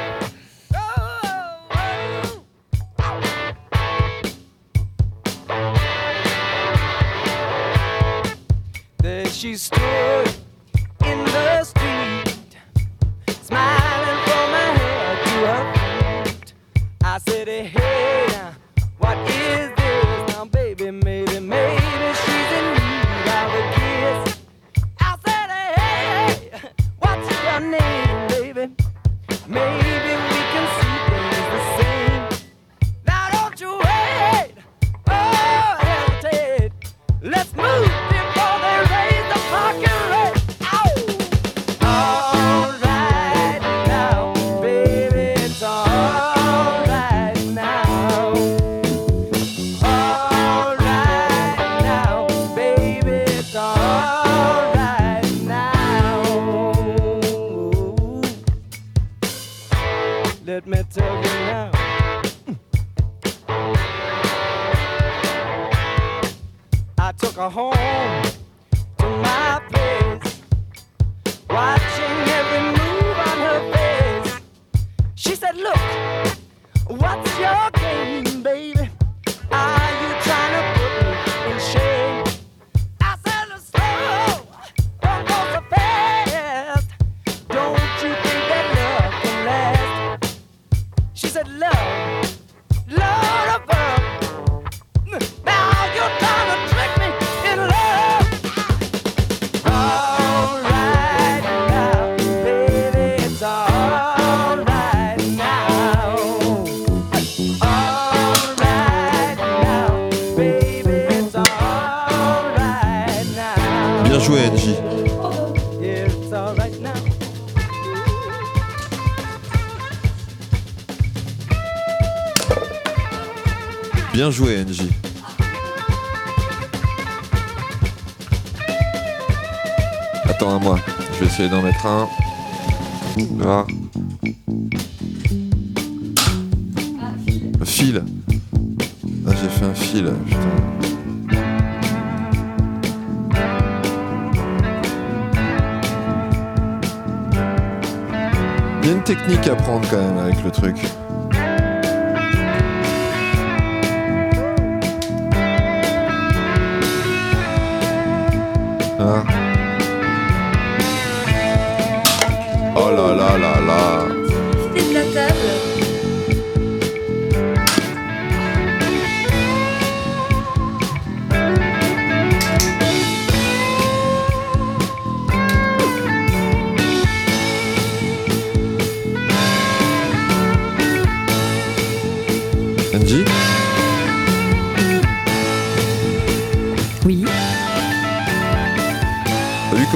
[131.80, 132.19] essayer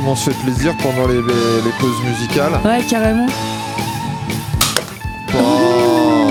[0.06, 3.26] On se fait plaisir pendant les, les- les pauses musicales Ouais, carrément.
[5.34, 6.30] Oh.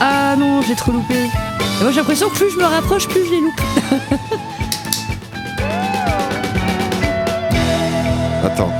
[0.00, 1.24] Ah non, j'ai trop loupé.
[1.24, 3.60] Et moi j'ai l'impression que plus je me rapproche, plus je les loupe.
[8.44, 8.70] Attends.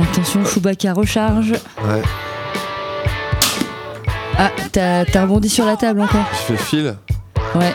[0.00, 1.52] Attention, Chewbacca recharge.
[1.52, 2.02] Ouais.
[4.38, 6.24] Ah, t'as t'as rebondi sur la table encore.
[6.32, 6.96] Je fais fil.
[7.54, 7.72] Ouais.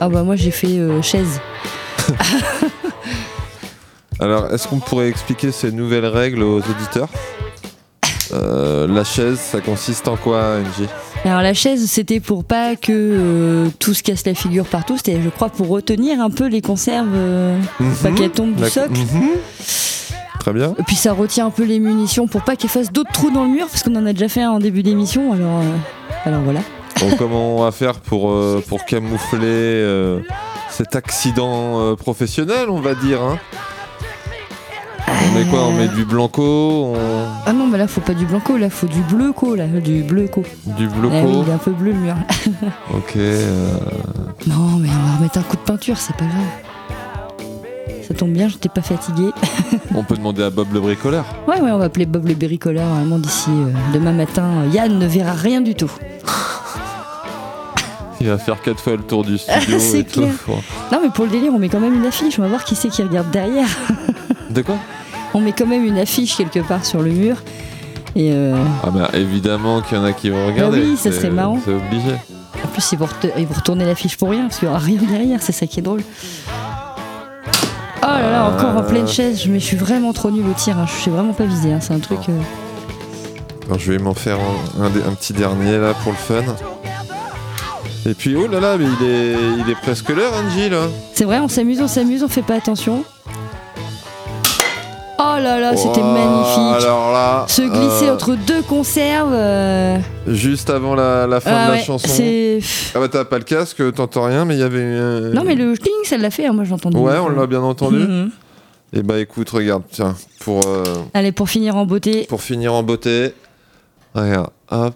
[0.00, 1.40] Ah bah moi j'ai fait euh, chaise.
[4.18, 7.08] Alors, est-ce qu'on pourrait expliquer ces nouvelles règles aux auditeurs?
[8.32, 10.86] Euh, La chaise, ça consiste en quoi, NJ
[11.24, 14.96] Alors la chaise, c'était pour pas que euh, tout se casse la figure partout.
[14.96, 17.58] C'était, je crois, pour retenir un peu les conserves, euh,
[18.02, 18.92] pas qu'elles tombent du socle.
[18.92, 19.28] Mhm.
[20.40, 20.74] Très bien.
[20.78, 23.44] Et puis ça retient un peu les munitions pour pas qu'elles fassent d'autres trous dans
[23.44, 25.32] le mur, parce qu'on en a déjà fait un en début d'émission.
[25.32, 25.76] Alors, euh,
[26.24, 26.60] alors voilà.
[27.18, 30.20] Comment on va faire pour, euh, pour camoufler euh,
[30.70, 33.38] cet accident euh, professionnel, on va dire hein?
[35.08, 35.64] On met quoi?
[35.66, 36.42] On met du blanco
[36.94, 36.94] on-
[37.46, 40.02] Ah non, mais là faut pas du blanco, là faut du bleu co, là, du
[40.02, 40.42] bleu co.
[40.66, 42.14] Du Eh oui, bloco il est un peu bleu le mur.
[42.94, 43.12] Ok.
[43.16, 43.70] euh,
[44.46, 47.46] non, mais on va remettre un coup de peinture, c'est pas grave.
[48.08, 49.30] Ça tombe bien, j'étais pas fatiguée.
[49.94, 51.24] on peut demander à Bob le bricoleur.
[51.48, 53.50] Ouais, ouais, on va appeler Bob le bricoleur vraiment d'ici
[53.92, 54.64] demain matin.
[54.72, 55.90] Yann ne verra rien du tout.
[58.26, 59.78] Il va faire quatre fois le tour du studio.
[59.78, 60.20] C'est tout.
[60.22, 60.32] clair.
[60.92, 62.38] Non, mais pour le délire, on met quand même une affiche.
[62.38, 63.68] On va voir qui c'est qui regarde derrière.
[64.50, 64.74] De quoi?
[65.32, 67.36] On met quand même une affiche quelque part sur le mur.
[68.16, 70.80] Et euh, Ah bah évidemment qu'il y en a qui vont regarder.
[70.80, 71.60] oui, ça serait marrant.
[71.64, 72.14] C'est obligé.
[72.64, 74.82] En plus, ils vont, rete- ils vont retourner l'affiche pour rien, parce qu'il n'y aura
[74.82, 76.02] rien derrière, c'est ça qui est drôle.
[78.02, 78.88] Oh là là, encore en Euh.
[78.88, 80.86] pleine chaise, mais je suis vraiment trop nul au tir, hein.
[80.86, 81.78] je sais vraiment pas viser, hein.
[81.80, 82.18] c'est un truc.
[82.28, 82.32] euh,
[83.66, 84.38] Alors, je vais m'en faire
[84.80, 86.42] un, un dé- un petit dernier là pour le fun.
[88.08, 89.34] Et puis, oh là là, mais il est,
[89.64, 90.86] il est presque l'heure, Angie, là.
[91.12, 93.04] C'est vrai, on s'amuse, on s'amuse, on fait pas attention.
[95.18, 96.84] Oh là là, c'était magnifique.
[96.84, 97.46] Alors là.
[97.48, 99.32] Se glisser euh, entre deux conserves.
[99.32, 102.22] euh, Juste avant la, la fin Ah de la ouais, chanson.
[102.94, 104.78] Ah bah t'as pas le casque, t'entends rien, mais il y avait.
[104.78, 106.98] euh, Non, mais le cling, ça l'a fait, hein, moi j'ai entendu.
[106.98, 107.96] Ouais, on l'a bien entendu.
[107.96, 108.30] Mhm.
[108.92, 110.84] Et bah écoute, regarde, tiens, pour, euh,
[111.14, 112.26] Allez, pour finir en beauté.
[112.28, 113.32] pour finir en beauté.
[114.14, 114.94] Regarde, hop,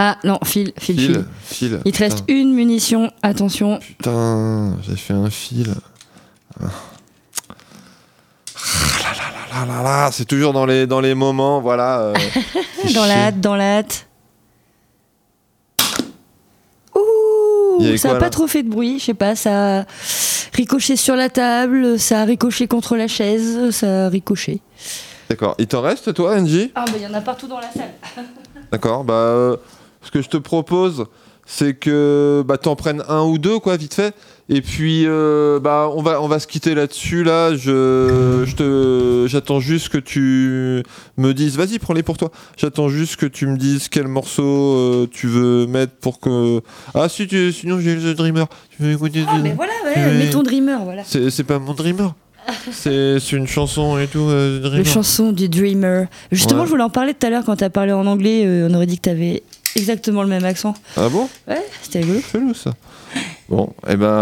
[0.00, 1.24] Ah non, file, file, file.
[1.42, 1.80] fil, fil.
[1.84, 3.80] Il te reste Putain, une munition, attention.
[3.80, 5.74] Putain, j'ai fait un fil.
[6.62, 6.66] Ah.
[8.54, 8.64] Ah
[9.02, 11.98] là là là là là là, c'est toujours dans les, dans les moments, voilà.
[11.98, 12.14] euh,
[12.94, 14.06] Dans la hâte, dans la hâte.
[16.94, 19.84] Ouh, ça quoi, a pas trop fait de bruit, je sais pas, ça a
[20.54, 24.60] ricoché sur la table, ça a ricoché contre la chaise, ça a ricoché.
[25.28, 26.70] D'accord, il t'en reste toi, Angie?
[26.76, 27.94] Ah bah il y en a partout dans la salle.
[28.72, 29.56] D'accord, bah euh,
[30.02, 31.06] ce que je te propose,
[31.50, 34.14] c'est que bah t'en prennes un ou deux quoi, vite fait.
[34.50, 37.54] Et puis euh, bah on va on va se quitter là-dessus là.
[37.54, 40.82] Je je te j'attends juste que tu
[41.16, 41.56] me dises.
[41.56, 42.30] Vas-y, prends-les pour toi.
[42.56, 46.60] J'attends juste que tu me dises quel morceau euh, tu veux mettre pour que.
[46.94, 48.46] Ah si tu sinon j'ai le Dreamer.
[48.76, 51.02] Tu veux écouter Ah mais voilà, ouais, mets ton dreamer, voilà.
[51.04, 52.14] C'est c'est pas mon Dreamer.
[52.72, 54.20] c'est c'est une chanson et tout.
[54.20, 54.78] euh, Dreamer.
[54.78, 56.06] Le chanson du Dreamer.
[56.32, 56.66] Justement, Ouais.
[56.66, 58.86] je voulais en parler tout à l'heure quand t'as parlé en anglais, euh, on aurait
[58.86, 59.42] dit que t'avais
[59.76, 60.74] exactement le même accent.
[60.96, 61.28] Ah bon?
[61.46, 62.20] Ouais, c'était rigolo.
[62.32, 62.70] Chelou ça.
[63.48, 64.20] Bon, et ben.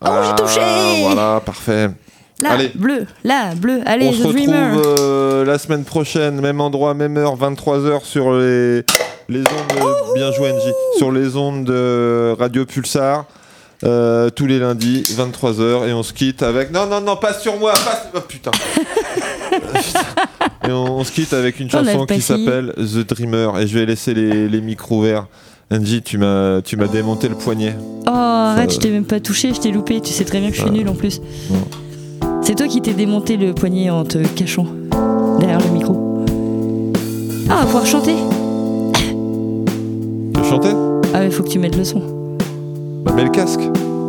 [0.00, 0.60] Oh, j'ai touché
[1.02, 1.90] Voilà, parfait.
[2.40, 6.60] Là, Allez, bleu, là, bleu, allez, on The se retrouve euh, la semaine prochaine, même
[6.60, 8.82] endroit, même heure, 23h sur les,
[9.28, 9.46] les ondes.
[9.78, 10.72] de- bien joué, Angie.
[10.98, 13.24] Sur les ondes de Radio Pulsar.
[13.84, 16.72] euh, tous les lundis, 23h, et on se quitte avec.
[16.72, 18.02] Non, non, non, pas sur moi, pas.
[18.16, 18.50] Oh, putain.
[20.68, 23.58] et on, on se quitte avec une a chanson qui s'appelle The Dreamer.
[23.60, 25.26] Et je vais laisser les, les micros ouverts.
[25.70, 27.74] Angie, tu m'as tu m'as démonté le poignet.
[28.06, 30.50] Oh, arrête, Euh, je t'ai même pas touché, je t'ai loupé, tu sais très bien
[30.50, 30.74] que je suis Ah.
[30.74, 31.20] nul en plus.
[32.42, 34.66] C'est toi qui t'es démonté le poignet en te cachant
[35.40, 36.24] derrière le micro.
[37.48, 38.14] Ah, on va pouvoir chanter.
[40.34, 40.68] Tu veux chanter?
[41.14, 42.02] Ah, mais faut que tu mettes le son.
[43.04, 43.60] Bah, mets le casque.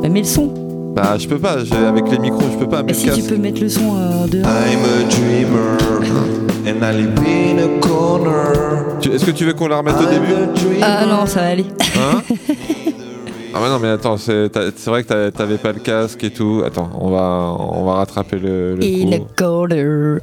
[0.02, 0.53] Bah, mets le son.
[0.95, 1.57] Bah, je peux pas,
[1.88, 2.84] avec les micros, je peux pas.
[2.84, 3.30] Mais le si tu casque.
[3.30, 4.45] peux mettre le son euh, en dehors.
[4.45, 5.77] I'm a dreamer
[6.67, 8.97] and I live in a corner.
[9.01, 10.33] Tu- Est-ce que tu veux qu'on la remette au début
[10.81, 11.65] Ah non, ça va aller.
[11.97, 12.21] Hein
[13.57, 14.49] Ah ouais non mais attends, c'est
[14.87, 16.61] vrai que t'avais pas le casque et tout.
[16.65, 19.27] Attends, on va on va rattraper le, le In a coup.
[19.37, 20.19] corner.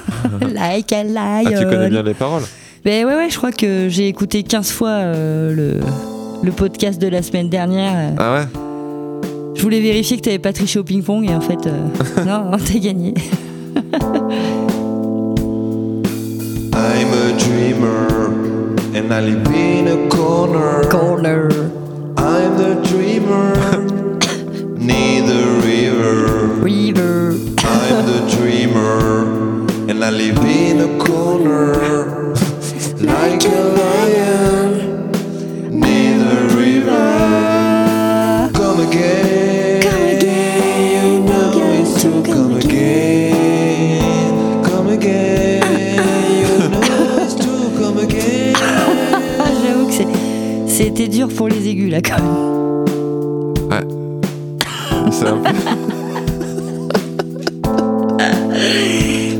[0.52, 1.44] like a lion.
[1.46, 2.42] Ah tu connais bien les paroles
[2.84, 5.74] Ben ouais, ouais, je crois que j'ai écouté 15 fois euh, le,
[6.42, 8.14] le podcast de la semaine dernière.
[8.18, 8.46] Ah ouais?
[9.54, 11.86] Je voulais vérifier que t'avais pas triché au ping-pong et en fait, euh,
[12.26, 13.14] non, t'as gagné.
[17.32, 18.28] I'm a dreamer
[18.94, 20.84] and I live in a corner.
[20.90, 21.48] Corner.
[22.18, 23.54] I'm the dreamer
[24.76, 26.60] near the river.
[26.60, 27.30] River.
[27.66, 32.34] I'm the dreamer and I live in a corner
[33.00, 34.70] like a lion
[35.80, 37.08] near the river.
[38.52, 39.21] Come again,
[51.26, 52.24] dur pour les aigus là quand même.
[53.70, 53.86] Ouais.
[55.10, 55.50] C'est un peu...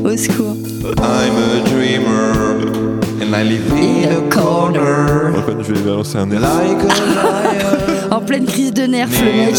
[0.09, 0.55] Au secours.
[0.97, 6.39] I'm a dreamer and I live in a corner Antoine, je vais balancer un air.
[6.41, 9.55] like a lion En pleine crise de nerfs, le mec.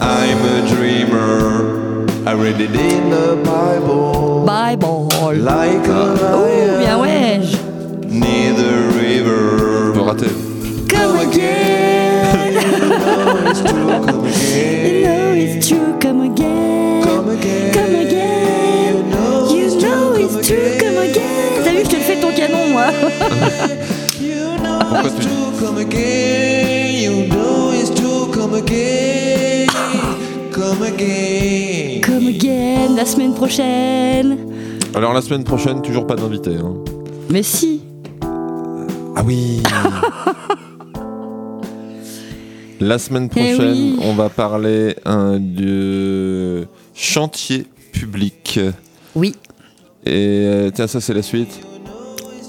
[0.00, 2.06] I'm a dreamer.
[2.26, 4.44] I read it in the Bible
[4.78, 5.34] ball.
[5.34, 6.16] like a
[6.78, 7.40] bien lion ouais.
[8.08, 8.97] near
[10.18, 10.34] rater.
[10.88, 12.54] Come again.
[12.54, 13.88] know it's true.
[14.06, 14.94] Come again.
[14.94, 17.02] You know it's true, come again.
[17.04, 17.72] Come again.
[17.72, 18.96] Come again.
[18.96, 20.24] You know You it's know true.
[20.24, 21.64] it's Come true, come again.
[21.64, 22.86] T'as vu, je te le fais ton canon, moi.
[24.20, 25.52] You know Pourquoi it's true.
[25.60, 27.02] Come again.
[27.02, 28.30] You know it's true.
[28.32, 29.68] Come again.
[30.52, 32.00] Come again.
[32.02, 34.36] Come again, la semaine prochaine.
[34.94, 36.56] Alors la semaine prochaine, toujours pas d'invité.
[36.56, 36.74] hein.
[37.30, 37.82] Mais si.
[39.14, 39.60] Ah oui
[42.80, 43.96] La semaine Eh prochaine, oui.
[44.02, 48.60] on va parler hein, de chantier public.
[49.14, 49.34] Oui.
[50.06, 51.60] Et euh, tiens, ça c'est la suite.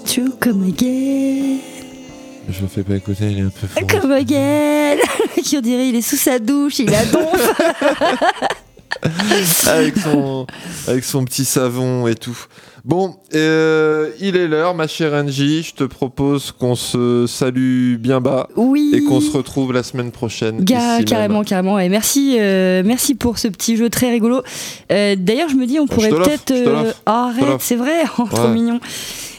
[0.05, 1.57] True, come again.
[2.49, 3.87] Je le fais pas écouter, il est un peu fort.
[4.01, 4.97] Come again
[5.43, 7.53] Qui on dirait il est sous sa douche, il a donf
[9.67, 10.47] avec, son,
[10.87, 12.37] avec son petit savon et tout.
[12.85, 15.63] Bon, euh, il est l'heure, ma chère Angie.
[15.63, 18.91] Je te propose qu'on se salue bien bas Oui.
[18.95, 20.63] et qu'on se retrouve la semaine prochaine.
[20.63, 21.45] Ga- carrément, même.
[21.45, 21.77] carrément.
[21.79, 24.41] Et merci, euh, merci pour ce petit jeu très rigolo.
[24.91, 26.53] Euh, D'ailleurs, je me dis, on pourrait peut-être.
[27.05, 28.53] ah, je te arrête, c'est vrai, oh, trop Ouais.
[28.53, 28.79] mignon.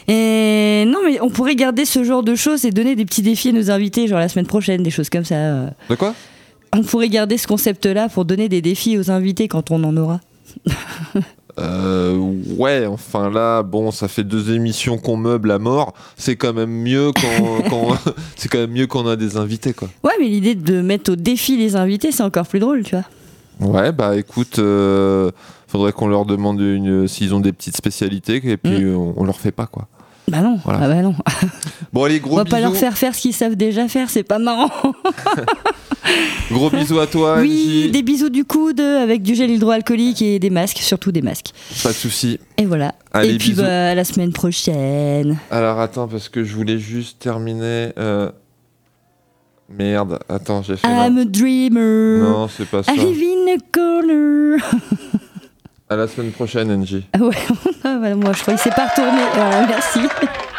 [0.07, 3.49] Et non, mais on pourrait garder ce genre de choses et donner des petits défis
[3.49, 5.65] à nos invités, genre la semaine prochaine, des choses comme ça.
[5.89, 6.13] De quoi?
[6.73, 10.19] On pourrait garder ce concept-là pour donner des défis aux invités quand on en aura.
[11.59, 12.17] Euh,
[12.57, 15.93] ouais, enfin là, bon, ça fait deux émissions qu'on meuble à mort.
[16.15, 17.97] C'est quand même mieux quand, quand-
[18.37, 19.89] c'est quand même mieux qu'on a des invités, quoi.
[20.01, 23.03] Ouais, mais l'idée de mettre au défi les invités, c'est encore plus drôle, tu vois.
[23.69, 25.29] Ouais, bah écoute, euh,
[25.67, 28.95] faudrait qu'on leur demande une, s'ils ont des petites spécialités et puis Mm.
[28.95, 29.89] on, on leur fait pas, quoi.
[30.27, 30.79] Bah non, Voilà.
[30.83, 31.15] ah bah non.
[31.91, 32.55] Bon, allez, On gros va bisous.
[32.55, 34.69] pas leur faire faire ce qu'ils savent déjà faire, c'est pas marrant.
[36.51, 37.49] Gros bisous à toi, oui,
[37.85, 37.91] Angie.
[37.91, 41.51] des bisous du coude avec du gel hydroalcoolique et des masques, surtout des masques.
[41.83, 42.39] Pas de soucis.
[42.57, 42.93] Et voilà.
[43.13, 43.61] Allez, et puis bisous.
[43.61, 45.37] bah, à la semaine prochaine.
[45.49, 47.89] Alors attends, parce que je voulais juste terminer.
[47.97, 48.29] euh,
[49.69, 50.87] Merde, attends, j'ai fait.
[50.87, 52.19] I'm a dreamer.
[52.23, 52.93] Non, c'est pas ça.
[52.93, 54.59] I live in a corner.
[55.91, 57.05] À la semaine prochaine, Angie.
[57.11, 57.35] Ah ouais,
[57.83, 59.21] Ah, moi je crois qu'il s'est pas retourné.
[59.67, 59.99] Merci.